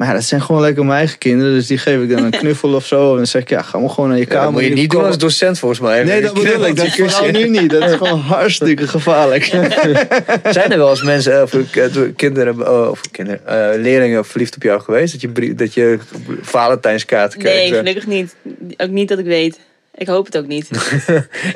[0.00, 1.52] Maar ja, dat zijn gewoon lekker mijn eigen kinderen.
[1.54, 3.10] Dus die geef ik dan een knuffel of zo.
[3.10, 4.44] En dan zeg ik, ja, ga maar gewoon naar je Ja, kamer.
[4.44, 6.04] dat moet je niet doen als docent volgens mij.
[6.04, 6.76] Nee, dat bedoel ik.
[6.76, 7.70] Dat is vooral nu niet.
[7.70, 9.44] Dat is gewoon hartstikke gevaarlijk.
[10.50, 14.56] Zijn er wel eens mensen, eh, of eh, kinderen, eh, of kinderen, eh, leerlingen verliefd
[14.56, 15.12] op jou geweest?
[15.12, 15.98] Dat je, dat je
[16.40, 17.70] Valentijnskaarten kreeg?
[17.70, 18.34] Nee, gelukkig niet.
[18.76, 19.58] Ook niet dat ik weet.
[19.94, 20.68] Ik hoop het ook niet.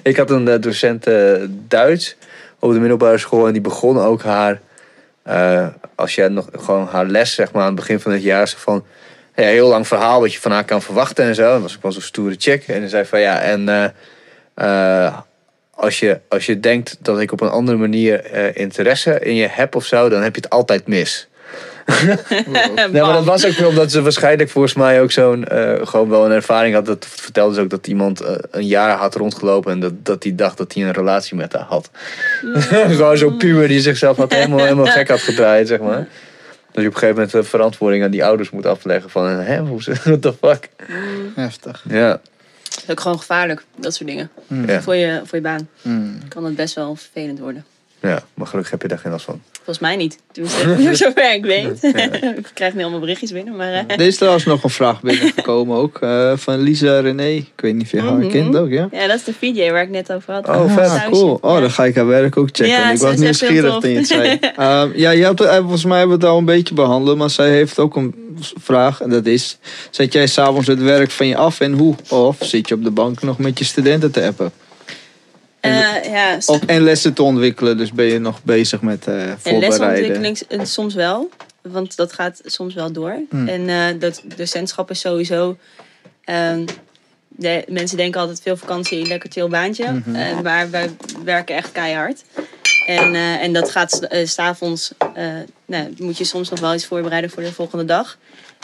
[0.03, 1.33] Ik had een docent eh,
[1.69, 2.17] Duits
[2.59, 4.61] op de middelbare school en die begon ook haar,
[5.25, 8.49] eh, als je nog gewoon haar les zeg maar aan het begin van het jaar,
[8.49, 8.85] zo van
[9.35, 11.53] ja, heel lang verhaal wat je van haar kan verwachten en zo.
[11.53, 12.69] Dat was ook wel zo'n stoere chick.
[12.69, 15.19] En dan zei van ja, en eh, eh,
[15.71, 19.75] als, je, als je denkt dat ik op een andere manier interesse in je heb
[19.75, 21.29] of zo, dan heb je het altijd mis.
[22.93, 26.25] Nee, maar dat was ook omdat ze waarschijnlijk volgens mij ook zo'n eh, gewoon wel
[26.25, 26.87] een ervaring had.
[26.87, 30.35] Dat vertelde ze ook dat iemand eh, een jaar had rondgelopen en dat, dat die
[30.35, 31.91] dacht dat hij een relatie met haar had.
[32.91, 36.07] gewoon zo'n puber die zichzelf had helemaal, helemaal gek had gedraaid, zeg maar.
[36.73, 39.59] Dat je op een gegeven moment de verantwoording aan die ouders moet afleggen van, hè,
[39.61, 40.69] hoe ze, what the fuck.
[41.35, 41.85] Heftig.
[41.89, 44.31] Ja, Dat is ook gewoon gevaarlijk, dat soort dingen.
[44.67, 46.19] ja, Voor, je, voor je baan Mm.
[46.29, 47.65] kan het best wel vervelend worden.
[48.01, 49.43] ja, maar gelukkig heb je daar geen last van.
[49.65, 50.19] Volgens mij niet.
[50.33, 51.83] Tenminste, voor zover ik weet.
[52.39, 53.73] ik krijg nu allemaal berichtjes binnen, maar...
[53.73, 55.99] eh, Er is trouwens nog een vraag binnengekomen ook.
[56.01, 57.29] eh, van Lisa René.
[57.29, 58.89] Ik weet niet of je haar kent ook, ja?
[58.93, 60.49] ja, dat is de VJ waar ik net over had.
[60.49, 61.05] Oh, vet.
[61.11, 61.39] Cool.
[61.41, 62.67] Oh, dan ga ik haar werk ook checken.
[62.67, 64.39] Ja, ik was nieuwsgierig toen je het zei.
[64.57, 67.19] Ehm, ja, je hebt, eh, volgens mij hebben we het al een beetje behandeld.
[67.19, 68.15] Maar zij heeft ook een
[68.61, 69.01] vraag.
[69.01, 69.59] En dat is,
[69.91, 71.95] zet jij s'avonds het werk van je af en hoe?
[72.09, 74.53] Of zit je op de bank nog met je studenten te appen?
[75.71, 77.77] Eh, ja, Of, en lessen te ontwikkelen.
[77.77, 79.61] Dus ben je nog bezig met en voorbereiden.
[79.71, 81.31] lesontwikkeling s- eh, soms wel.
[81.63, 83.17] Want dat gaat soms wel door.
[83.31, 83.49] Hmm.
[83.49, 85.57] En eh dat docentschap is sowieso...
[86.25, 86.65] ehm,
[87.29, 89.93] de, mensen denken altijd veel vakantie, lekker chill baantje.
[89.93, 90.43] Mhm.
[90.43, 90.91] Maar wij
[91.25, 92.23] werken echt keihard.
[92.87, 94.93] En, en dat gaat s- s'avonds...
[95.67, 98.19] nou, moet je soms nog wel iets voorbereiden voor de volgende dag.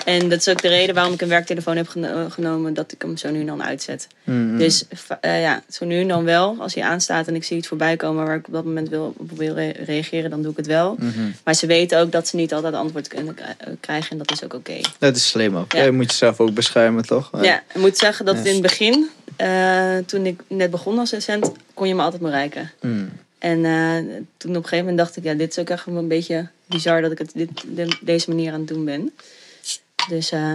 [0.05, 2.75] En dat is ook de reden waarom ik een werktelefoon heb geno- genomen.
[2.75, 4.07] Dat ik hem zo nu en dan uitzet.
[4.25, 4.57] Mhm.
[4.59, 4.85] Dus
[5.21, 6.57] eh, ja, zo nu en dan wel.
[6.59, 9.15] Als hij aanstaat en ik zie iets voorbij komen waar ik op dat moment wil,
[9.17, 10.97] op wil re- reageren, dan doe ik het wel.
[10.99, 11.21] Mhm.
[11.45, 13.45] Maar ze weten ook dat ze niet altijd antwoord kunnen eh,
[13.81, 14.81] krijgen en dat is ook oké.
[14.99, 15.73] Dat is slim ook.
[15.73, 15.83] Ja.
[15.83, 17.31] Je moet jezelf ook beschermen, toch?
[17.43, 18.45] Ja, ik moet zeggen dat Yes.
[18.47, 22.71] in het begin, eh, toen ik net begon als docent, kon je me altijd bereiken.
[22.81, 23.11] Mm.
[23.39, 23.97] En eh,
[24.37, 27.01] toen op een gegeven moment dacht ik, ja, dit is ook echt een beetje bizar
[27.03, 29.13] dat ik het dit, de- deze manier aan het doen ben.
[30.09, 30.53] Dus eh,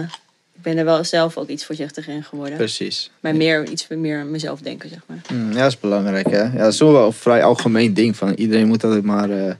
[0.54, 2.56] ik ben er wel zelf ook iets voorzichtiger in geworden.
[2.56, 3.10] Precies.
[3.20, 5.20] Maar meer iets meer aan mezelf denken, zeg maar.
[5.32, 6.42] Mm, ja, dat is belangrijk, hè?
[6.42, 8.16] Ja, dat is wel een vrij algemeen ding.
[8.16, 9.52] Van iedereen moet altijd maar eh,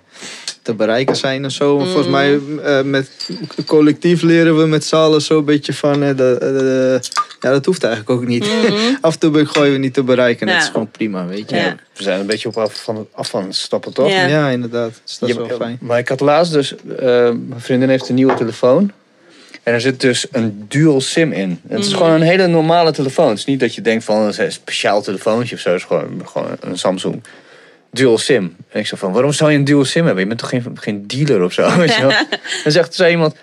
[0.62, 1.76] te bereiken zijn en zo.
[1.76, 2.12] Maar Volgens Mm.
[2.12, 2.40] mij,
[2.78, 3.10] eh, met
[3.66, 6.02] collectief leren we met z'n allen zo'n beetje van...
[6.02, 7.00] eh, de, de-
[7.40, 8.46] ja, dat hoeft eigenlijk ook niet.
[9.00, 10.40] Af en toe ben ik gewoon even niet te bereiken.
[10.40, 10.62] en Dat Ja.
[10.62, 11.56] is gewoon prima, weet je.
[11.56, 11.62] Ja.
[11.64, 14.08] Ja, We zijn een beetje op af van, af van het stappen, toch?
[14.10, 14.48] Ja.
[14.48, 15.00] inderdaad.
[15.04, 15.78] Dus dat is Ja, wel fijn.
[15.80, 16.96] Maar ik had laatst dus, eh,
[17.30, 18.92] mijn vriendin heeft een nieuwe telefoon.
[19.66, 21.60] En er zit dus een dual sim in.
[21.68, 21.96] En het is Mhm.
[21.96, 23.28] gewoon een hele normale telefoon.
[23.28, 25.70] Het is niet dat je denkt van een speciaal telefoontje of zo.
[25.70, 27.22] Het is gewoon, gewoon een Samsung.
[27.90, 28.56] Dual sim.
[28.70, 30.22] En ik zei van, waarom zou je een dual sim hebben?
[30.22, 31.70] Je bent toch geen, geen dealer of zo?
[31.76, 32.12] Weet je wel?
[32.64, 33.34] En zegt zei iemand,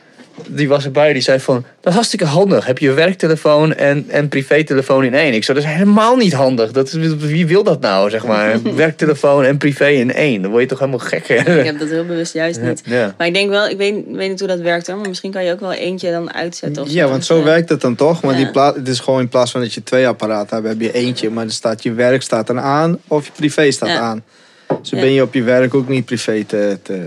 [0.48, 2.66] die was erbij, die zei van, dat is hartstikke handig.
[2.66, 5.34] Heb je werktelefoon en, en privételefoon in één?
[5.34, 6.72] Ik zei, dat is helemaal niet handig.
[6.72, 8.62] Dat is, wie wil dat nou, zeg maar?
[8.76, 10.42] Werktelefoon en privé in één.
[10.42, 11.28] Dan word je toch helemaal gek.
[11.30, 12.82] Ik heb dat heel bewust juist niet.
[12.86, 13.14] Ja.
[13.18, 14.98] Maar ik denk wel, ik weet, weet niet hoe dat werkt hoor.
[14.98, 16.84] Maar misschien kan je ook wel eentje dan uitzetten.
[16.84, 17.44] Of Ja, want zo Ja.
[17.44, 18.22] werkt het dan toch.
[18.24, 18.38] Maar Ja.
[18.44, 20.92] die pla- het is gewoon in plaats van dat je twee apparaten hebt, heb je
[20.92, 21.30] eentje.
[21.30, 24.00] Maar er staat je werk staat dan aan of je privé staat Ja.
[24.00, 24.24] aan.
[24.68, 25.06] Dus dan Ja.
[25.06, 26.78] ben je op je werk ook niet privé te...
[26.84, 27.04] te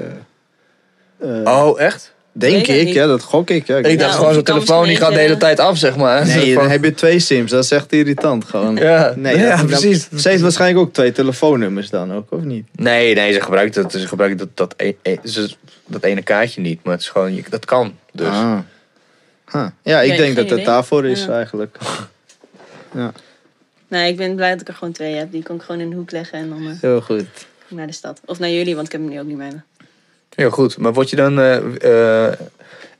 [1.20, 2.14] eh, Oh, echt?
[2.41, 3.66] Denk ik, ja, dat gok ik.
[3.66, 3.76] Ja.
[3.76, 6.26] Ik dacht Ja, gewoon zo'n telefoon die gaat de hele misschien tijd af, zeg maar.
[6.26, 7.51] Nee, dan heb je twee sims.
[7.51, 8.76] Dat is echt irritant gewoon.
[8.76, 10.09] Ja, Nee, ja, precies.
[10.16, 12.66] Ze heeft waarschijnlijk ook twee telefoonnummers dan ook, of niet?
[12.72, 15.55] Nee, nee, ze gebruikt dat, ze gebruikt dat, dat, e- e- ze-
[15.87, 17.95] dat ene kaartje niet, maar het is gewoon, dat kan.
[18.12, 18.26] Dus.
[18.28, 18.59] Ah.
[19.53, 19.66] Huh.
[19.82, 21.32] Ja, ik Nee, denk dat het daarvoor is Ja.
[21.37, 21.76] eigenlijk.
[23.89, 25.32] Nee, ik ben blij dat ik er gewoon twee heb.
[25.32, 27.24] Die kan ik gewoon in een hoek leggen en dan eh, Heel goed.
[27.68, 28.20] naar de stad.
[28.24, 29.61] Of naar jullie, want ik heb hem nu ook niet bij me.
[30.37, 31.39] Heel goed, maar word je dan...
[31.41, 32.32] eh, eh,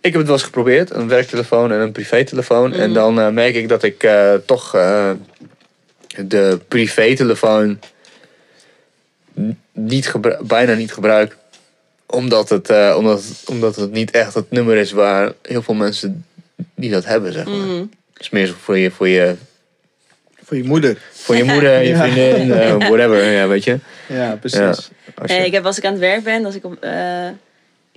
[0.01, 2.73] ik heb het wel eens geprobeerd, een werktelefoon en een privételefoon.
[2.73, 2.93] En Mhm.
[2.93, 4.09] dan eh, merk ik dat ik
[4.47, 4.71] toch
[6.27, 7.79] de privételefoon
[9.73, 11.37] niet bijna niet gebruik.
[12.07, 16.25] Omdat het, omdat, omdat het niet echt het nummer is waar heel veel mensen
[16.75, 17.55] die dat hebben, zeg maar.
[17.55, 17.85] Mhm.
[18.13, 19.35] Het is meer zo voor je, voor je,
[20.47, 20.99] Voor je moeder.
[21.13, 22.03] voor je moeder, je Ja.
[22.03, 23.79] vriendin, eh, whatever, ja, weet je.
[24.09, 24.59] Ja, precies.
[24.59, 24.67] Ja.
[24.69, 24.91] Als
[25.31, 27.29] Nee, je- ik heb, als ik aan het werk ben, als ik op, eh,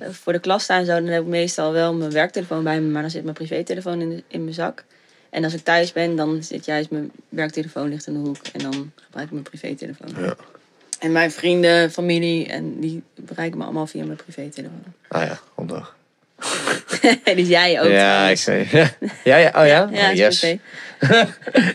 [0.10, 2.88] voor de klas sta en zo, dan heb ik meestal wel mijn werktelefoon bij me,
[2.90, 4.84] maar dan zit mijn privételefoon in, de- in mijn zak.
[5.30, 8.60] En als ik thuis ben, dan zit juist mijn werktelefoon ligt in de hoek en
[8.60, 10.24] dan gebruik ik mijn privételefoon.
[10.24, 10.36] Ja.
[11.00, 14.84] En mijn vrienden, familie, en die bereiken me allemaal via mijn privételefoon.
[15.08, 15.96] Ah ja, handig.
[17.36, 17.90] die jij ook.
[17.90, 18.68] Ja, ik zei.
[19.24, 19.90] Ja, ja, oh ja?
[19.92, 20.46] Ja, Oh, yes.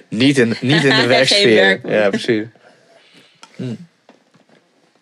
[0.08, 1.54] Niet in, niet in de werksfeer.
[1.54, 1.88] werk.
[1.88, 2.46] ja, precies.
[3.56, 3.74] Hm.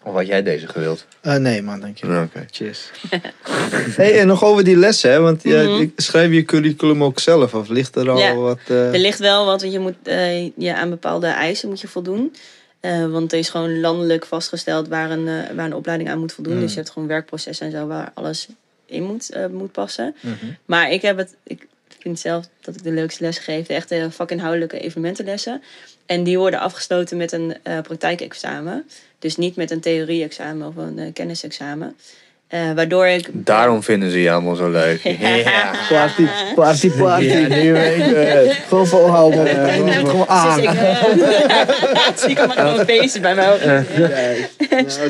[0.05, 1.07] Of had jij deze gewild?
[1.21, 2.07] Eh, nee man, dank je.
[2.07, 2.47] Oké.
[2.51, 2.91] Cheers.
[3.97, 5.21] hey, en nog over die lessen, hè?
[5.21, 5.81] Want Mhm.
[5.81, 7.55] ik- schrijf je curriculum ook zelf?
[7.55, 8.35] Of ligt er al Ja.
[8.35, 8.59] wat...
[8.69, 11.89] eh, Er ligt wel wat, want je moet eh, je aan bepaalde eisen moet je
[11.89, 12.35] voldoen.
[12.81, 15.25] Eh, want er is gewoon landelijk vastgesteld waar een,
[15.57, 16.55] waar een opleiding aan moet voldoen.
[16.55, 16.61] Mm.
[16.61, 18.49] Dus je hebt gewoon werkprocessen en zo waar alles
[18.87, 20.15] in moet, eh, moet passen.
[20.21, 20.35] Mhm.
[20.65, 21.67] Maar ik heb het, ik
[22.03, 25.63] vind zelf dat ik de leukste les geef, de echte vakinhoudelijke evenementenlessen.
[26.07, 28.87] En die worden afgesloten met een eh, praktijkexamen.
[29.19, 31.97] Dus niet met een theorie-examen of een eh, kennisexamen.
[32.53, 33.29] Eh, waardoor ik...
[33.33, 35.01] Daarom vinden ze je allemaal zo leuk.
[35.21, 35.71] Ja.
[35.89, 37.25] Party, party, party.
[37.25, 38.57] Ja, nu weet ik het.
[38.69, 39.47] Gewoon volhouden.
[39.47, 40.57] eh, Gewoon gewoon aan.
[40.61, 41.03] Dus ik, eh,
[42.17, 43.85] zie ik maar gewoon bezig bij mij.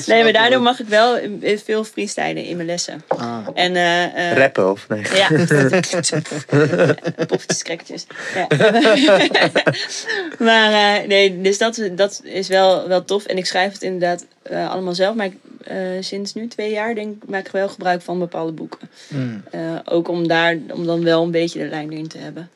[0.06, 3.02] Nee, maar daardoor mag ik wel eh, veel freestylen in mijn lessen.
[3.08, 3.36] Ah.
[3.54, 5.02] En, eh, eh, Rappen of nee?
[5.14, 5.28] Ja.
[7.26, 8.06] Poffertjes, krekketjes.
[8.34, 8.46] Ja.
[10.38, 13.24] maar eh, nee, dus dat, dat is wel, wel tof.
[13.24, 15.14] En ik schrijf het inderdaad eh, allemaal zelf.
[15.14, 18.52] Maar ik, eh, sinds nu twee jaar denk, ik, maak ik wel gebruik van bepaalde
[18.52, 18.88] boeken.
[19.08, 19.42] Mm.
[19.50, 22.50] Eh, ook om, daar, om dan wel een beetje de lijn erin te hebben.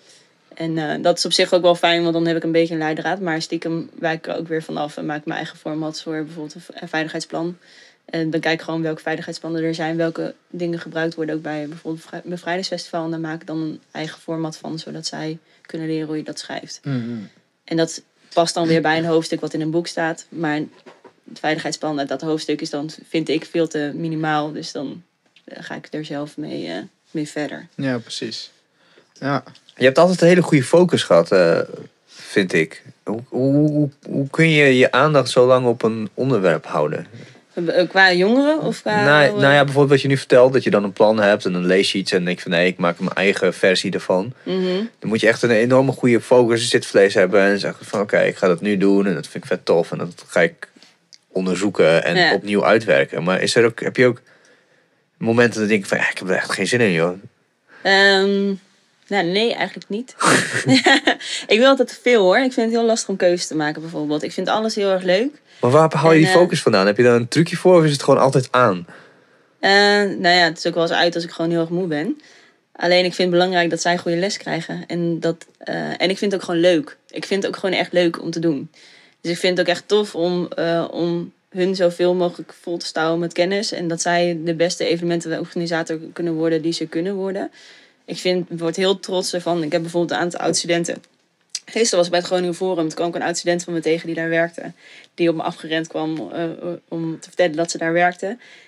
[0.55, 2.81] En dat is op zich ook wel fijn, want dan heb ik een beetje een
[2.81, 3.21] leidraad.
[3.21, 6.25] Maar stiekem wijk ik er ook weer vanaf en maak ik mijn eigen format voor
[6.25, 7.57] bijvoorbeeld een veiligheidsplan.
[8.05, 11.69] En dan kijk ik gewoon welke veiligheidsplannen er zijn, welke dingen gebruikt worden ook bij
[11.69, 13.05] bijvoorbeeld het Bevrij- bevrijdingsfestival.
[13.05, 16.23] En daar maak ik dan een eigen format van, zodat zij kunnen leren hoe je
[16.23, 16.81] dat schrijft.
[16.83, 17.29] Mm.
[17.65, 18.03] En dat
[18.33, 20.27] past dan weer bij een hoofdstuk wat in een boek staat.
[20.29, 20.61] Maar
[21.29, 24.53] het veiligheidsplan uit dat hoofdstuk is dan, vind ik, veel te minimaal.
[24.53, 25.03] Dus dan
[25.45, 26.79] eh, ga ik er zelf mee, eh,
[27.11, 27.67] mee verder.
[27.75, 28.51] Ja, precies.
[29.21, 29.43] Ja.
[29.77, 31.61] Je hebt altijd een hele goede focus gehad, eh,
[32.07, 32.83] vind ik.
[33.03, 37.07] Hoe, hoe, hoe, hoe kun je je aandacht zo lang op een onderwerp houden?
[37.89, 39.05] Qua jongeren of qua...
[39.05, 41.53] nou, nou ja, bijvoorbeeld wat je nu vertelt, dat je dan een plan hebt en
[41.53, 44.33] dan lees je iets en denk van nee, ik maak mijn eigen versie ervan.
[44.43, 44.85] Mhm.
[44.99, 48.37] Dan moet je echt een enorme goede focus, zitvlees hebben en zeggen van oké, ik
[48.37, 50.69] ga dat nu doen en dat vind ik vet tof en dat ga ik
[51.37, 52.35] onderzoeken en Ja.
[52.35, 53.23] opnieuw uitwerken.
[53.23, 54.23] Maar is er ook, heb je ook
[55.19, 57.19] momenten dat ik denk van ja, ik heb er echt geen zin in joh.
[57.83, 58.45] Ehm,
[59.09, 60.15] nou, nee, eigenlijk niet.
[61.55, 62.37] ik wil altijd veel hoor.
[62.37, 64.23] Ik vind het heel lastig om keuzes te maken bijvoorbeeld.
[64.23, 65.41] Ik vind alles heel erg leuk.
[65.61, 66.87] Maar waar hou je En, die eh, focus vandaan?
[66.87, 68.87] Heb je daar een trucje voor of is het gewoon altijd aan?
[69.61, 69.71] Eh,
[70.19, 72.21] nou ja, het is ook wel eens uit als ik gewoon heel erg moe ben.
[72.73, 74.85] Alleen ik vind het belangrijk dat zij goede les krijgen.
[74.87, 76.97] En, dat, eh, en ik vind het ook gewoon leuk.
[77.11, 78.71] Ik vind het ook gewoon echt leuk om te doen.
[79.27, 82.87] Dus ik vind het ook echt tof om, eh, om hun zoveel mogelijk vol te
[82.87, 83.73] stouwen met kennis.
[83.73, 87.51] En dat zij de beste evenementenorganisator kunnen worden die ze kunnen worden.
[88.05, 89.63] Ik vind, word heel trots ervan.
[89.63, 91.03] Ik heb bijvoorbeeld een aantal oud-studenten.
[91.65, 92.87] Gisteren was ik bij het Groningen Forum.
[92.87, 94.73] Toen kwam ik een oud-student van me tegen die daar werkte.
[95.15, 96.45] Die op me afgerend kwam eh,
[96.89, 98.27] om te vertellen dat ze daar werkte.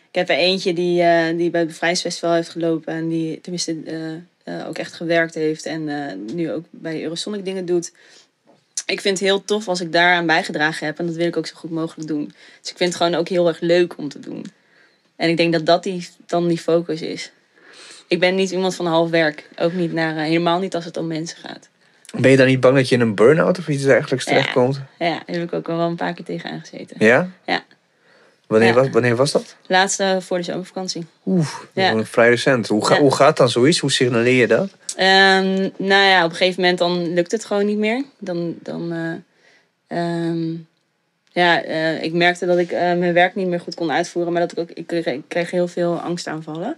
[0.08, 2.94] Ik heb er eentje die, eh, die bij het Bevrijdingsfestival heeft gelopen.
[2.94, 3.76] En die tenminste
[4.66, 5.66] ook echt gewerkt heeft.
[5.66, 5.84] En
[6.34, 7.92] nu ook bij Eurosonic dingen doet.
[8.86, 10.98] Ik vind het heel tof als ik daaraan bijgedragen heb.
[10.98, 12.24] En dat wil ik ook zo goed mogelijk doen.
[12.60, 14.44] Dus ik vind het gewoon ook heel erg leuk om te doen.
[15.16, 17.30] En ik denk dat dat die, dan die focus is.
[18.08, 19.48] Ik ben niet iemand van half werk.
[19.56, 21.68] Ook niet naar, eh, helemaal niet als het om mensen gaat.
[22.18, 24.30] Ben je dan niet bang dat je in een burn-out of iets dergelijks Ja.
[24.30, 24.80] terechtkomt?
[24.98, 26.96] Ja, daar heb ik ook wel een paar keer tegen aangezeten.
[26.98, 27.30] Ja?
[27.46, 27.64] Ja.
[28.48, 28.74] Wanneer, Ja.
[28.74, 29.56] Was, wanneer was dat?
[29.66, 31.06] Laatste voor de zomervakantie.
[31.26, 32.04] Oeh, Ja.
[32.04, 32.68] vrij recent.
[32.68, 33.00] Hoe, ga, Ja.
[33.00, 33.78] hoe gaat dan zoiets?
[33.78, 34.70] Hoe signaleer je dat?
[34.96, 38.04] Ehm, nou ja, op een gegeven moment dan lukt het gewoon niet meer.
[38.18, 39.12] Dan, dan eh,
[39.98, 40.54] ehm,
[41.32, 44.32] ja, eh, ik merkte dat ik eh, mijn werk niet meer goed kon uitvoeren.
[44.32, 46.76] Maar dat ik ook, ik kreeg, ik kreeg heel veel angstaanvallen,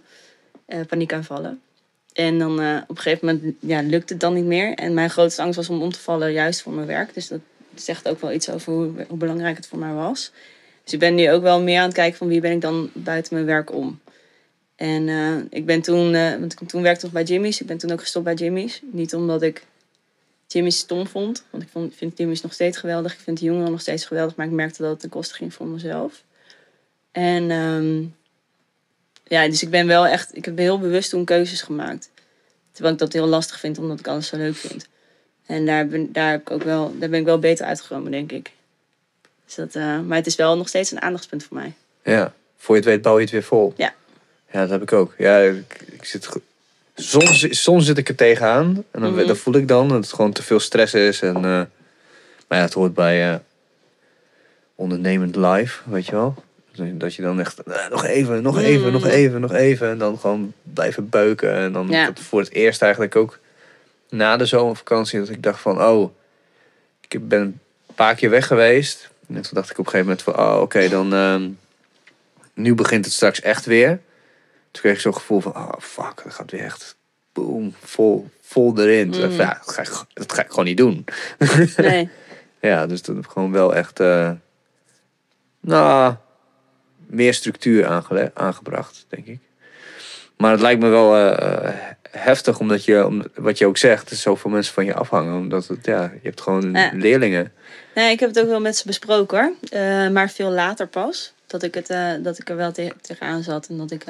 [0.88, 1.60] paniekaanvallen.
[2.12, 2.52] En dan
[2.88, 4.74] op een gegeven moment ja, lukte het dan niet meer.
[4.74, 7.14] En mijn grootste angst was om om te vallen juist voor mijn werk.
[7.14, 7.40] Dus dat
[7.74, 10.32] zegt ook wel iets over hoe, hoe belangrijk het voor mij was.
[10.90, 12.90] Dus ik ben nu ook wel meer aan het kijken van wie ben ik dan
[12.92, 14.00] buiten mijn werk om.
[14.76, 17.60] En eh, ik ben toen, eh, want ik toen werkte nog bij Jimmy's.
[17.60, 18.80] Ik ben toen ook gestopt bij Jimmy's.
[18.92, 19.66] Niet omdat ik
[20.46, 21.44] Jimmy's stom vond.
[21.50, 23.12] Want ik vond, vind Jimmy's nog steeds geweldig.
[23.12, 24.36] Ik vind de jongeren nog steeds geweldig.
[24.36, 26.24] Maar ik merkte dat het ten koste ging voor mezelf.
[27.12, 28.02] En ehm,
[29.24, 30.36] ja, dus ik ben wel echt...
[30.36, 32.10] Ik heb heel bewust toen keuzes gemaakt.
[32.72, 34.88] Terwijl ik dat heel lastig vind, omdat ik alles zo leuk vind.
[35.46, 38.32] En daar ben, daar heb ik ook wel, daar ben ik wel beter uitgekomen, denk
[38.32, 38.50] ik.
[39.54, 41.72] Dus dat, eh, maar het is wel nog steeds een aandachtspunt voor mij.
[42.04, 42.32] Ja.
[42.56, 43.72] Voor je het weet bouw je het weer vol.
[43.76, 43.94] Ja.
[44.52, 45.14] Ja, dat heb ik ook.
[45.18, 46.28] Ja, ik, ik zit...
[46.94, 48.84] Soms, soms zit ik er tegenaan.
[48.90, 49.26] En dan, Mhm.
[49.26, 51.22] dan voel ik dan dat het gewoon te veel stress is.
[51.22, 53.36] En, eh, maar ja, het hoort bij eh,
[54.74, 56.34] ondernemend live, weet je wel.
[56.92, 57.60] Dat je dan echt,
[57.90, 58.92] nog even, nog even, Mm.
[58.92, 59.88] nog even, nog even.
[59.88, 61.54] En dan gewoon blijven beuken.
[61.54, 62.06] En dan Ja.
[62.06, 63.38] dat voor het eerst eigenlijk ook
[64.08, 66.10] na de zomervakantie dat ik dacht van, oh,
[67.08, 67.60] ik ben een
[67.94, 69.08] paar keer weg geweest.
[69.34, 71.50] En toen dacht ik op een gegeven moment van, oh, oké, dan, ehm,
[72.54, 73.88] nu begint het straks echt weer.
[74.70, 76.96] Toen kreeg ik zo'n gevoel van, oh, fuck, dat gaat weer echt,
[77.32, 79.10] boom, vol, vol erin.
[79.10, 81.04] Toen van, Ja, dat ga, ik, dat ga ik gewoon niet doen.
[81.76, 82.08] Nee.
[82.60, 84.30] Ja, dus dat heb ik gewoon wel echt, eh,
[85.60, 86.14] nou,
[87.06, 87.86] meer structuur
[88.34, 89.40] aangebracht, denk ik.
[90.40, 91.74] Maar het lijkt me wel eh, eh,
[92.10, 95.34] heftig, omdat je, om, wat je ook zegt, er zoveel mensen van je afhangen.
[95.36, 96.90] Omdat het, ja, je hebt gewoon Ja.
[96.94, 97.52] leerlingen.
[97.94, 99.52] Nee, ik heb het ook wel met ze besproken hoor.
[99.80, 101.32] Eh, maar veel later pas.
[101.46, 101.86] Dat ik, het,
[102.24, 103.66] dat ik er wel te- tegenaan zat.
[103.68, 104.04] En dat ik...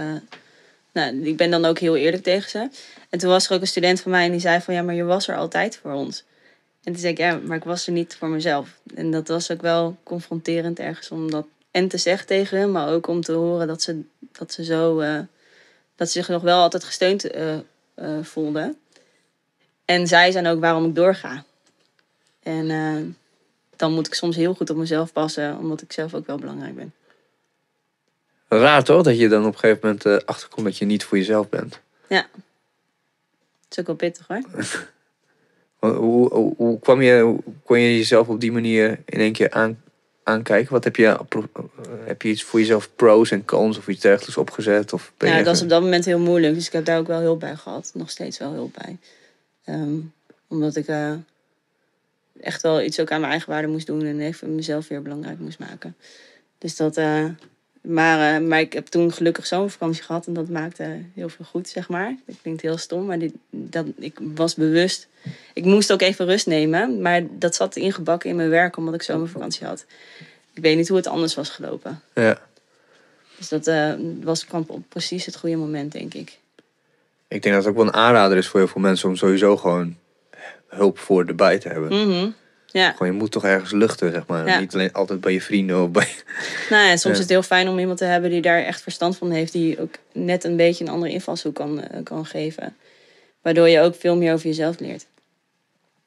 [0.93, 2.69] nou, ik ben dan ook heel eerlijk tegen ze.
[3.11, 4.75] En toen was er ook een student van mij en die zei van...
[4.75, 6.25] Ja, maar je was er altijd voor ons.
[6.85, 8.69] En toen zei ik, ja, maar ik was er niet voor mezelf.
[8.95, 12.71] En dat was ook wel confronterend ergens om dat en te zeggen tegen hem.
[12.71, 14.01] Maar ook om te horen dat ze
[14.33, 15.03] dat ze zo,
[16.01, 17.59] dat ze zich nog wel altijd gesteund eh,
[18.23, 18.79] voelden.
[19.85, 21.45] En zij zijn ook waarom ik doorga.
[22.43, 23.03] En eh,
[23.77, 26.75] dan moet ik soms heel goed op mezelf passen, omdat ik zelf ook wel belangrijk
[26.75, 26.95] ben.
[28.49, 31.49] Raar toch, dat je dan op een gegeven moment achterkomt dat je niet voor jezelf
[31.49, 31.81] bent.
[33.61, 34.43] Dat is ook wel pittig hoor.
[35.79, 39.33] Hoe, hoe, hoe, hoe kwam je, hoe kon je jezelf op die manier in één
[39.33, 39.83] keer aan,
[40.23, 40.73] aankijken?
[40.73, 41.19] Wat heb je, eh,
[42.05, 44.93] heb je iets voor jezelf pros en cons of iets dergelijks opgezet?
[44.93, 46.55] Of ben Ja, je dat was echt- op dat moment heel moeilijk.
[46.55, 47.91] Dus ik heb daar ook wel hulp bij gehad.
[47.95, 48.97] Nog steeds wel hulp bij.
[49.65, 49.95] Ehm,
[50.49, 51.13] omdat ik eh,
[52.41, 54.05] echt wel iets ook aan mijn eigen waarde moest doen.
[54.05, 55.97] En even mezelf weer belangrijk moest maken.
[56.59, 56.97] Dus dat...
[56.97, 57.25] eh,
[57.81, 60.27] maar, eh, maar ik heb toen gelukkig zomervakantie gehad.
[60.27, 62.17] En dat maakte heel veel goed, zeg maar.
[62.27, 63.07] Dat klinkt heel stom.
[63.07, 65.09] Maar dit, dat, ik was bewust...
[65.55, 67.01] Ik moest ook even rust nemen.
[67.03, 68.77] Maar dat zat ingebakken in mijn werk.
[68.77, 69.85] Omdat ik zomervakantie had.
[70.55, 72.01] Ik weet niet hoe het anders was gelopen.
[72.15, 72.41] Ja.
[73.37, 73.93] Dus dat eh,
[74.23, 76.39] was, kwam op precies het goede moment, denk ik.
[77.29, 79.57] Ik denk dat het ook wel een aanrader is voor heel veel mensen om sowieso
[79.57, 79.97] gewoon
[80.69, 82.09] hulp voor erbij te hebben.
[82.09, 82.31] Mhm.
[82.73, 84.47] Ja, Gewoon, je moet toch ergens luchten, zeg maar.
[84.47, 84.59] Ja.
[84.61, 86.09] Niet alleen altijd bij je vrienden of bij...
[86.71, 87.11] nou ja, soms Ja.
[87.11, 89.53] is het heel fijn om iemand te hebben die daar echt verstand van heeft.
[89.53, 92.77] Die ook net een beetje een andere invalshoek kan, eh, kan geven.
[93.43, 95.07] Waardoor je ook veel meer over jezelf leert.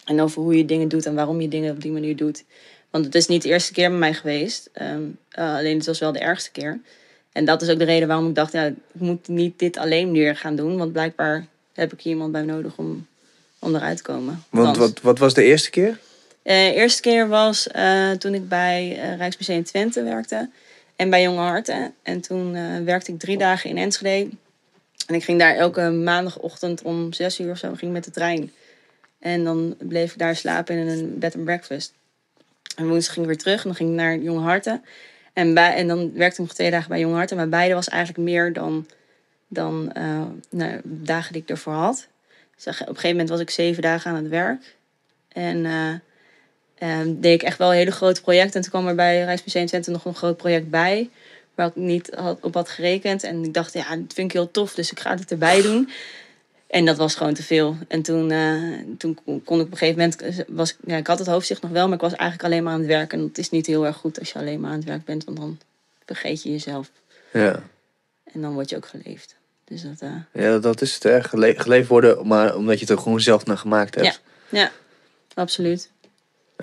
[0.06, 2.44] En over hoe je dingen doet en waarom je dingen op die manier doet.
[2.90, 4.69] Want het is niet de eerste keer bij mij geweest.
[4.73, 6.80] ehm, eh, alleen het was wel de ergste keer.
[7.31, 10.11] En dat is ook de reden waarom ik dacht, ja, ik moet niet dit alleen
[10.11, 10.77] weer gaan doen.
[10.77, 13.07] Want blijkbaar heb ik hier iemand bij nodig om,
[13.60, 14.44] om eruit te komen.
[14.49, 14.88] Want Althans.
[14.91, 15.99] wat, wat was de eerste keer?
[16.44, 20.49] Eh, de eerste keer was eh, toen ik bij eh, Rijksmuseum Twente werkte.
[20.95, 21.94] En bij Jonge Harten.
[22.03, 24.30] En toen eh, werkte ik drie dagen in Enschede.
[25.07, 28.52] En ik ging daar elke maandagochtend om zes uur of zo ging met de trein.
[29.20, 31.94] En dan bleef ik daar slapen in een bed and breakfast.
[32.76, 34.84] En woensdag ging ik weer terug en dan ging ik naar Jonge Harten.
[35.34, 37.38] En, bij, en dan werkte ik nog twee dagen bij Jonge Harten.
[37.38, 38.88] Maar beide was eigenlijk meer dan,
[39.48, 42.07] dan eh, nou, dagen die ik ervoor had.
[42.57, 44.76] Op een gegeven moment was ik zeven dagen aan het werk.
[45.28, 45.94] En eh,
[46.84, 48.53] Ehm, deed ik echt wel hele grote projecten.
[48.55, 51.10] En toen kwam er bij Rijksmuseum Twente nog een groot project bij.
[51.55, 53.23] Waar ik niet had, op had gerekend.
[53.23, 54.73] En ik dacht, ja, dat vind ik heel tof.
[54.73, 55.89] Dus ik ga het erbij doen.
[56.68, 57.77] En dat was gewoon te veel.
[57.88, 58.61] En toen, eh,
[58.97, 60.45] toen kon ik op een gegeven moment...
[60.47, 62.73] Was, ik- ja, ik had het hoofdzicht nog wel, maar ik was eigenlijk alleen maar
[62.73, 63.14] aan het werk.
[63.14, 65.23] En dat is niet heel erg goed als je alleen maar aan het werk bent.
[65.23, 65.60] Want dan
[66.05, 66.89] vergeet je jezelf.
[67.34, 67.64] Ja.
[68.34, 69.35] En dan word je ook geleefd.
[69.65, 69.99] Dus dat...
[69.99, 71.26] eh, Ja, dat is het.
[71.26, 74.22] Gele- geleefd worden, maar omdat je het er gewoon zelf naar gemaakt hebt.
[74.49, 74.60] Ja.
[74.60, 74.72] ja,
[75.34, 75.89] absoluut.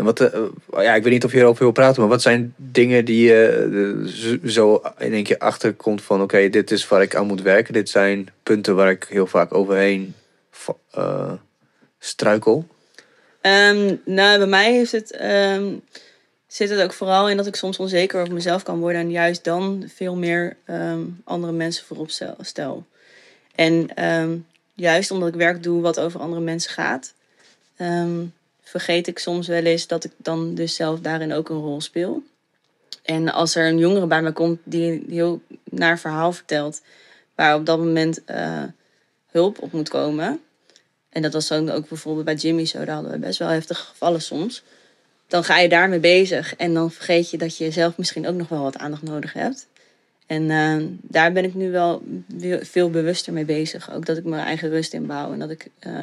[0.01, 0.41] En wat, eh,
[0.71, 3.69] ja, ik weet niet of je erover wil praten, maar wat zijn dingen die je
[4.05, 7.73] eh, zo- in één keer achterkomt van oké, dit is waar ik aan moet werken.
[7.73, 10.15] Dit zijn punten waar ik heel vaak overheen
[10.91, 11.33] eh,
[11.99, 12.67] struikel.
[13.41, 15.73] Ehm, nou, bij mij heeft het, ehm,
[16.47, 19.01] zit het ook vooral in dat ik soms onzeker over mezelf kan worden.
[19.01, 22.11] En juist dan veel meer ehm, andere mensen voorop
[22.41, 22.85] stel-.
[23.55, 23.91] En
[24.75, 27.15] juist omdat ik werk doe wat over andere mensen gaat,
[28.71, 32.23] vergeet ik soms wel eens dat ik dan dus zelf daarin ook een rol speel.
[33.03, 36.83] En als er een jongere bij me komt die een heel naar verhaal vertelt,
[37.35, 38.63] waar op dat moment eh,
[39.31, 40.41] hulp op moet komen,
[41.09, 42.85] en dat was dan ook bijvoorbeeld bij Jimmy zo.
[42.85, 44.63] Daar hadden we best wel heftige gevallen soms.
[45.27, 46.57] Dan ga je daarmee bezig.
[46.57, 49.67] En dan vergeet je dat je zelf misschien ook nog wel wat aandacht nodig hebt.
[50.27, 53.93] En eh, daar ben ik nu wel we- veel bewuster mee bezig.
[53.93, 55.33] Ook dat ik mijn eigen rust inbouw.
[55.33, 56.03] En dat ik eh,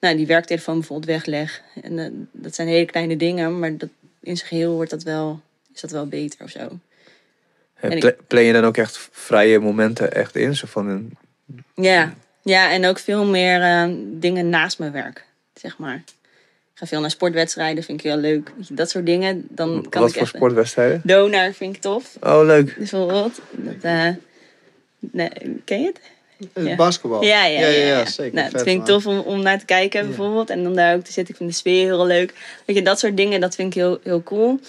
[0.00, 1.62] nou, die werktelefoon bijvoorbeeld wegleg.
[1.82, 3.58] En eh, dat zijn hele kleine dingen.
[3.58, 3.88] Maar dat,
[4.20, 5.40] in zijn geheel wordt dat wel,
[5.74, 6.58] is dat wel beter of zo.
[6.60, 6.78] En
[7.74, 10.56] En ik- pla- plan je dan ook echt vrije momenten echt in?
[10.56, 11.16] Zo van een,
[11.74, 15.24] Ja, ja en ook veel meer eh, dingen naast mijn werk,
[15.54, 16.02] zeg maar.
[16.74, 18.52] Ik ga veel naar sportwedstrijden, vind ik heel leuk.
[18.70, 21.00] Dat soort dingen, dan kan wat ik voor sportwedstrijden?
[21.04, 22.76] Donar vind ik tof, Oh, leuk.
[22.76, 23.40] bijvoorbeeld.
[23.50, 24.08] Dat, eh,
[24.98, 25.30] nee,
[25.64, 26.00] ken je het?
[26.52, 26.76] Het Ja.
[26.76, 27.24] Basketbal.
[27.24, 27.68] Ja, ja, ja.
[27.68, 28.34] ja, zeker.
[28.34, 30.50] Nou, dat vind ik tof om, om naar te kijken, bijvoorbeeld.
[30.50, 31.34] En om daar ook te zitten.
[31.34, 32.34] Ik vind de sfeer heel leuk.
[32.66, 34.60] Weet je, dat soort dingen, dat vind ik heel, heel cool.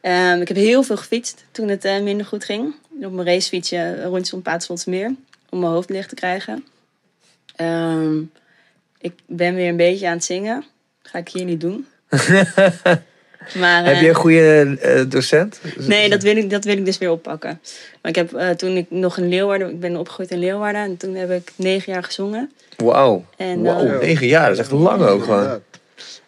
[0.00, 2.74] Ehm, ik heb heel veel gefietst toen het eh, minder goed ging.
[3.02, 5.14] Op mijn racefietsje rondjes om Paterswoldsmeer.
[5.50, 6.64] Om mijn hoofd licht te krijgen.
[7.56, 8.18] Ehm,
[8.98, 10.64] ik ben weer een beetje aan het zingen.
[11.02, 11.86] ga ik hier niet doen.
[13.58, 15.60] maar, Heb je eh, een goede eh, docent?
[15.76, 17.60] Nee, dat wil, ik, dat wil ik dus weer oppakken.
[18.02, 20.96] Maar ik heb eh, toen ik nog in Leeuwarden, ik ben opgegroeid in Leeuwarden en
[20.96, 22.50] toen heb ik negen jaar gezongen.
[22.76, 23.24] Wauw.
[23.36, 24.48] En, eh, negen jaar.
[24.48, 25.60] Dat is echt lang ook gewoon.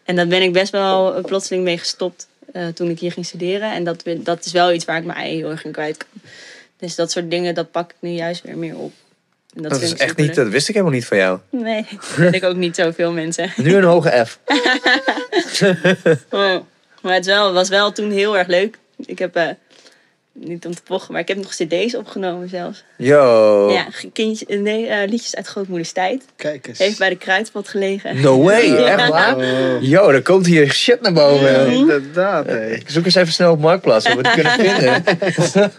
[0.05, 3.27] En daar ben ik best wel eh, plotseling mee gestopt eh, toen ik hier ging
[3.27, 3.73] studeren.
[3.73, 6.21] En dat, dat is wel iets waar ik mijn ei heel erg in kwijt kan.
[6.79, 8.93] Dus dat soort dingen, dat pak ik nu juist weer meer op.
[9.55, 11.39] En Dat, is echt niet, dat wist ik helemaal niet van jou.
[11.51, 13.53] Nee, dat vind ik ook niet zoveel mensen.
[13.57, 14.39] Nu een hoge F.
[16.31, 16.57] Oh.
[17.07, 18.79] Maar het wel, was wel toen heel erg leuk.
[19.07, 19.49] Ik heb, eh,
[20.33, 22.85] niet om te pochen, maar ik heb nog cd's opgenomen zelfs.
[22.97, 23.71] Yo.
[23.73, 26.25] Ja, kindje, nee, eh, liedjes uit grootmoeders tijd.
[26.37, 26.79] Kijk eens.
[26.79, 28.21] Heeft bij de kruidvat gelegen.
[28.21, 28.97] No way, Ja.
[28.99, 29.37] echt waar?
[29.37, 29.43] Oh.
[29.81, 31.53] Yo, er komt hier shit naar boven.
[31.53, 32.49] Ja, inderdaad.
[32.49, 35.73] Ik zoek eens even snel op Marktplaats of we het kunnen vinden.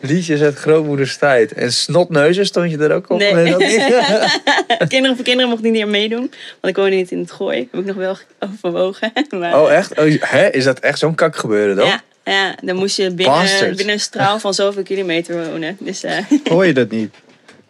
[0.00, 1.52] Liedjes uit grootmoeders tijd.
[1.52, 3.18] En snotneuzen stond je er ook op?
[3.18, 3.50] Nee.
[3.50, 4.88] dat niet?
[4.88, 6.32] kinderen voor kinderen mocht niet meer meedoen.
[6.60, 7.68] Want ik woonde niet in het gooi.
[7.70, 9.12] Heb ik nog wel overwogen.
[9.30, 9.98] Maar, Oh, echt?
[9.98, 10.48] Oh, hè?
[10.50, 11.86] Is dat echt zo'n kak gebeuren dan?
[11.86, 15.76] Ja, ja, dan moest je binnen een straal van zoveel kilometer wonen.
[15.80, 17.14] Dus eh, Hoor je dat niet?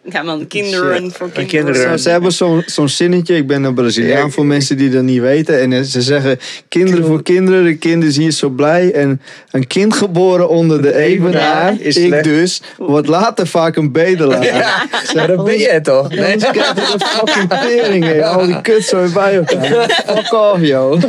[0.09, 1.13] Ja man, kinderen Shit.
[1.13, 1.47] voor kinderen.
[1.71, 1.97] kinderen.
[1.97, 5.21] Zo, ze hebben zo'n zo'n zinnetje, ik ben een Braziliaan voor mensen die dat niet
[5.21, 5.61] weten.
[5.61, 8.91] En eh, ze zeggen, kinderen voor kinderen, de kinderen is hier zo blij.
[8.91, 9.21] En
[9.51, 12.23] een kind geboren onder de evenaar, Is ik slecht.
[12.23, 14.43] dus, wordt later vaak een bedelaar.
[14.45, 16.09] Ja, dat ben je toch?
[16.09, 16.35] Nee.
[16.37, 18.23] Krijg je een fucking tering.
[18.23, 20.03] Al die kut zo bij elkaar.
[20.05, 21.01] Fuck off, joh.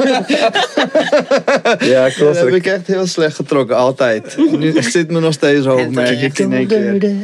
[1.78, 2.36] Ja, Dat klopt.
[2.38, 4.36] heb ik echt heel slecht getrokken, altijd.
[4.58, 7.14] Nu zit me nog steeds hoog, merk ik in één keer.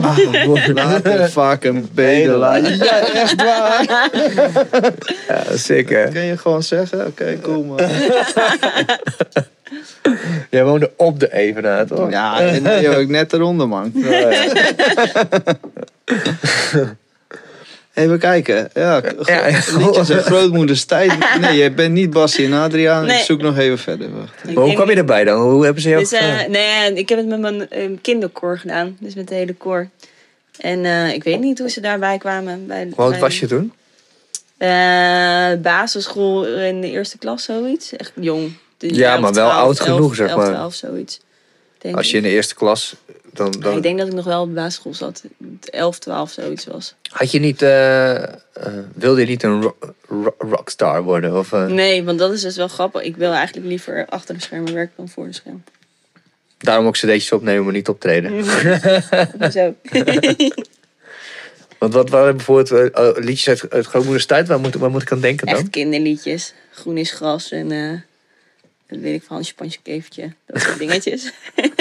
[0.00, 0.18] Ah,
[1.30, 2.62] vaak een bedelaar.
[2.76, 3.84] Ja, echt waar.
[5.28, 6.08] Ja, zeker.
[6.08, 7.06] Kun je gewoon zeggen?
[7.06, 7.78] Oké, cool man.
[10.50, 12.10] Jij woonde op de Evenaar, toch?
[12.10, 13.92] Ja, en joh, ik net eronder man.
[17.94, 18.68] Even kijken.
[18.74, 19.42] Ja, gro- Ja.
[19.78, 21.12] liedjes grootmoeders tijd.
[21.40, 23.06] Nee, je bent niet Bassie en Adriaan.
[23.06, 23.18] Nee.
[23.18, 24.08] Ik zoek nog even verder.
[24.16, 24.54] Wacht.
[24.54, 25.40] Maar hoe kwam je erbij dan?
[25.40, 28.96] Hoe hebben ze jou Dus, eh, nee, ik heb het met mijn eh, kinderkoor gedaan.
[29.00, 29.88] Dus met de hele koor.
[30.58, 32.66] En eh, ik weet niet hoe ze daarbij kwamen.
[32.66, 33.72] Bij, Hoe oud was je toen?
[34.56, 37.96] Eh, basisschool in de eerste klas, zoiets.
[37.96, 38.52] Echt jong.
[38.76, 40.50] Dus Ja, 11, maar wel 12, oud genoeg, zeg 11, maar.
[40.52, 41.20] 12, zoiets.
[41.78, 42.94] Denk Als je in de eerste klas...
[43.32, 43.76] Dan, dan...
[43.76, 45.22] ik denk dat ik nog wel op de basisschool zat.
[45.70, 46.94] 11, 12, zoiets was.
[47.10, 47.62] Had je niet...
[47.62, 48.22] eh,
[48.94, 49.76] wilde je niet een ro-
[50.08, 51.38] ro- rockstar worden?
[51.38, 53.02] Of, Nee, want dat is dus wel grappig.
[53.02, 55.64] Ik wil eigenlijk liever achter de schermen werken dan voor de schermen.
[56.64, 58.44] Daarom ook cd'tjes opnemen, maar niet optreden.
[59.52, 59.74] Zo.
[61.78, 64.48] Want wat waren bijvoorbeeld oh, liedjes uit, uit grootmoeders tijd?
[64.48, 65.56] Waar moet, waar moet ik aan denken dan?
[65.56, 66.54] Echt kinderliedjes.
[66.70, 67.68] Groen is gras en...
[68.88, 70.32] dat weet ik van, een Spansje kevertje.
[70.46, 71.32] Dat soort dingetjes.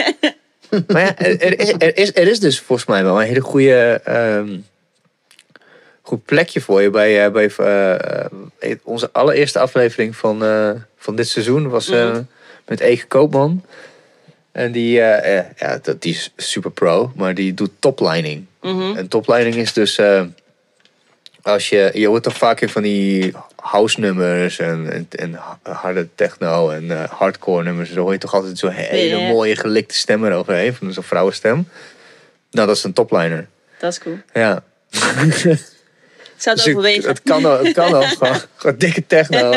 [0.88, 3.42] Maar ja, er, er, is, er, is, er is dus volgens mij wel een hele
[3.42, 4.02] goede...
[4.04, 4.58] ehm,
[6.02, 7.52] goed plekje voor je bij, bij
[8.84, 10.40] onze allereerste aflevering van,
[10.98, 11.70] van dit seizoen.
[11.70, 12.22] was Mhm.
[12.66, 13.64] met Ege Koopman.
[14.54, 18.46] En die, eh, eh, ja, dat, die is super pro, maar die doet toplining.
[18.62, 18.96] Mhm.
[18.96, 20.24] En toplining is dus eh,
[21.42, 26.08] als je, je hoort toch vaak in van die house nummers en, en, en harde
[26.16, 27.90] techno en hardcore nummers.
[27.90, 31.68] Daar hoor je toch altijd zo'n hele mooie gelikte stem eroverheen, van zo'n vrouwenstem.
[32.52, 33.48] Nou, dat is een topliner.
[33.80, 34.18] Dat is cool.
[34.34, 34.64] Ja.
[36.36, 37.10] Ik zou het Dus overwegen.
[37.10, 38.02] het kan wel, het kan wel.
[38.18, 39.52] gewoon, gewoon dikke techno.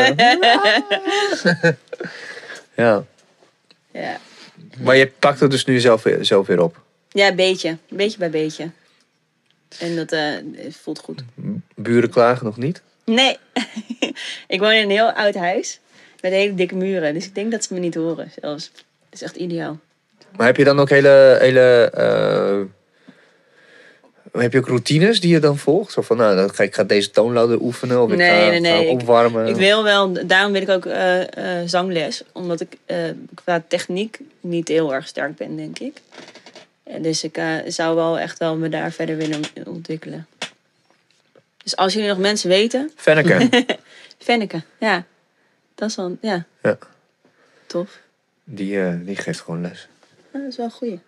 [2.76, 3.04] ja.
[3.92, 4.18] Ja.
[4.78, 6.80] Maar je pakt het dus nu zelf, weer- zelf weer op.
[7.10, 7.76] ja, een beetje.
[7.88, 8.70] Beetje bij beetje.
[9.78, 10.32] En dat eh,
[10.70, 11.22] voelt goed.
[11.74, 12.82] Buren klagen nog niet.
[13.04, 13.36] Nee.
[14.54, 15.80] ik woon in een heel oud huis.
[16.20, 17.14] Met hele dikke muren.
[17.14, 18.70] Dus ik denk dat ze me niet horen zelfs.
[18.74, 19.78] Dat is echt ideaal.
[20.36, 21.90] Maar heb je dan ook hele, hele
[24.40, 25.92] heb je ook routines die je dan volgt?
[25.92, 29.00] Zo van, nou, ik ga deze toonladder oefenen of ik ga, nee, nee, ga ik-
[29.00, 29.46] opwarmen.
[29.46, 32.22] Ik wil wel, daarom wil ik ook eh, eh, zangles.
[32.32, 32.98] Omdat ik eh,
[33.34, 36.00] qua techniek niet heel erg sterk ben, denk ik.
[36.82, 40.26] En dus ik zou wel echt wel me daar verder willen ontwikkelen.
[41.62, 43.64] Dus als jullie nog mensen weten, Fenneke,
[44.18, 45.04] Fenneke, ja.
[45.74, 46.44] Dat is wel, ja.
[46.62, 46.78] Ja.
[47.66, 47.98] Tof.
[48.44, 49.88] die, die geeft gewoon les.
[50.32, 50.98] Ja, dat is wel een goeie.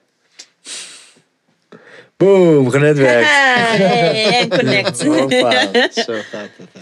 [2.22, 3.26] Boom, genetwerk.
[3.78, 5.04] Hey, en connect.
[5.04, 5.60] Hoppa.
[5.92, 6.80] Zo gaat het, hè.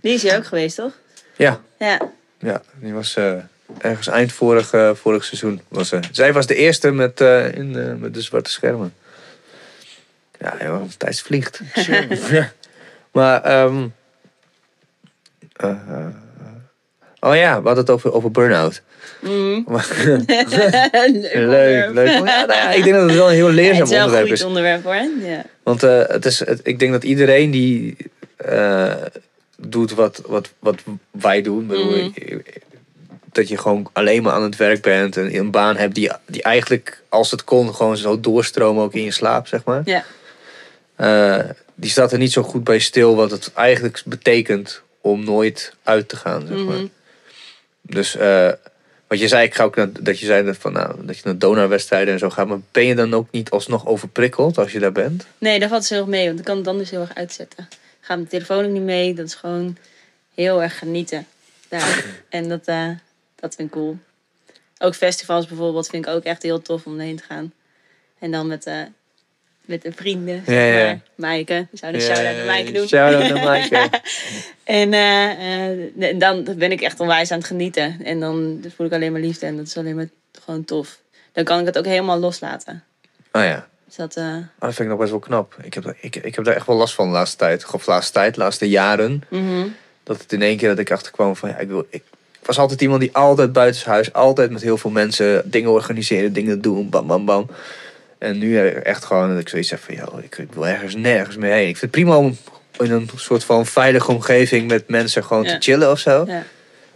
[0.00, 0.92] Die is hier ook geweest, toch?
[1.36, 2.00] Ja, Ja.
[2.38, 3.32] ja, die was eh,
[3.78, 5.60] ergens eind vorig, eh, vorig seizoen.
[5.68, 6.00] Was, ze.
[6.10, 8.94] zij was de eerste met, eh, in, eh, met de zwarte schermen.
[10.40, 11.60] Ja, joh, tijd vliegt.
[12.30, 12.52] Ja.
[13.12, 13.74] maar, eh,
[17.20, 18.82] oh ja, we hadden het over, over burn-out.
[19.20, 19.62] Mhm.
[21.32, 21.92] leuk, leuk.
[21.92, 22.08] leuk.
[22.08, 24.04] Ja, nou ja, ik denk dat het wel een heel Het leerzaam is wel een
[24.04, 24.42] onderwerp goed is.
[24.44, 24.94] onderwerp hoor.
[25.28, 25.44] Ja.
[25.62, 27.96] Want eh, het is, het, ik denk dat iedereen die
[28.36, 28.92] eh,
[29.56, 30.76] doet wat, wat, wat
[31.10, 31.66] wij doen.
[31.66, 32.38] Bedoel, Mhm.
[33.32, 36.42] Dat je gewoon alleen maar aan het werk bent en een baan hebt die, die
[36.42, 39.82] eigenlijk, als het kon, gewoon zo doorstromen ook in je slaap, zeg maar.
[39.84, 40.04] Ja.
[40.96, 45.74] Eh, die staat er niet zo goed bij stil wat het eigenlijk betekent om nooit
[45.82, 46.76] uit te gaan, zeg maar.
[46.76, 46.86] Mhm.
[47.82, 48.16] Dus
[49.12, 51.22] wat je zei, ik ga ook naar, dat je zei dat, van, nou, dat je
[51.24, 52.46] naar donarwedstrijden en zo gaat.
[52.46, 55.26] Maar ben je dan ook niet alsnog overprikkeld als je daar bent?
[55.38, 57.14] Nee, daar valt ze heel erg mee, want ik kan het dan dus heel erg
[57.14, 57.68] uitzetten.
[58.00, 59.76] Gaat mijn telefoon ook niet mee, dat is gewoon
[60.34, 61.26] heel erg genieten.
[61.68, 62.04] Daar.
[62.28, 62.88] En dat, eh,
[63.34, 63.98] dat vind ik cool.
[64.78, 67.52] Ook festivals bijvoorbeeld vind ik ook echt heel tof om heen te gaan.
[68.18, 68.82] En dan met, eh
[69.64, 70.42] met de vrienden.
[70.46, 70.84] Ja, ja.
[70.84, 71.00] maar.
[71.14, 72.86] Maaike, we zouden een shout-out naar Maaike doen.
[72.86, 73.90] Shout-out naar Maaike.
[74.64, 77.96] En eh, eh, dan ben ik echt onwijs aan het genieten.
[78.04, 80.08] En dan voel ik alleen maar liefde en dat is alleen maar
[80.44, 80.98] gewoon tof.
[81.32, 82.82] Dan kan ik het ook helemaal loslaten.
[83.32, 83.68] Oh ja.
[83.86, 85.56] Dus dat, Oh, dat vind ik nog best wel knap.
[85.62, 87.66] Ik heb, ik, ik heb daar echt wel last van de laatste tijd.
[87.72, 89.22] Of de laatste tijd, de laatste jaren.
[89.28, 89.66] mhm.
[90.02, 91.86] Dat het in één keer dat ik achterkwam van ja, ik wil.
[91.90, 92.02] Ik,
[92.40, 96.60] ik was altijd iemand die altijd buitenshuis, altijd met heel veel mensen dingen organiseren, dingen
[96.60, 97.50] doen, bam bam bam.
[98.22, 101.52] En nu echt gewoon dat ik zoiets heb van joh, ik, wil ergens nergens mee
[101.52, 101.68] heen.
[101.68, 102.36] Ik vind het prima om
[102.78, 105.50] in een soort van veilige omgeving met mensen gewoon Ja.
[105.52, 106.24] te chillen of zo.
[106.26, 106.44] Ja.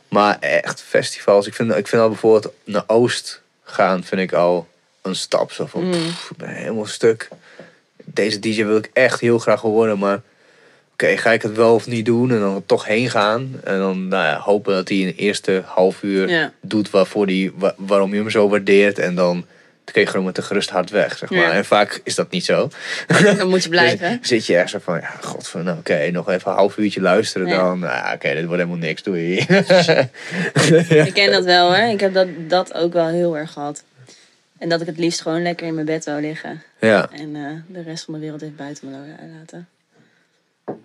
[0.09, 4.69] Maar echt festivals, ik vind, ik vind al bijvoorbeeld naar Oost gaan, vind ik al
[5.03, 5.53] een stap.
[5.53, 5.91] Zo van, Mm.
[5.93, 7.29] pff, ik ben helemaal stuk.
[8.05, 10.21] Deze DJ wil ik echt heel graag horen, maar
[10.93, 12.31] oké, ga ik het wel of niet doen?
[12.31, 13.61] En dan toch heen gaan.
[13.65, 16.53] En dan nou ja, hopen dat hij in de eerste half uur Ja.
[16.61, 18.99] doet waarvoor die, wa- waarom je hem zo waardeert.
[18.99, 19.47] En dan
[19.93, 21.39] kun je gewoon met een gerust hart weg, zeg maar.
[21.41, 21.51] Ja.
[21.53, 22.69] En vaak is dat niet zo.
[23.39, 24.17] Dan moet je blijven.
[24.21, 26.77] Dus zit je echt zo van, ja, god, van, nou, oké, nog even een half
[26.77, 27.79] uurtje luisteren dan.
[27.79, 29.37] Nou, oké, dit wordt helemaal niks, doei.
[31.07, 31.91] Ik ken dat wel hoor.
[31.93, 33.83] Ik heb dat, dat ook wel heel erg gehad.
[34.59, 36.63] En dat ik het liefst gewoon lekker in mijn bed wou liggen.
[36.81, 37.09] ja.
[37.13, 38.97] En eh, de rest van de wereld even buiten me
[39.39, 39.69] laten.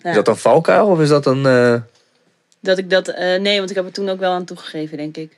[0.01, 0.09] Ja.
[0.09, 1.45] Is dat een valkuil of is dat een...
[1.45, 1.75] eh,
[2.59, 5.17] Dat ik dat, eh, nee, want ik heb er toen ook wel aan toegegeven, denk
[5.17, 5.37] ik.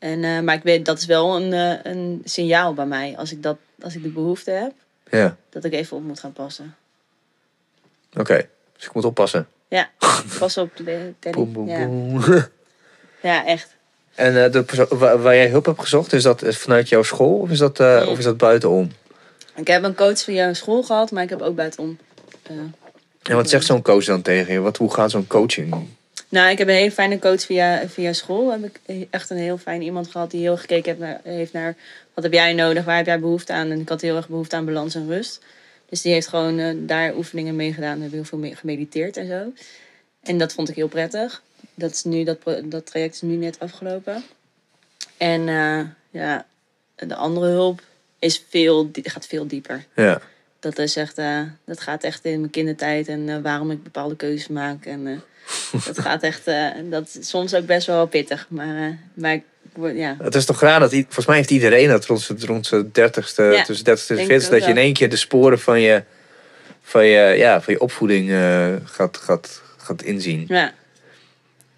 [0.00, 3.14] En, eh, maar ik weet, dat is wel een, eh, een signaal bij mij.
[3.16, 4.72] Als ik, dat, als ik de behoefte heb,
[5.10, 6.74] Ja, dat ik even op moet gaan passen.
[8.16, 8.48] oké.
[8.76, 9.48] Dus ik moet oppassen.
[9.68, 9.90] Ja,
[10.38, 11.12] pas op, de
[13.22, 13.46] ja.
[13.46, 13.76] echt.
[14.14, 17.38] En eh, de persoon waar, waar jij hulp hebt gezocht, is dat vanuit jouw school
[17.38, 18.08] of is dat, Nee.
[18.08, 18.90] of is dat buitenom?
[19.54, 21.98] Ik heb een coach via school gehad, maar ik heb ook buitenom.
[23.22, 24.58] En wat zegt zo'n coach dan tegen je?
[24.60, 25.88] Wat, hoe gaat zo'n coaching?
[26.30, 28.50] Nou, ik heb een hele fijne coach via, via school.
[28.50, 31.76] Heb ik echt een heel fijn iemand gehad die heel gekeken heeft naar, heeft naar
[32.14, 33.70] wat heb jij nodig, waar heb jij behoefte aan.
[33.70, 35.44] En ik had heel erg behoefte aan balans en rust.
[35.88, 38.00] Dus die heeft gewoon eh, daar oefeningen mee gedaan.
[38.00, 39.52] Hebben heel veel mee gemediteerd en zo.
[40.22, 41.42] En dat vond ik heel prettig.
[41.74, 44.22] Dat, is nu, dat, dat traject is nu net afgelopen.
[45.16, 45.80] En eh,
[46.10, 46.46] ja,
[46.94, 47.82] de andere hulp
[48.18, 49.84] is veel, gaat veel dieper.
[49.94, 50.20] Ja.
[50.58, 54.48] Dat, is echt, eh, dat gaat echt in mijn kindertijd en waarom ik bepaalde keuzes
[54.48, 54.86] maak.
[54.86, 55.22] En
[55.86, 58.46] dat gaat echt, eh, dat is soms ook best wel pittig.
[58.48, 60.16] Maar, eh, maar ik word, ja.
[60.18, 63.42] Het is toch raar dat, volgens mij heeft iedereen dat rond zijn, rond zijn dertigste,
[63.42, 66.02] Ja, tussen dertigste en veertigste, dat je in één keer de sporen van je,
[66.82, 70.44] van je, ja, van je opvoeding eh, gaat, gaat, gaat inzien.
[70.48, 70.72] ja.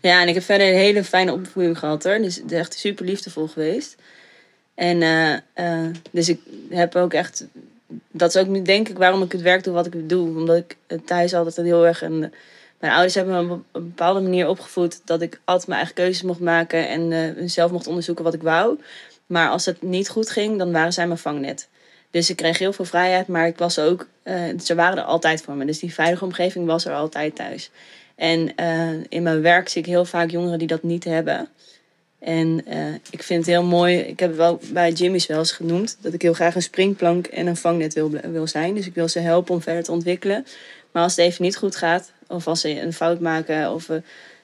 [0.00, 2.18] Ja, en ik heb verder een hele fijne opvoeding gehad hoor.
[2.18, 3.96] Dus het is echt super liefdevol geweest.
[4.74, 4.98] En
[6.10, 6.40] dus ik
[6.70, 7.44] heb ook echt,
[8.10, 10.28] dat is ook denk ik waarom ik het werk doe wat ik doe.
[10.38, 12.32] Omdat ik thuis altijd heel erg een,
[12.82, 16.22] mijn ouders hebben me op een bepaalde manier opgevoed dat ik altijd mijn eigen keuzes
[16.22, 18.78] mocht maken en eh, zelf mocht onderzoeken wat ik wou.
[19.26, 21.68] Maar als het niet goed ging, dan waren zij mijn vangnet.
[22.10, 25.42] Dus ik kreeg heel veel vrijheid, maar ik was ook, eh, ze waren er altijd
[25.42, 25.64] voor me.
[25.64, 27.70] Dus die veilige omgeving was er altijd thuis.
[28.14, 31.48] En eh, in mijn werk zie ik heel vaak jongeren die dat niet hebben.
[32.18, 32.64] En
[33.10, 33.98] ik vind het heel mooi.
[33.98, 35.96] Ik heb wel bij Jimmy's wel eens genoemd.
[36.00, 38.74] Dat ik heel graag een springplank en een vangnet wil, wil zijn.
[38.74, 40.46] Dus ik wil ze helpen om verder te ontwikkelen.
[40.92, 42.12] Maar als het even niet goed gaat.
[42.26, 43.70] Of als ze een fout maken.
[43.72, 43.96] Of, eh,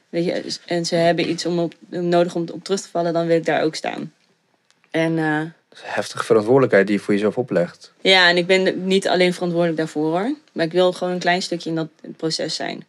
[0.08, 3.12] weet je, en ze hebben iets om op, nodig om op terug te vallen.
[3.12, 4.12] Dan wil ik daar ook staan.
[4.90, 5.38] En eh,
[5.68, 7.92] Dat is een heftige verantwoordelijkheid die je voor jezelf oplegt.
[8.00, 10.34] ja, en ik ben niet alleen verantwoordelijk daarvoor hoor.
[10.52, 12.86] Maar ik wil gewoon een klein stukje in dat proces zijn.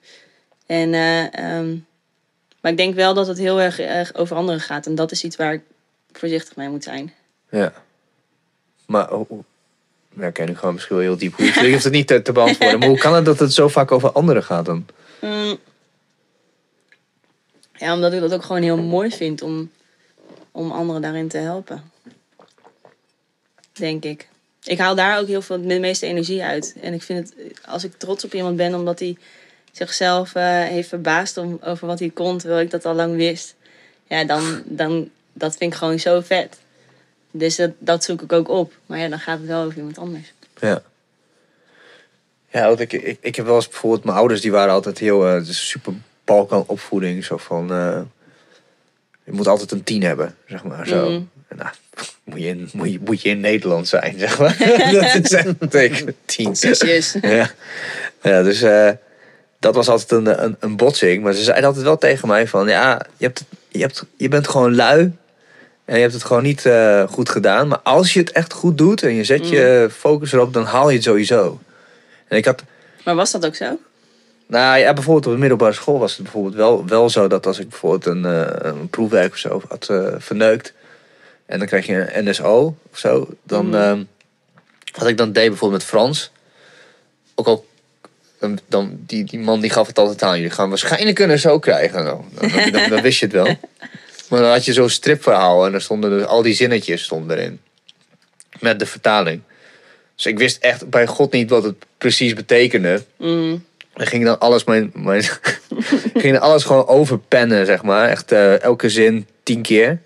[0.65, 1.75] En, eh, ehm,
[2.61, 4.85] maar ik denk wel dat het heel erg, erg over anderen gaat.
[4.85, 5.61] En dat is iets waar ik
[6.11, 7.13] voorzichtig mee moet zijn.
[7.49, 7.73] Ja.
[8.85, 9.43] Maar, hoe-
[10.13, 11.37] nou, gaan we misschien wel heel diep.
[11.37, 12.79] Je hoeft het niet te, te beantwoorden.
[12.79, 14.85] Maar hoe kan het dat het zo vaak over anderen gaat dan?
[15.21, 15.57] Mm.
[17.73, 19.71] Ja, omdat ik dat ook gewoon heel mooi vind om,
[20.51, 21.91] om anderen daarin te helpen.
[23.73, 24.27] Denk ik.
[24.63, 26.75] Ik haal daar ook heel veel, de meeste energie uit.
[26.81, 29.17] En ik vind het, als ik trots op iemand ben omdat hij
[29.71, 33.55] zichzelf eh, heeft verbaasd om, over wat hij kon, terwijl ik dat al lang wist.
[34.07, 36.57] Ja, dan, dan dat vind ik gewoon zo vet.
[37.31, 38.73] Dus dat, dat zoek ik ook op.
[38.85, 40.33] Maar ja, dan gaat het wel over iemand anders.
[40.59, 40.81] Ja.
[42.51, 44.03] Ja, want ik, ik, ik heb wel eens bijvoorbeeld...
[44.03, 45.19] Mijn ouders die waren altijd heel...
[45.19, 45.93] dus super
[46.23, 47.25] Balkan opvoeding.
[47.25, 47.71] Zo van...
[47.71, 48.01] eh,
[49.23, 50.87] je moet altijd een tien hebben, zeg maar.
[50.87, 51.09] Zo.
[51.09, 51.21] Mhm.
[51.47, 51.69] En, nou,
[52.23, 54.57] moet, je in, moet, je, moet je in Nederland zijn, zeg maar.
[54.91, 56.15] dat is echt een teken.
[56.25, 56.55] Tien.
[57.21, 57.49] Ja,
[58.21, 58.89] ja dus eh,
[59.59, 61.23] dat was altijd een, een, een botsing.
[61.23, 62.67] Maar ze zeiden altijd wel tegen mij van...
[62.67, 65.11] Ja, je, hebt, je, hebt, je bent gewoon lui.
[65.89, 67.67] En je hebt het gewoon niet eh, goed gedaan.
[67.67, 70.53] Maar als je het echt goed doet en je zet je focus erop...
[70.53, 71.59] dan haal je het sowieso.
[72.27, 72.63] En ik had...
[73.05, 73.79] Maar was dat ook zo?
[74.47, 77.27] Nou ja, bijvoorbeeld op de middelbare school was het bijvoorbeeld wel, wel zo...
[77.27, 80.73] dat als ik bijvoorbeeld een, eh, een proefwerk of zo had eh, verneukt...
[81.45, 83.27] En dan krijg je een NSO of zo.
[83.43, 83.75] Dan, Mhm.
[83.75, 84.03] ehm,
[84.97, 86.31] wat ik dan deed bijvoorbeeld met Frans.
[87.35, 87.65] Ook al,
[88.39, 90.35] dan, dan, die, die man die gaf het altijd aan.
[90.35, 92.03] Jullie gaan waarschijnlijk een NSO krijgen.
[92.03, 92.21] Nou,
[92.71, 93.47] dan, dan wist je het wel.
[94.29, 95.65] Maar dan had je zo'n stripverhaal.
[95.65, 97.59] En dan stonden dus al die zinnetjes stonden erin.
[98.59, 99.41] Met de vertaling.
[100.15, 103.03] Dus ik wist echt bij God niet wat het precies betekende.
[103.17, 103.65] Mm.
[103.93, 105.23] En ging dan alles, mijn, mijn,
[106.21, 108.09] ging dan alles gewoon overpennen, zeg maar.
[108.09, 109.99] Echt eh, elke zin tien keer.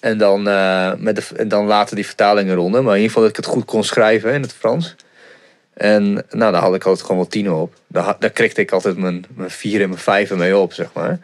[0.00, 2.84] En dan, eh, met de, en dan later die vertalingen ronden.
[2.84, 4.94] Maar in ieder geval dat ik het goed kon schrijven in het Frans.
[5.74, 7.74] En nou, daar had ik altijd gewoon wel tien op.
[7.86, 11.18] Daar, daar krikte ik altijd mijn, mijn vier en mijn vijven mee op, zeg maar.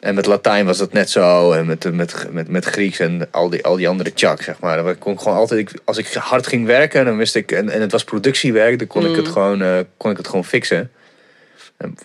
[0.00, 1.52] En met Latijn was dat net zo.
[1.52, 4.82] En met, met, met, met Grieks en al die, al die andere chak, zeg maar.
[4.82, 7.80] Dan kon ik gewoon altijd, als ik hard ging werken, dan wist ik, en, en
[7.80, 9.32] het was productiewerk, dan kon, ik, het Mm.
[9.32, 10.90] gewoon, eh, kon ik het gewoon fixen.
[11.76, 11.96] En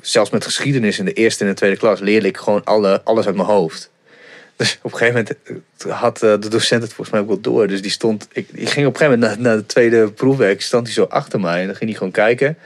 [0.00, 3.26] zelfs met geschiedenis in de eerste en de tweede klas leerde ik gewoon alle, alles
[3.26, 3.90] uit mijn hoofd.
[4.56, 7.40] Dus op een gegeven moment eh, had eh, de docent het volgens mij ook wel
[7.40, 7.66] door.
[7.66, 10.62] Dus die stond, ik, ik ging op een gegeven moment na, na de tweede proefwerk,
[10.62, 11.60] stond hij zo achter mij.
[11.60, 12.58] En dan ging hij gewoon kijken.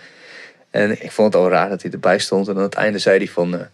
[0.71, 2.49] En ik vond het al raar dat hij erbij stond.
[2.49, 3.69] En aan het einde zei hij van,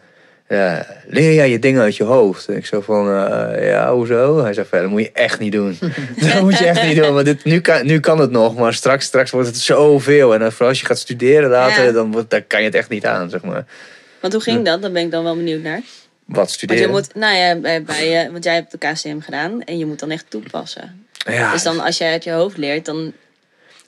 [0.48, 2.48] ja, leer jij je dingen uit je hoofd?
[2.48, 4.42] En ik zo van, eh, ja, hoezo?
[4.42, 5.78] Hij zei, dat moet je echt niet doen.
[6.32, 7.12] dat moet je echt niet doen.
[7.14, 10.34] Want dit, nu, kan, nu kan het nog, maar straks, straks wordt het zoveel.
[10.34, 11.92] En vooral als je gaat studeren later, Ja.
[11.92, 13.64] dan, wordt, dan kan je het echt niet aan, zeg maar.
[14.20, 14.82] Want hoe ging dat?
[14.82, 15.80] Daar ben ik dan wel benieuwd naar.
[16.24, 16.82] Wat Want studeren?
[16.82, 19.86] je moet, nou ja, bij, bij, eh, want jij hebt de KCM gedaan en je
[19.86, 21.06] moet dan echt toepassen.
[21.30, 23.12] ja, Dus dan als jij uit je hoofd leert, dan.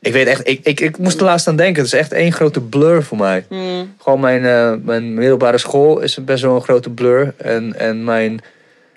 [0.00, 1.82] Ik weet echt, ik, ik, ik moest er laatst aan denken.
[1.82, 3.44] Het is echt één grote blur voor mij.
[3.48, 7.34] Hmm, Gewoon mijn, eh, mijn middelbare school is best wel een grote blur.
[7.36, 8.40] En, en mijn,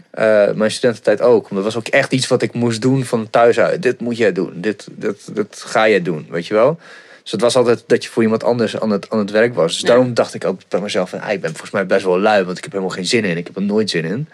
[0.10, 1.42] eh, mijn studententijd ook.
[1.42, 3.82] Want dat was ook echt iets wat ik moest doen van thuis uit.
[3.82, 4.52] Dit moet jij doen.
[4.56, 6.80] Dit, dit, dit ga je doen, weet je wel.
[7.24, 9.72] Dus het was altijd dat je voor iemand anders aan het, aan het werk was.
[9.72, 9.88] Dus Ja.
[9.88, 11.22] daarom dacht ik ook bij mezelf van...
[11.22, 13.38] ah, ik ben volgens mij best wel lui, want ik heb helemaal geen zin in.
[13.38, 14.28] Ik heb er nooit zin in.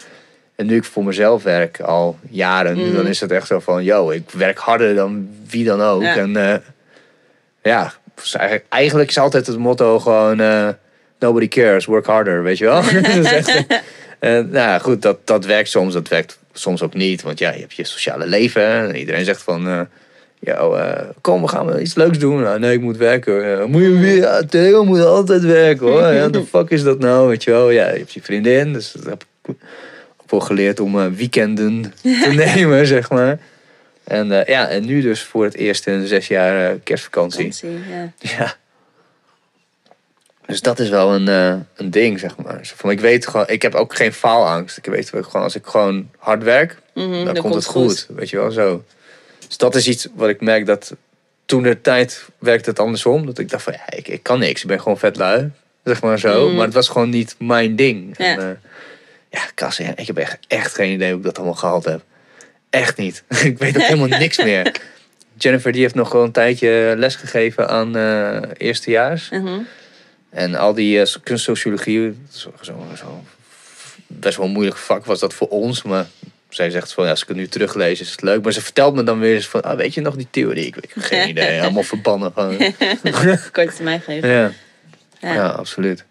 [0.56, 2.94] En nu ik voor mezelf werk al jaren, Mm.
[2.94, 3.84] dan is het echt zo van...
[3.84, 6.02] yo, ik werk harder dan wie dan ook.
[6.02, 6.16] Ja.
[6.16, 6.58] En eh,
[7.62, 10.40] ja, dus eigenlijk, eigenlijk is altijd het motto gewoon...
[10.40, 10.68] eh,
[11.18, 12.82] nobody cares, work harder, weet je wel?
[13.22, 13.66] Dat echt,
[14.18, 17.22] eh, nou goed, dat, dat werkt soms, dat werkt soms ook niet.
[17.22, 18.62] Want ja, je hebt je sociale leven.
[18.62, 19.88] En iedereen zegt van...
[20.40, 20.78] Yo,
[21.20, 22.42] kom, we gaan iets leuks doen.
[22.42, 23.60] Nou, nee, ik moet werken.
[23.60, 24.16] Eh, moet je weer?
[24.16, 26.12] Ja, Theo moet altijd werken hoor.
[26.12, 27.28] Ja, de fuck is dat nou?
[27.28, 27.70] Weet je wel?
[27.70, 28.72] Ja, je hebt je vriendin.
[28.72, 29.54] Dus dat heb ik
[30.30, 33.38] wel geleerd om eh, weekenden te nemen, zeg maar.
[34.04, 37.54] En eh, ja, en nu dus voor het eerst in zes jaar eh, kerstvakantie.
[37.54, 38.12] vakantie, ja.
[38.18, 38.54] Ja.
[40.46, 41.26] Dus dat is wel een,
[41.76, 42.58] een ding, zeg maar.
[42.62, 44.76] Van, ik weet gewoon, ik heb ook geen faalangst.
[44.76, 48.06] Ik weet gewoon, als ik gewoon hard werk, Mhm, dan, komt het goed.
[48.08, 48.84] Weet je wel, zo.
[49.46, 50.94] Dus dat is iets wat ik merk dat
[51.46, 53.26] toen de tijd werkte het andersom.
[53.26, 54.62] Dat ik dacht van, ja, ik, ik kan niks.
[54.62, 55.50] Ik ben gewoon vet lui.
[55.84, 56.46] Zeg maar zo.
[56.46, 56.56] Mhm.
[56.56, 58.14] Maar het was gewoon niet mijn ding.
[58.18, 58.38] Ja.
[58.38, 58.60] En,
[59.76, 62.02] ja, ik heb echt, echt geen idee hoe ik dat allemaal gehaald heb.
[62.70, 63.24] Echt niet.
[63.44, 64.74] ik weet ook helemaal niks meer.
[65.38, 69.28] Jennifer die heeft nog gewoon een tijdje les gegeven aan eh eerstejaars.
[69.30, 69.58] Mhm.
[70.30, 73.24] En al die eh, kunstsociologie, zo, zo, zo,
[74.06, 75.82] best wel een moeilijk vak was dat voor ons.
[75.82, 76.06] Maar
[76.48, 78.42] zij zegt van, ja, als ik het nu teruglees is het leuk.
[78.42, 80.66] Maar ze vertelt me dan weer eens van, ah, weet je nog die theorie?
[80.66, 82.32] Ik weet geen idee, allemaal verbannen.
[82.34, 82.72] Gewoon.
[83.52, 84.28] Korte termijn geven.
[84.28, 84.52] ja.
[85.20, 85.34] Ja.
[85.34, 86.04] Ja, absoluut.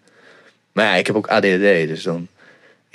[0.72, 2.28] Maar ja, ik heb ook ADHD, dus dan...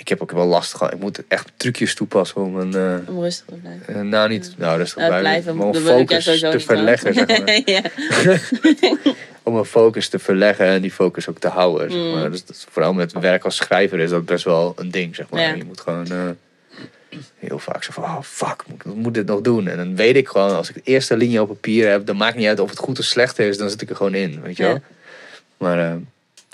[0.02, 0.92] Ik heb ook wel last gehad.
[0.92, 2.74] Ik moet echt trucjes toepassen om een...
[2.74, 3.94] eh, Om rustig te blijven.
[3.94, 4.54] eh, nou, niet...
[4.58, 5.54] Nou, rustig Nou, blijven.
[5.56, 5.62] blijven.
[5.68, 9.14] Om ik focus te verleggen, zeg maar.
[9.42, 11.90] om een focus te verleggen en die focus ook te houden.
[11.90, 12.10] Zeg Mm.
[12.12, 12.30] maar.
[12.30, 15.14] dus dat, vooral met werk als schrijver is dat best wel een ding.
[15.14, 15.40] Zeg maar.
[15.40, 15.54] Ja.
[15.54, 19.68] Je moet gewoon eh, heel vaak zo van, oh fuck, moet, moet dit nog doen?
[19.68, 22.36] En dan weet ik gewoon, als ik de eerste linie op papier heb, dan maakt
[22.36, 24.56] niet uit of het goed of slecht is, dan zit ik er gewoon in, weet
[24.56, 24.72] je wel.
[24.72, 24.80] Ja.
[25.56, 25.98] Maar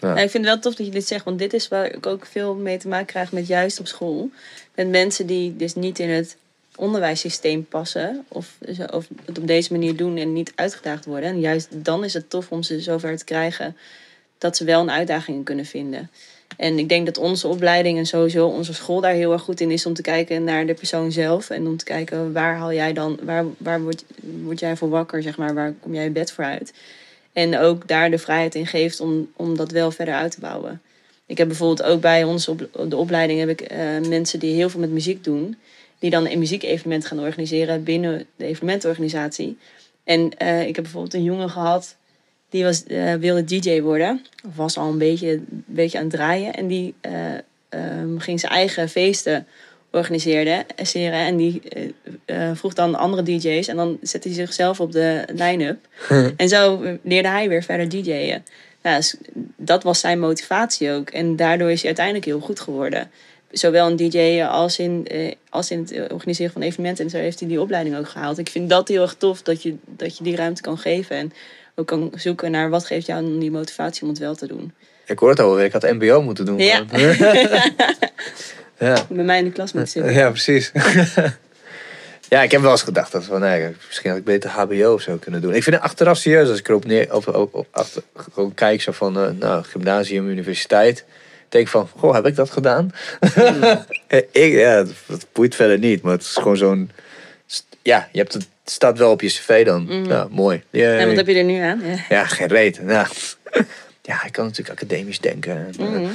[0.00, 2.06] Ja, ik vind het wel tof dat je dit zegt, want dit is waar ik
[2.06, 4.30] ook veel mee te maken krijg met juist op school.
[4.74, 6.36] Met mensen die dus niet in het
[6.76, 8.54] onderwijssysteem passen of,
[8.92, 11.30] of het op deze manier doen en niet uitgedaagd worden.
[11.30, 13.76] En juist dan is het tof om ze zover te krijgen
[14.38, 16.10] dat ze wel een uitdaging kunnen vinden.
[16.56, 19.70] En ik denk dat onze opleiding en sowieso onze school daar heel erg goed in
[19.70, 21.50] is om te kijken naar de persoon zelf.
[21.50, 24.04] En om te kijken waar haal jij dan, waar, waar word,
[24.42, 26.72] word jij voor wakker, zeg maar, waar kom jij je bed voor uit.
[27.32, 30.82] En ook daar de vrijheid in geeft om, om dat wel verder uit te bouwen.
[31.26, 33.78] Ik heb bijvoorbeeld ook bij ons op de opleiding heb ik eh,
[34.08, 35.56] mensen die heel veel met muziek doen.
[35.98, 39.58] Die dan een muziekevenement gaan organiseren binnen de evenementorganisatie.
[40.04, 41.96] En eh, ik heb bijvoorbeeld een jongen gehad
[42.48, 44.24] die was, eh, wilde DJ worden.
[44.54, 46.54] Was al een beetje, een beetje aan het draaien.
[46.54, 47.34] En die eh,
[47.68, 49.46] ehm, ging zijn eigen feesten
[49.90, 50.66] organiseren.
[50.76, 51.12] esseren.
[51.12, 51.88] En die eh,
[52.24, 53.68] eh, vroeg dan andere DJ's.
[53.68, 55.78] En dan zette hij zichzelf op de line-up.
[56.36, 58.42] en zo leerde hij weer verder DJ'en.
[58.96, 59.16] Dus
[59.56, 61.10] dat was zijn motivatie ook.
[61.10, 63.10] En daardoor is hij uiteindelijk heel goed geworden.
[63.50, 67.16] zowel in DJ als in, eh, als in het eh, organiseren van evenementen en zo
[67.16, 68.38] heeft hij die opleiding ook gehaald.
[68.38, 71.32] Ik vind dat heel erg tof dat je, dat je die ruimte kan geven en
[71.74, 74.72] ook kan zoeken naar wat geeft jou dan die motivatie om het wel te doen.
[75.06, 76.58] Ik hoor het alweer, ik had MBO moeten doen.
[76.58, 76.84] Ja.
[78.78, 79.04] ja.
[79.08, 80.12] Bij mij in de klas moet zitten.
[80.12, 80.72] Ja, precies.
[82.28, 85.02] ja, ik heb wel eens gedacht dat van, nee, misschien had ik beter HBO of
[85.02, 85.54] zo kunnen doen.
[85.54, 88.02] Ik vind het achteraf serieus als ik erop neer, op, op, op- achter,
[88.32, 91.04] gewoon kijk zo van, eh, nou, gymnasium, universiteit.
[91.48, 92.90] Denk van, goh, heb ik dat gedaan?
[94.32, 96.90] ik, ja, dat, boeit verder niet, maar het is gewoon zo'n,
[97.82, 99.82] ja, je hebt het, staat wel op je cv dan.
[99.82, 100.08] Mhm.
[100.08, 100.62] Ja, mooi.
[100.70, 101.80] Ja, En wat heb je er nu aan?
[101.84, 101.96] Ja.
[102.08, 102.82] ja, geen reet.
[102.82, 103.06] Nou,
[104.08, 105.56] ja, ik kan natuurlijk academisch denken.
[105.56, 106.10] En, Mhm.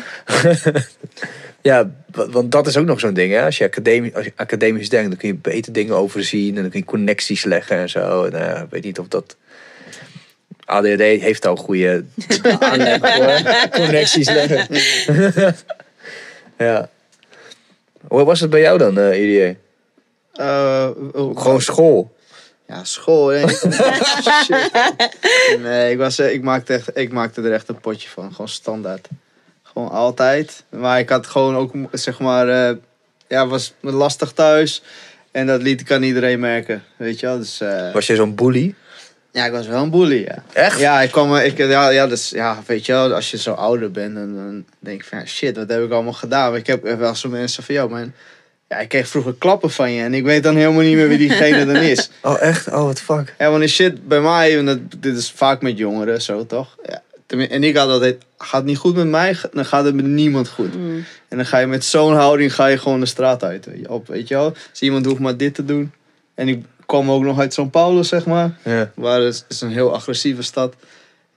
[1.69, 3.33] ja, wa- want dat is ook nog zo'n ding.
[3.33, 3.43] Hè?
[3.45, 6.55] Als, je academisch, als je academisch denkt, dan kun je beter dingen overzien.
[6.55, 8.23] En dan kun je connecties leggen en zo.
[8.23, 9.35] En, eh, ik weet niet of dat...
[10.65, 12.03] ADHD heeft al goede
[12.59, 14.67] aanleg voor connecties leggen.
[16.57, 16.89] ja.
[18.07, 19.53] Hoe was het bij jou dan, eh IDA?
[20.33, 22.15] Eh, oh, Gewoon school.
[22.67, 23.27] Ja, school.
[23.27, 23.47] Nee,
[24.43, 24.71] Shit.
[25.59, 28.31] nee ik, was, eh, ik, maakte echt, ik maakte er echt een potje van.
[28.31, 29.07] Gewoon standaard.
[29.63, 30.63] Gewoon altijd.
[30.69, 32.75] Maar ik had gewoon ook, zeg maar, eh,
[33.27, 34.81] ja, was lastig thuis.
[35.31, 36.83] En dat liet ik aan iedereen merken.
[36.97, 37.37] Weet je wel?
[37.37, 38.75] Dus, eh, Was je zo'n bully?
[39.33, 40.43] ja, ik was wel een bully, ja.
[40.53, 40.79] Echt?
[40.79, 43.91] Ja, ik kwam, ik, ja, ja, dus, ja, weet je wel, als je zo ouder
[43.91, 46.49] bent, dan, dan denk ik van, ja, shit, wat heb ik allemaal gedaan?
[46.49, 48.13] Maar ik heb wel zo mensen van, jou, man,
[48.73, 51.17] ja, ik kreeg vroeger klappen van je en ik weet dan helemaal niet meer wie
[51.17, 52.09] diegene dan is.
[52.21, 52.67] Oh, echt?
[52.67, 53.35] Oh, wat fuck.
[53.37, 56.77] Ja, want die shit bij mij, en dat, dit is vaak met jongeren zo, toch?
[56.85, 60.49] Ja, en ik had altijd, gaat niet goed met mij, dan gaat het met niemand
[60.49, 60.75] goed.
[60.75, 61.05] Mm.
[61.27, 63.89] En dan ga je met zo'n houding ga je gewoon de straat uit, weet je,
[63.89, 64.53] op, weet je wel?
[64.71, 65.91] Dus iemand hoeft maar dit te doen.
[66.35, 68.57] En ik kwam ook nog uit São Paulo, zeg maar.
[68.63, 68.91] Ja.
[68.95, 70.75] Waar het is een heel agressieve stad.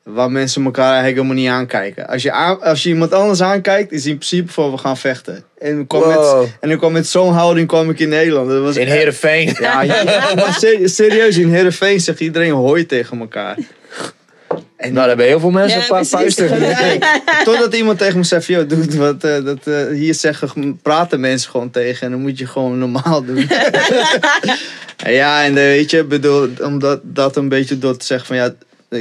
[0.07, 2.07] Waar mensen elkaar eigenlijk helemaal niet aankijken.
[2.07, 5.45] Als je, aan, als je iemand anders aankijkt, is in principe van we gaan vechten.
[5.59, 6.41] En ik kwam Wow.
[6.41, 8.49] met, en ik kwam met zo'n houding kwam ik in Nederland.
[8.49, 9.57] Dat was In Heerenveen.
[9.61, 10.53] Ja, ja,
[10.85, 13.57] serieus, in Heerenveen zegt iedereen hoi tegen elkaar.
[14.77, 16.99] En Nou, daar hebben heel veel mensen Ja, een paar.
[16.99, 21.21] Ja, Totdat iemand tegen me zegt, joh, doe wat, eh, dat, eh, hier zeggen, praten
[21.21, 23.49] mensen gewoon tegen en dan moet je gewoon normaal doen.
[25.21, 28.55] ja, en eh, weet je, bedoel, omdat dat een beetje door te zeggen van, ja,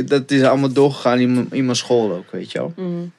[0.05, 2.73] dat is allemaal doorgegaan in, mijn- in mijn school ook, weet je wel.
[2.75, 3.11] Mm.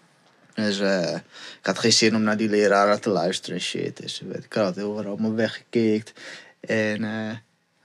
[0.54, 1.14] Dus eh,
[1.60, 3.96] ik had geen zin om naar die leraren te luisteren en shit.
[3.96, 6.12] Dus weet ik had heel erg allemaal weggekikt.
[6.60, 7.10] En eh,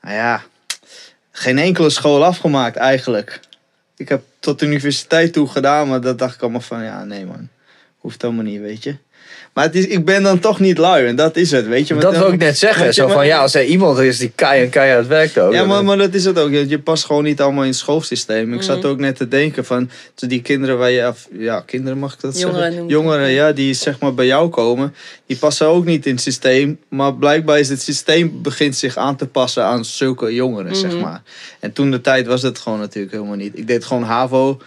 [0.02, 0.44] nou ja,
[1.32, 3.40] geen enkele school afgemaakt eigenlijk.
[3.98, 7.26] Ik heb tot de universiteit toe gedaan, maar dat dacht ik allemaal van, ja, nee
[7.26, 7.48] man.
[7.98, 8.96] Hoeft helemaal niet, weet je.
[9.54, 11.94] Maar het is, ik ben dan toch niet lui en dat is het, weet je.
[11.94, 12.94] Want Dat dan- wil ik net zeggen.
[12.94, 15.54] Zo van, ja, als er iemand is die kei en keihard werkt ook.
[15.54, 16.52] Ja, maar, maar dat is het ook.
[16.52, 18.54] Je je past gewoon niet allemaal in het schoolsysteem.
[18.54, 22.14] Ik zat ook net te denken van die kinderen waar je af, ja, kinderen mag
[22.14, 22.88] ik dat Jongeren zeggen?
[22.90, 24.94] Jongeren, ja, die zeg maar bij jou komen,
[25.26, 26.80] die passen ook niet in het systeem.
[26.90, 31.02] Maar blijkbaar is het systeem begint zich aan te passen aan zulke jongeren, zeg Mhm.
[31.02, 31.22] maar.
[31.60, 33.58] En toen de tijd was dat gewoon natuurlijk helemaal niet.
[33.58, 34.60] Ik deed gewoon HAVO,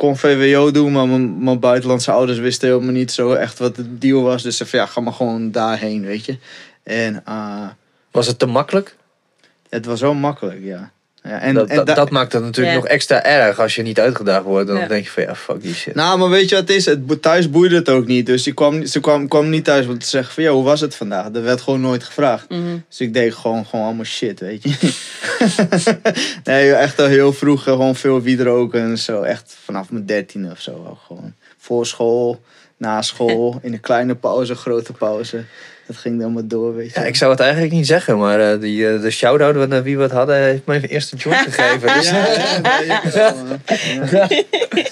[0.00, 3.98] kon VWO doen, maar mijn, mijn buitenlandse ouders wisten helemaal niet zo echt wat de
[3.98, 4.42] deal was.
[4.42, 6.38] Dus ze van ja, ga maar gewoon daarheen, weet je.
[6.82, 7.68] En eh,
[8.10, 8.96] Was het te makkelijk?
[9.68, 10.92] het was zo makkelijk, ja.
[11.30, 12.80] Ja en, dat, en dat, da- dat maakt het natuurlijk Ja.
[12.80, 14.66] nog extra erg als je niet uitgedaagd wordt.
[14.66, 14.86] Dan Ja.
[14.86, 15.94] denk je van, ja, fuck die shit.
[15.94, 16.84] Nou, maar weet je wat het is?
[16.86, 18.26] Het, thuis boeide het ook niet.
[18.26, 20.42] Dus die kwam, ze kwam, kwam niet thuis om te zeggen van...
[20.42, 21.30] Ja, hoe was het vandaag?
[21.30, 22.48] Dat werd gewoon nooit gevraagd.
[22.48, 22.60] Mhm.
[22.88, 24.92] Dus ik deed gewoon, gewoon allemaal shit, weet je.
[26.44, 29.22] nee, echt al heel vroeg eh, gewoon veel wiet roken en zo.
[29.22, 30.70] Echt vanaf mijn dertiende of zo.
[30.88, 32.40] al Gewoon voor school,
[32.76, 35.44] na school, in een kleine pauze, grote pauze.
[35.90, 37.00] Dat ging dan maar door, weet je.
[37.00, 39.96] Ja, ik zou het eigenlijk niet zeggen, maar eh, die, eh, de shout-out naar wie
[39.96, 41.94] we het hadden, heeft mij even eerst een joint gegeven.
[41.94, 43.00] Dus Ja, ja,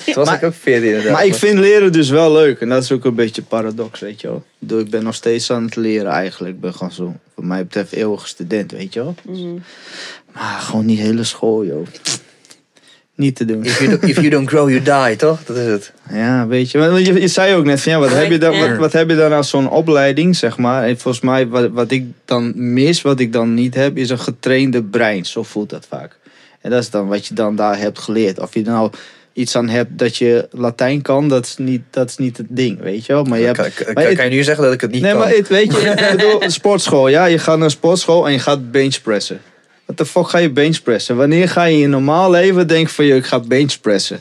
[0.05, 1.12] toen was Maar- ik ook 14 inderdaad.
[1.12, 2.61] Maar ik vind leren dus wel leuk.
[2.61, 4.29] En dat is ook een beetje paradox, weet je
[4.69, 4.79] wel.
[4.81, 6.55] Ik ben nog steeds aan het leren eigenlijk.
[6.55, 9.15] Ik ben gewoon zo, wat mij betreft, eeuwige student, weet je wel.
[9.23, 9.55] Mhm.
[10.35, 11.87] Maar gewoon die hele school, joh.
[13.19, 13.65] Niet te doen.
[13.65, 15.39] If you, do- if you don't grow, you die, toch?
[15.45, 15.93] Dat is het.
[16.12, 16.78] Ja, weet je.
[16.78, 19.09] Want je, je zei ook net van, ja, wat, heb je dan, wat, wat heb
[19.11, 20.85] je dan aan zo'n opleiding, zeg maar.
[20.85, 24.19] En volgens mij, wat, wat ik dan mis, wat ik dan niet heb, is een
[24.19, 25.24] getrainde brein.
[25.27, 26.16] Zo voelt dat vaak.
[26.61, 28.40] En dat is dan wat je dan daar hebt geleerd.
[28.40, 28.90] Of je nou
[29.32, 32.81] iets aan hebt dat je Latijn kan, dat is niet, dat is niet het ding,
[32.81, 33.24] weet je wel.
[33.24, 35.03] Maar je hebt, kan, kan, maar kan het- je nu zeggen dat ik het niet
[35.03, 35.20] nee, kan?
[35.20, 37.09] maar het, weet je, ik bedoel, een sportschool.
[37.09, 39.40] Ja, je gaat naar een sportschool en je gaat benchpressen.
[39.89, 41.16] Wat de fuck ga je benchpressen?
[41.16, 44.19] Wanneer ga je in je normaal leven denken van je, ik ga benchpressen?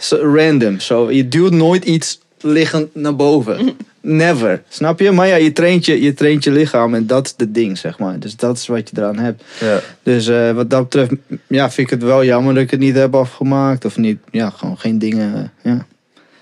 [0.00, 0.80] Zo random.
[0.80, 3.76] Zo, je duwt nooit iets liggend naar boven.
[4.00, 4.62] Never.
[4.68, 5.10] Snap je?
[5.10, 7.98] Maar ja, je traint je, je traint je lichaam en dat is het ding, zeg
[7.98, 8.18] maar.
[8.18, 9.42] Dus dat is wat je eraan hebt.
[9.60, 9.80] Ja.
[10.02, 11.12] Dus eh, wat dat betreft,
[11.46, 13.84] ja, vind ik het wel jammer dat ik het niet heb afgemaakt.
[13.84, 15.86] Of niet, ja, gewoon geen dingen, eh, ja.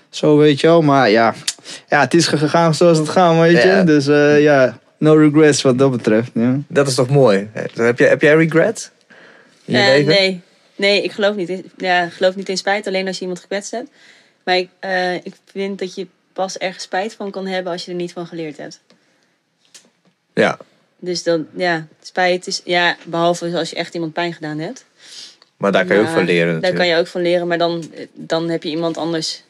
[0.09, 0.81] Zo weet je wel.
[0.81, 1.33] Maar ja,
[1.89, 3.67] ja het is gegaan zoals het gaat, weet je.
[3.67, 3.83] Ja.
[3.83, 6.31] Dus eh, ja, no regrets wat dat betreft.
[6.33, 6.59] Ja.
[6.67, 7.49] Dat is toch mooi?
[7.73, 8.91] Heb jij, heb jij regret?
[9.65, 10.13] In je Eh, leven?
[10.13, 10.41] nee.
[10.75, 13.71] nee, ik geloof niet, in, ja, geloof niet in spijt, alleen als je iemand gekwetst
[13.71, 13.89] hebt.
[14.43, 17.91] Maar ik, eh, ik vind dat je pas ergens spijt van kan hebben als je
[17.91, 18.79] er niet van geleerd hebt.
[20.33, 20.57] Ja,
[20.99, 24.85] Dus dan, ja, spijt is, ja, behalve als je echt iemand pijn gedaan hebt.
[25.57, 26.75] maar daar kan je ook van leren Daar natuurlijk.
[26.79, 29.43] kan je ook van leren, maar dan, dan heb je iemand anders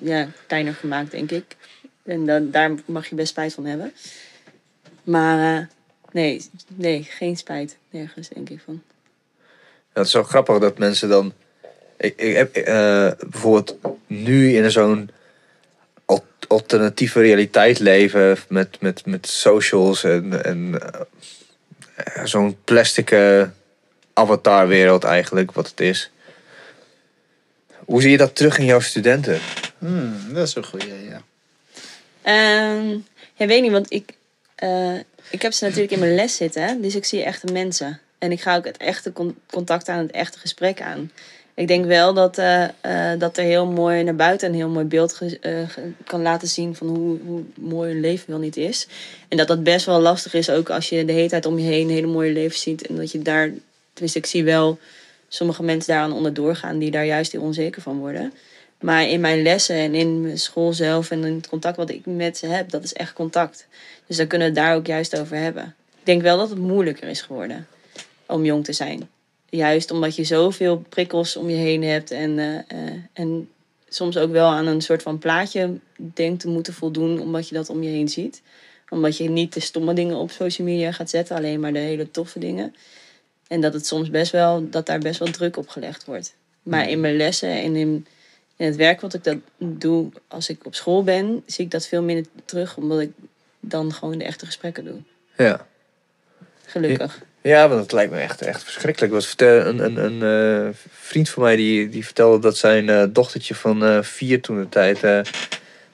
[0.00, 1.56] ja, kleiner gemaakt, denk ik.
[2.04, 3.92] En dan, daar mag je best spijt van hebben.
[5.04, 5.66] Maar eh,
[6.12, 7.76] nee, nee, geen spijt.
[7.90, 8.82] Nergens, denk ik van.
[9.92, 11.32] Het is zo grappig dat mensen dan...
[11.96, 13.76] Ik, ik heb eh, bijvoorbeeld
[14.06, 15.10] nu in zo'n
[16.04, 20.80] al- alternatieve realiteit leven met, met, met socials en, en
[21.94, 23.14] eh, zo'n plastic
[24.12, 26.10] avatarwereld eigenlijk, wat het is.
[27.84, 29.38] Hoe zie je dat terug in jouw studenten?
[29.78, 31.22] Hmm, dat is een goeie, ja.
[32.22, 32.96] Ehm
[33.34, 34.12] ja, weet niet, want ik,
[34.64, 34.94] eh,
[35.30, 36.82] ik heb ze natuurlijk in mijn les zitten.
[36.82, 38.00] Dus ik zie echte mensen.
[38.18, 41.10] En ik ga ook het echte con- contact aan, het echte gesprek aan.
[41.54, 44.84] Ik denk wel dat, eh, eh, dat er heel mooi naar buiten een heel mooi
[44.84, 45.18] beeld
[46.04, 48.86] kan laten zien van hoe, hoe mooi een leven wel niet is.
[49.28, 51.66] En dat dat best wel lastig is, ook als je de hele tijd om je
[51.66, 52.86] heen hele mooie leven ziet.
[52.86, 53.50] En dat je daar,
[53.92, 54.78] tenminste ik zie wel
[55.28, 58.32] sommige mensen daaraan onderdoor gaan die daar juist heel onzeker van worden.
[58.84, 62.06] Maar in mijn lessen en in mijn school zelf en in het contact wat ik
[62.06, 63.66] met ze heb, dat is echt contact.
[64.06, 65.74] Dus dan kunnen we het daar ook juist over hebben.
[65.98, 67.66] Ik denk wel dat het moeilijker is geworden
[68.26, 69.08] om jong te zijn.
[69.48, 73.48] Juist omdat je zoveel prikkels om je heen hebt en, eh, eh, en
[73.88, 77.68] soms ook wel aan een soort van plaatje denkt te moeten voldoen, omdat je dat
[77.68, 78.42] om je heen ziet.
[78.88, 82.10] Omdat je niet de stomme dingen op social media gaat zetten, alleen maar de hele
[82.10, 82.74] toffe dingen.
[83.48, 86.34] En dat het soms best wel, dat daar best wel druk op gelegd wordt.
[86.62, 88.06] Maar in mijn lessen en in,
[88.56, 91.86] in het werk wat ik dat doe als ik op school ben, zie ik dat
[91.86, 93.10] veel minder terug, omdat ik
[93.68, 94.98] dan gewoon de echte gesprekken doe.
[95.36, 95.66] Ja.
[96.66, 97.22] Gelukkig.
[97.42, 99.12] Ja, want het lijkt me echt, echt verschrikkelijk.
[99.12, 100.22] Wat vertel, een een, een
[100.66, 100.70] eh,
[101.00, 104.68] vriend van mij die, die vertelde dat zijn eh, dochtertje van eh, vier toen de
[104.68, 105.00] tijd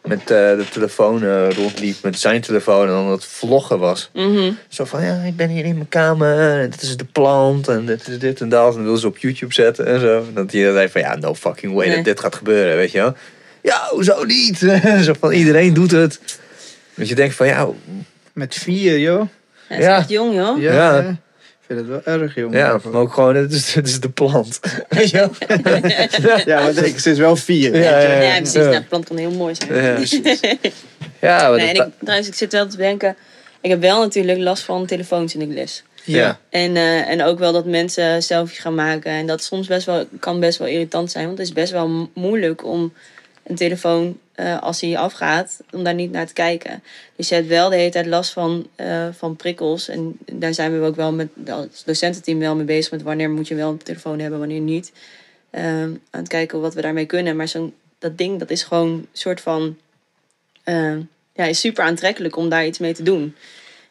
[0.03, 1.97] met de telefoon rondliep.
[2.03, 4.11] Met zijn telefoon en dan het vloggen was.
[4.13, 4.53] Mhm.
[4.69, 7.87] Zo van, ja, ik ben hier in mijn kamer en dit is de plant en
[7.87, 8.71] dit is dit en dat.
[8.71, 10.19] En dan wil ze op YouTube zetten en zo.
[10.19, 11.97] En dat hij dan zei van, ja, no fucking way Nee.
[11.97, 13.15] dat dit gaat gebeuren, weet je wel.
[13.63, 14.59] Ja, hoezo niet?
[15.05, 16.21] zo van, iedereen doet het.
[16.95, 17.69] Dus je denkt van, ja,
[18.33, 19.21] Met vier, joh.
[19.21, 19.29] Ja,
[19.69, 19.97] het is Ja.
[19.99, 20.61] echt jong, joh.
[20.61, 21.03] Ja, Ja.
[21.03, 21.09] hè?
[21.11, 22.53] Ik vind het wel erg, joh.
[22.53, 24.61] ja, maar ook gewoon, dit is, dit is de plant.
[24.89, 25.31] Weet je wel?
[26.45, 27.77] Ja, maar denk, ze is wel vier.
[27.77, 28.37] Ja, ja, Ja, ja.
[28.37, 28.53] precies.
[28.55, 28.61] Ja.
[28.61, 29.75] Nou, de plant kan heel mooi zijn.
[29.75, 29.99] Ja.
[31.21, 33.17] Ja, maar Nee, dat- ik, trouwens, ik zit wel te denken...
[33.61, 35.83] Ik heb wel natuurlijk last van telefoons in de les.
[36.05, 36.39] ja.
[36.51, 39.11] En, eh, en ook wel dat mensen selfies gaan maken.
[39.13, 41.27] En dat soms best wel, kan best wel irritant zijn.
[41.27, 42.93] Want het is best wel mo- moeilijk om
[43.47, 46.83] een telefoon, eh, als hij afgaat, om daar niet naar te kijken.
[47.17, 49.89] Dus je hebt wel de hele tijd last van, eh, van prikkels.
[49.89, 52.91] En daar zijn we ook wel met het docententeam wel mee bezig.
[52.91, 54.93] Met wanneer moet je wel een telefoon hebben, wanneer niet.
[55.51, 57.37] Eh, aan het kijken wat we daarmee kunnen.
[57.37, 59.77] Maar zo'n dat ding, dat is gewoon een soort van...
[60.65, 60.97] eh,
[61.35, 63.35] ja, is super aantrekkelijk om daar iets mee te doen.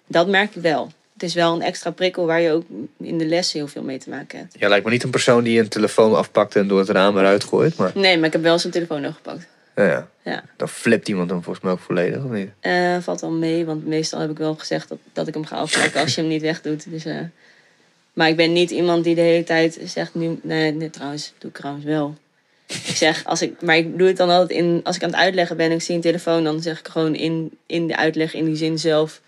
[0.08, 0.92] Dat merk ik wel.
[1.14, 2.64] Het is wel een extra prikkel waar je ook
[2.98, 4.56] in de les heel veel mee te maken hebt.
[4.60, 7.44] Jij lijkt me niet een persoon die een telefoon afpakt en door het raam eruit
[7.44, 7.76] gooit.
[7.78, 9.48] Maar Nee, maar ik heb wel zijn telefoon nog gepakt.
[9.76, 10.10] Ja, ja.
[10.24, 10.44] Ja.
[10.58, 12.50] dan flipt iemand hem volgens mij ook volledig, of niet?
[12.60, 15.56] Eh, valt wel mee, want meestal heb ik wel gezegd dat, dat ik hem ga
[15.56, 16.90] afpakken als je hem niet wegdoet.
[16.90, 17.20] Dus, eh,
[18.14, 20.40] maar ik ben niet iemand die de hele tijd zegt nu...
[20.42, 22.16] Nee, nee trouwens, doe ik trouwens wel.
[22.68, 24.82] Ik zeg, als ik, maar ik doe het dan altijd in...
[24.84, 26.44] Als ik aan het uitleggen ben en ik zie een telefoon...
[26.44, 29.22] dan zeg ik gewoon in, in de uitleg, in die zin zelf...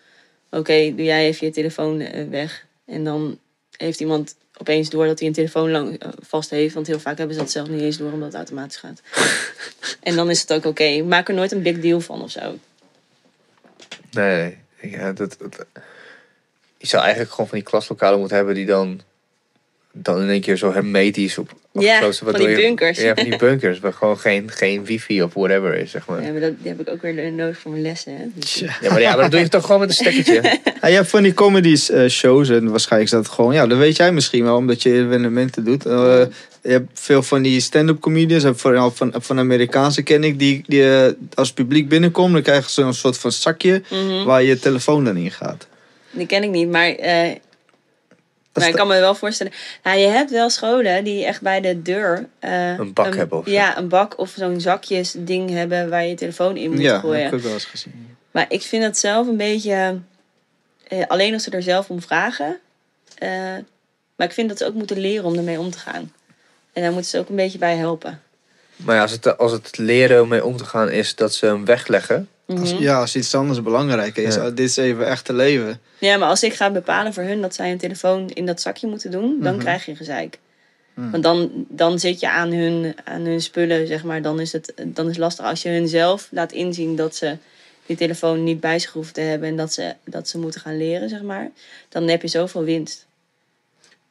[0.50, 2.66] Oké, doe jij even je telefoon eh, weg.
[2.86, 3.40] En dan
[3.78, 6.74] heeft iemand opeens door dat hij een telefoon lang, eh, vast heeft.
[6.74, 9.02] Want heel vaak hebben ze dat zelf niet eens door, omdat het automatisch gaat.
[10.10, 11.02] en dan is het ook oké.
[11.04, 12.58] Maak er nooit een big deal van of zo.
[14.12, 14.92] Nee, nee.
[14.92, 15.66] Ja, dat, dat-
[16.78, 19.02] je zou eigenlijk gewoon van die klaslokalen moeten hebben die dan,
[19.92, 23.00] dan in één keer zo hermetisch op Ja, van die je- bunkers.
[23.02, 26.24] Ja, van die bunkers, waar gewoon geen, geen wifi of whatever is, zeg maar.
[26.24, 28.16] Ja, maar dat, die heb ik ook weer nodig voor mijn lessen.
[28.18, 28.24] Hè?
[28.34, 28.54] Dus.
[28.56, 30.42] Ja, maar, ja, maar dat doe je toch gewoon met een stekkertje?
[30.82, 33.78] Ja, je hebt van die comedy eh, shows en waarschijnlijk is dat gewoon, ja, dat
[33.78, 35.86] weet jij misschien wel, omdat je evenementen doet.
[35.86, 36.22] Eh,
[36.62, 40.64] je hebt veel van die stand-up comedians, en vooral van, van Amerikaanse ken ik, die,
[40.68, 44.24] die eh, als publiek binnenkomen, dan krijgen ze een soort van zakje Mhm.
[44.24, 45.68] waar je telefoon dan in gaat.
[46.12, 47.30] Die ken ik niet, maar, eh,
[48.54, 49.54] maar ik kan me wel voorstellen.
[49.84, 53.46] Nou, je hebt wel scholen die echt bij de deur eh, Een bak hebben of.
[53.46, 56.92] Ja, een bak of zo'n zakjes ding hebben waar je je telefoon in moet ja,
[56.92, 57.24] dat gooien.
[57.24, 58.16] heb ik ook wel eens gezien.
[58.32, 60.00] Maar ik vind dat zelf een beetje.
[60.88, 62.60] eh, alleen als ze er zelf om vragen.
[63.18, 63.30] eh,
[64.16, 66.14] maar ik vind dat ze ook moeten leren om ermee om te gaan.
[66.74, 68.22] En daar moeten ze ook een beetje bij helpen.
[68.76, 71.46] Maar ja, als het, als het leren om mee om te gaan is dat ze
[71.46, 72.30] hem wegleggen.
[72.60, 72.82] Als, Mhm.
[72.84, 74.36] ja, als iets anders belangrijk is.
[74.36, 74.50] Ja.
[74.50, 75.80] dit is even echt te leven.
[76.00, 78.88] Ja, maar als ik ga bepalen voor hun dat zij een telefoon in dat zakje
[78.88, 79.62] moeten doen, dan Mhm.
[79.62, 80.40] krijg je gezeik.
[80.94, 81.10] Mhm.
[81.12, 84.22] Want dan, dan zit je aan hun, aan hun spullen, zeg maar.
[84.22, 87.38] Dan is het dan is het lastig als je hun zelf laat inzien dat ze
[87.86, 90.78] die telefoon niet bij zich hoeven te hebben en dat ze, dat ze moeten gaan
[90.78, 91.50] leren, zeg maar.
[91.90, 93.06] Dan heb je zoveel winst.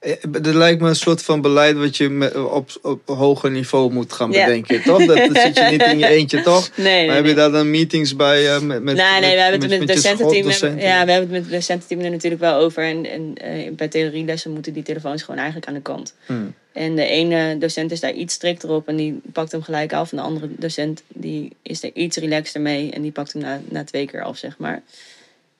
[0.00, 0.12] Eh,
[0.46, 4.12] Er lijkt me een soort van beleid wat je met- op, op hoger niveau moet
[4.12, 4.44] gaan Ja.
[4.44, 5.04] bedenken, toch?
[5.04, 6.70] Dat, dat zit je niet in je eentje, toch?
[6.76, 9.40] Nee, nee, Maar heb je daar dan meetings bij eh, met, met nee, nee, we
[9.40, 10.42] hebben het met, het docententeam.
[10.42, 10.80] docenten?
[10.86, 12.82] Ja, we hebben het met het docententeam er natuurlijk wel over.
[12.84, 16.14] En, en eh, bij theorielessen moeten die telefoons gewoon eigenlijk aan de kant.
[16.26, 16.54] Hmm.
[16.72, 20.10] En de ene docent is daar iets strikter op en die pakt hem gelijk af.
[20.10, 23.60] En de andere docent die is er iets relaxter mee en die pakt hem na,
[23.68, 24.82] na twee keer af, zeg maar.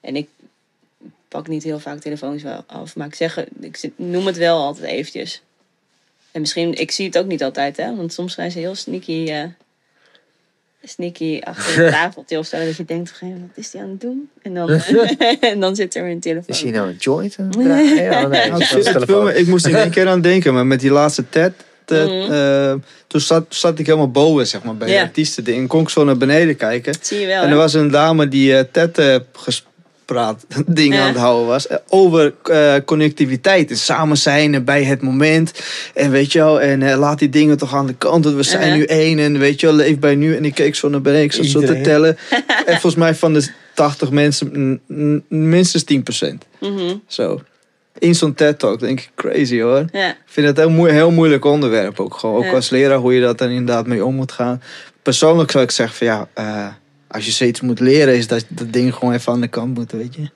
[0.01, 0.29] En ik
[1.31, 4.87] pak niet heel vaak telefoons wel af, maar ik, zeg, ik noem het wel altijd
[4.87, 5.43] eventjes.
[6.33, 9.27] En misschien, ik zie het ook niet altijd, hè, want soms zijn ze heel sneaky,
[9.31, 9.45] eh,
[10.85, 12.65] sneaky achter een tafeltje of zo.
[12.65, 14.31] Dat je denkt, "Goh, wat is die aan het doen?
[14.43, 14.71] En dan,
[15.41, 16.55] en dan zit er weer een telefoon.
[16.55, 17.37] Is hij nou een joint?
[17.39, 18.51] Ja, nee,
[19.07, 21.53] Nou, ik moest er één keer aan denken, maar met die laatste TED.
[21.89, 22.33] Mhm.
[22.33, 22.75] eh,
[23.07, 25.45] toen zat, zat ik helemaal boven, zeg maar, bij de artiesten.
[25.47, 26.93] En kon ik zo naar beneden kijken.
[26.93, 27.51] Dat zie je wel, En hè?
[27.51, 29.17] er was een dame die eh TED eh,
[30.11, 31.01] gespraat ding Ja.
[31.01, 31.67] aan het houden was.
[31.67, 35.53] eh, Over eh, connectiviteit en samen zijn en bij het moment.
[35.95, 38.25] En weet je wel, en eh, laat die dingen toch aan de kant.
[38.25, 40.37] Want we zijn nu één en weet je wel, leef bij nu.
[40.37, 42.17] En ik keek zo naar beneden, ik zat zo te tellen.
[42.67, 44.81] en volgens mij van de 80 mensen,
[45.29, 46.35] minstens 10%.
[46.61, 47.41] Mhm, Zo.
[47.99, 49.85] In zo'n TED-talk denk ik crazy hoor.
[49.93, 50.09] Ja.
[50.09, 52.37] Ik vind het een heel, heel moeilijk onderwerp ook gewoon.
[52.37, 52.51] Ook Ja.
[52.53, 54.63] als leraar hoe je dat dan inderdaad mee om moet gaan.
[55.03, 56.67] Persoonlijk zou ik zeggen van ja, eh,
[57.11, 59.93] als je zoiets moet leren is dat dat ding gewoon even aan de kant moet,
[59.93, 60.31] weet je.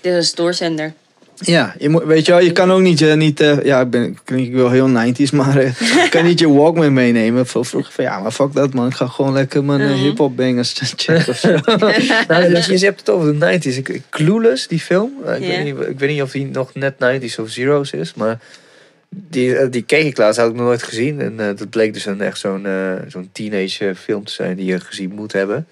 [0.00, 0.92] Dit is een doorzender.
[1.38, 3.90] Ja, je moet, weet je wel, je kan ook niet, je, niet eh, ja, ik
[3.90, 7.46] ben, ik klink wel heel 90s, maar eh, je kan niet je Walkman meenemen.
[7.46, 10.36] Veel vroeger van ja, maar fuck dat man, ik ga gewoon lekker mijn eh, hip-hop
[10.36, 11.48] bangers checken of zo.
[12.28, 13.76] Nou, je, je hebt het over de 90s.
[13.76, 15.12] Ik, ik- Clueless, die film.
[15.24, 18.14] Eh, Ik, weet niet, ik weet niet of die nog net 90s of Zero's is.
[18.14, 18.38] Maar
[19.08, 21.20] die, eh, die keek ik laatst, had ik nog nooit gezien.
[21.20, 24.56] En eh, dat bleek dus een, echt zo'n eh, zo'n teenage eh, film te zijn
[24.56, 25.66] die je gezien moet hebben.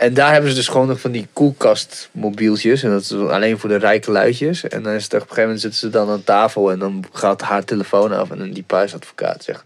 [0.00, 2.82] En daar hebben ze dus gewoon nog van die koelkastmobieltjes.
[2.82, 4.68] En dat is alleen voor de rijke luidjes.
[4.68, 6.70] En dan is het op een gegeven moment zitten ze dan aan tafel.
[6.70, 8.30] En dan gaat haar telefoon af.
[8.30, 9.62] En dan die paasadvocaat zegt...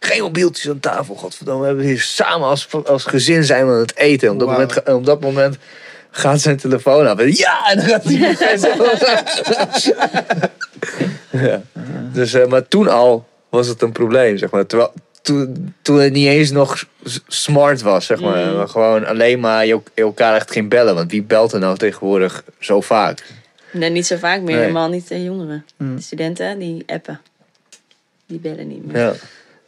[0.00, 1.60] Geen mobieltjes aan tafel, godverdomme.
[1.60, 4.30] We hebben hier samen als, als gezin zijn we aan het eten.
[4.30, 5.56] Op dat, moment, op dat moment
[6.10, 7.18] gaat zijn telefoon af.
[7.18, 8.36] En ja, en dan gaat hij
[11.48, 11.62] ja.
[12.12, 14.66] Dus, eh, maar toen al was het een probleem, zeg maar.
[14.66, 16.84] Terwijl, toen, toen het niet eens nog
[17.26, 18.46] smart was, zeg maar.
[18.46, 18.56] Mm.
[18.56, 20.94] maar gewoon alleen maar je, elkaar echt ging bellen.
[20.94, 23.24] Want wie belt er nou tegenwoordig zo vaak?
[23.72, 24.54] Nee, niet zo vaak meer.
[24.54, 24.60] Nee.
[24.60, 25.64] Helemaal niet de jongeren.
[25.76, 25.96] Hmm.
[25.96, 27.20] De studenten, die appen.
[28.26, 28.98] Die bellen niet meer.
[28.98, 29.12] Ja.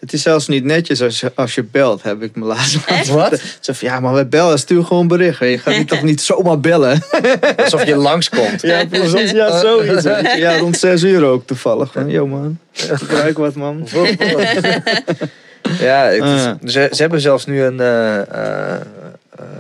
[0.01, 3.09] Het is zelfs niet netjes als je, als je belt, heb ik me laatst?
[3.09, 3.41] Wat?
[3.61, 5.39] Zo van, ja, maar we bellen, stuur gewoon een bericht.
[5.39, 7.03] Je gaat niet toch niet zomaar bellen.
[7.57, 8.61] Alsof je langskomt.
[8.63, 9.31] Ja, precies.
[9.31, 10.03] Ja, zoiets.
[10.37, 11.93] Ja, rond zes uur ook toevallig.
[11.93, 13.89] Van, yo man, gebruik wat man.
[15.81, 16.53] Ja, het is- Ah.
[16.65, 18.81] ze, ze hebben zelfs nu een, eh, eh, eh,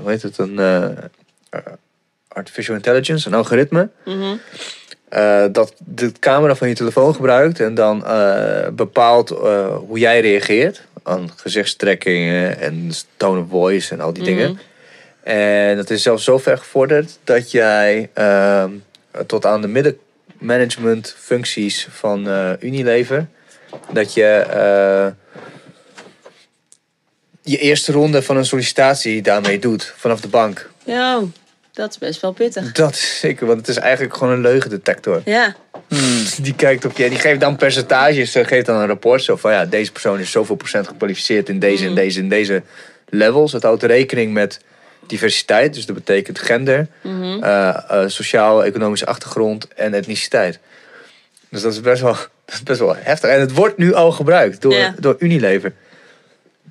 [0.00, 0.60] hoe heet het, een
[2.28, 3.88] artificial intelligence, een algoritme.
[4.04, 4.34] Mhm.
[5.10, 10.20] Eh, dat de camera van je telefoon gebruikt en dan eh, bepaalt eh, hoe jij
[10.20, 14.50] reageert aan gezichtstrekkingen en tone of voice en al die dingen.
[14.50, 14.60] Mhm.
[15.22, 18.70] En dat is zelfs zo ver gevorderd dat jij ehm,
[19.26, 22.28] tot aan de middenmanagement functies van
[22.60, 23.26] Unilever,
[23.92, 24.46] dat je
[27.42, 30.70] je eerste ronde van een sollicitatie daarmee doet vanaf de bank.
[30.84, 31.22] Ja,
[31.80, 32.72] dat is best wel pittig.
[32.72, 35.22] Dat is zeker, want het is eigenlijk gewoon een leugendetector.
[35.24, 35.54] Ja,
[36.40, 39.52] Die kijkt op je, die geeft dan percentages, eh, geeft dan een rapport zo van
[39.52, 41.98] ja, deze persoon is zoveel procent gekwalificeerd in deze en Mhm.
[42.00, 42.62] deze en deze
[43.08, 43.52] levels.
[43.52, 44.60] Het houdt rekening met
[45.06, 47.42] diversiteit, dus dat betekent gender, mhm.
[47.42, 50.58] eh, eh, sociaal-economische achtergrond en etniciteit.
[51.48, 52.12] Dus dat is best wel,
[52.46, 53.30] dat is best wel heftig.
[53.30, 54.94] En het wordt nu al gebruikt door, Ja.
[54.98, 55.72] door Unilever.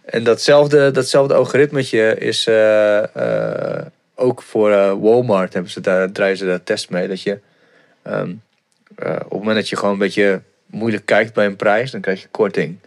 [0.05, 2.47] En datzelfde, datzelfde algoritmetje is
[4.19, 5.53] ook voor eh, Walmart.
[5.53, 7.07] Hebben ze daar, draaien ze daar test mee.
[7.07, 7.39] Dat je
[8.01, 8.31] ehm,
[8.95, 12.01] eh, op het moment dat je gewoon een beetje moeilijk kijkt bij een prijs, dan
[12.01, 12.77] krijg je korting.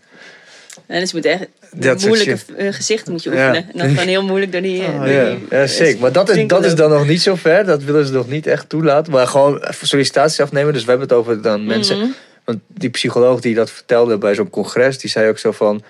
[0.87, 1.47] En dus je moet echt
[1.77, 3.37] Dat moeilijke eh, gezichten moet je Ja.
[3.49, 3.71] oefenen.
[3.73, 4.81] En dan gewoon heel moeilijk door die...
[4.83, 6.01] door Ja, die- ja zeker.
[6.01, 7.65] Maar dat is, dat is dan nog niet zo ver.
[7.65, 9.13] Dat willen ze nog niet echt toelaten.
[9.13, 10.73] Maar gewoon sollicitaties afnemen.
[10.73, 11.99] Dus we hebben het over dan mensen.
[11.99, 12.07] Mhm.
[12.45, 15.83] Want die psycholoog die dat vertelde bij zo'n congres, die zei ook zo van.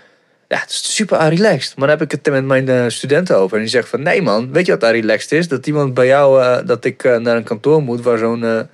[0.52, 1.76] Ja, het is super relaxed.
[1.76, 3.56] Maar dan heb ik het met mijn eh, studenten over.
[3.56, 5.48] En die zegt van, nee man, weet je wat daar relaxed is?
[5.48, 8.68] Dat iemand bij jou, eh, dat ik eh, naar een kantoor moet waar zo'n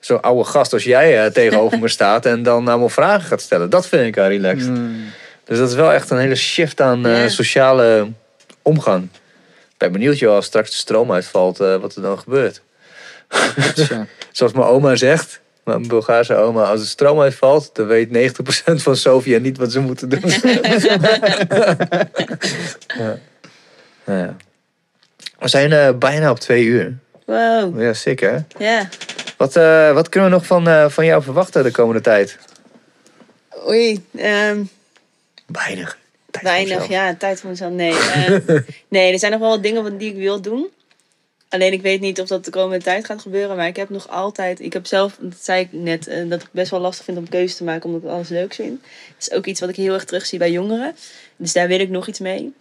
[0.00, 3.70] zo'n oude gast als jij tegenover me staat en dan allemaal vragen gaat stellen.
[3.70, 4.66] Dat vind ik relaxed.
[4.66, 5.10] Hmm.
[5.50, 8.08] Dus dat is wel echt een hele shift aan eh, sociale
[8.62, 9.02] omgang.
[9.02, 12.62] Ik ben benieuwd joh, als straks de stroom uitvalt, eh, wat er dan gebeurt.
[13.74, 14.06] Ja.
[14.32, 15.40] Zoals mijn oma zegt,
[15.76, 19.80] mijn Bulgaarse oma, als de stroom uitvalt, dan weet 90% van Sofia niet wat ze
[19.80, 20.20] moeten doen.
[22.98, 23.18] ja.
[24.04, 24.36] Nou ja.
[25.38, 26.98] We zijn eh, bijna op twee uur.
[27.26, 28.36] Wow, Ja, sick hè?
[28.58, 28.88] ja.
[29.36, 32.38] Wat, eh, wat kunnen we nog van, eh, van jou verwachten de komende tijd?
[33.68, 34.62] Oei, ehm,
[35.46, 35.98] Weinig.
[36.30, 36.88] Tijd weinig.
[36.88, 37.72] Ja, tijd voor mezelf.
[37.72, 38.40] Nee, ehm,
[38.88, 40.68] nee, er zijn nog wel wat dingen wat- die ik wil doen.
[41.50, 43.56] Alleen ik weet niet of dat de komende tijd gaat gebeuren.
[43.56, 44.60] Maar ik heb nog altijd...
[44.60, 47.28] Ik heb zelf, dat zei ik net, eh, dat ik best wel lastig vind om
[47.28, 47.86] keuze te maken.
[47.86, 48.80] Omdat ik alles leuk vind.
[48.80, 50.94] Dat is ook iets wat ik heel erg terugzie bij jongeren.
[51.36, 52.52] Dus daar wil ik nog iets mee.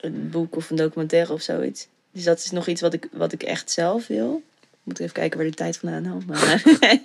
[0.00, 1.86] Een boek of een documentaire of zoiets.
[2.12, 4.42] Dus dat is nog iets wat ik, wat ik echt zelf wil.
[4.60, 6.24] Ik moet even kijken waar de tijd vandaan haalt.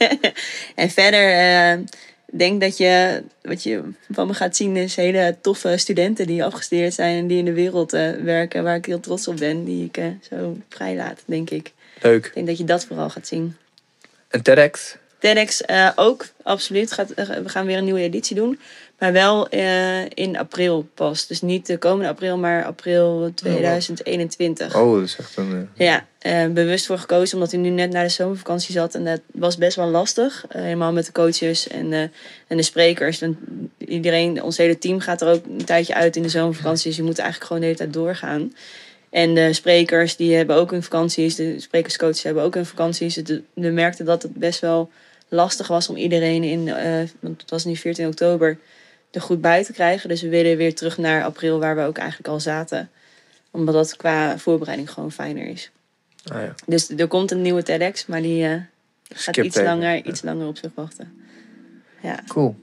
[0.76, 1.86] En verder eh,
[2.34, 6.94] denk dat je, wat je van me gaat zien, is hele toffe studenten die afgestudeerd
[6.94, 9.86] zijn en die in de wereld eh, werken, waar ik heel trots op ben, die
[9.86, 11.72] ik eh, zo vrijlaat, denk ik.
[12.02, 12.26] Leuk.
[12.26, 13.56] Ik denk dat je dat vooral gaat zien.
[14.28, 14.96] En TEDx?
[15.20, 16.92] TEDx eh, ook, absoluut.
[16.92, 18.60] Gaat, we gaan weer een nieuwe editie doen.
[19.00, 21.28] Maar wel eh, in april pas.
[21.28, 24.76] Dus niet de komende april, maar april 2021.
[24.76, 25.70] Oh, dat is echt een...
[25.76, 28.96] eh, Ja, eh, bewust voor gekozen omdat hij nu net naar de zomervakantie zat.
[28.96, 30.46] En dat was best wel lastig.
[30.50, 31.94] Helemaal met de coaches en,
[32.48, 33.22] en de sprekers.
[33.22, 33.38] En
[33.78, 36.88] iedereen, ons hele team gaat er ook een tijdje uit in de zomervakantie.
[36.88, 38.54] Dus je moet eigenlijk gewoon de hele tijd doorgaan.
[39.10, 41.36] En de sprekers die hebben ook hun vakanties.
[41.36, 43.14] De sprekerscoaches hebben ook hun vakanties.
[43.16, 44.90] Dus we merkten dat het best wel
[45.28, 46.66] lastig was om iedereen in,
[47.20, 48.58] want het was nu 14 oktober,
[49.18, 50.10] er goed bij te krijgen.
[50.10, 52.90] Dus we willen weer terug naar april waar we ook eigenlijk al zaten.
[53.52, 55.72] Omdat dat qua voorbereiding gewoon fijner is.
[56.32, 56.54] ah ja.
[56.66, 58.52] Dus er komt een nieuwe TEDx, maar die eh,
[59.10, 59.70] gaat Skip iets even.
[59.70, 61.14] langer, iets langer op zich wachten.
[62.02, 62.20] Ja.
[62.28, 62.56] Cool.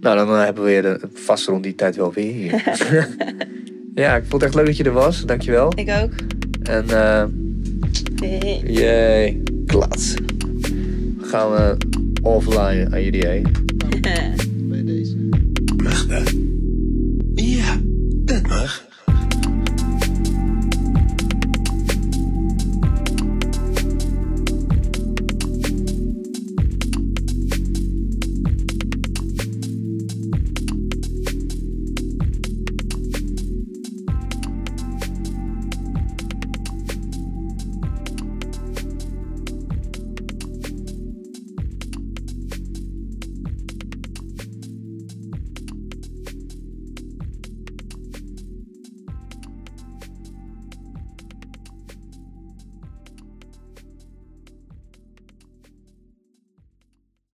[0.00, 2.62] Nou, dan eh, hebben we je de, vast rond die tijd wel weer hier.
[4.04, 5.24] ja, ik vond het echt leuk dat je er was.
[5.24, 5.72] Dankjewel.
[5.76, 6.12] Ik ook.
[6.62, 7.24] En eh
[8.64, 10.14] jee, klats.
[11.20, 11.76] Gaan we
[12.22, 13.46] offline aan jullie heen.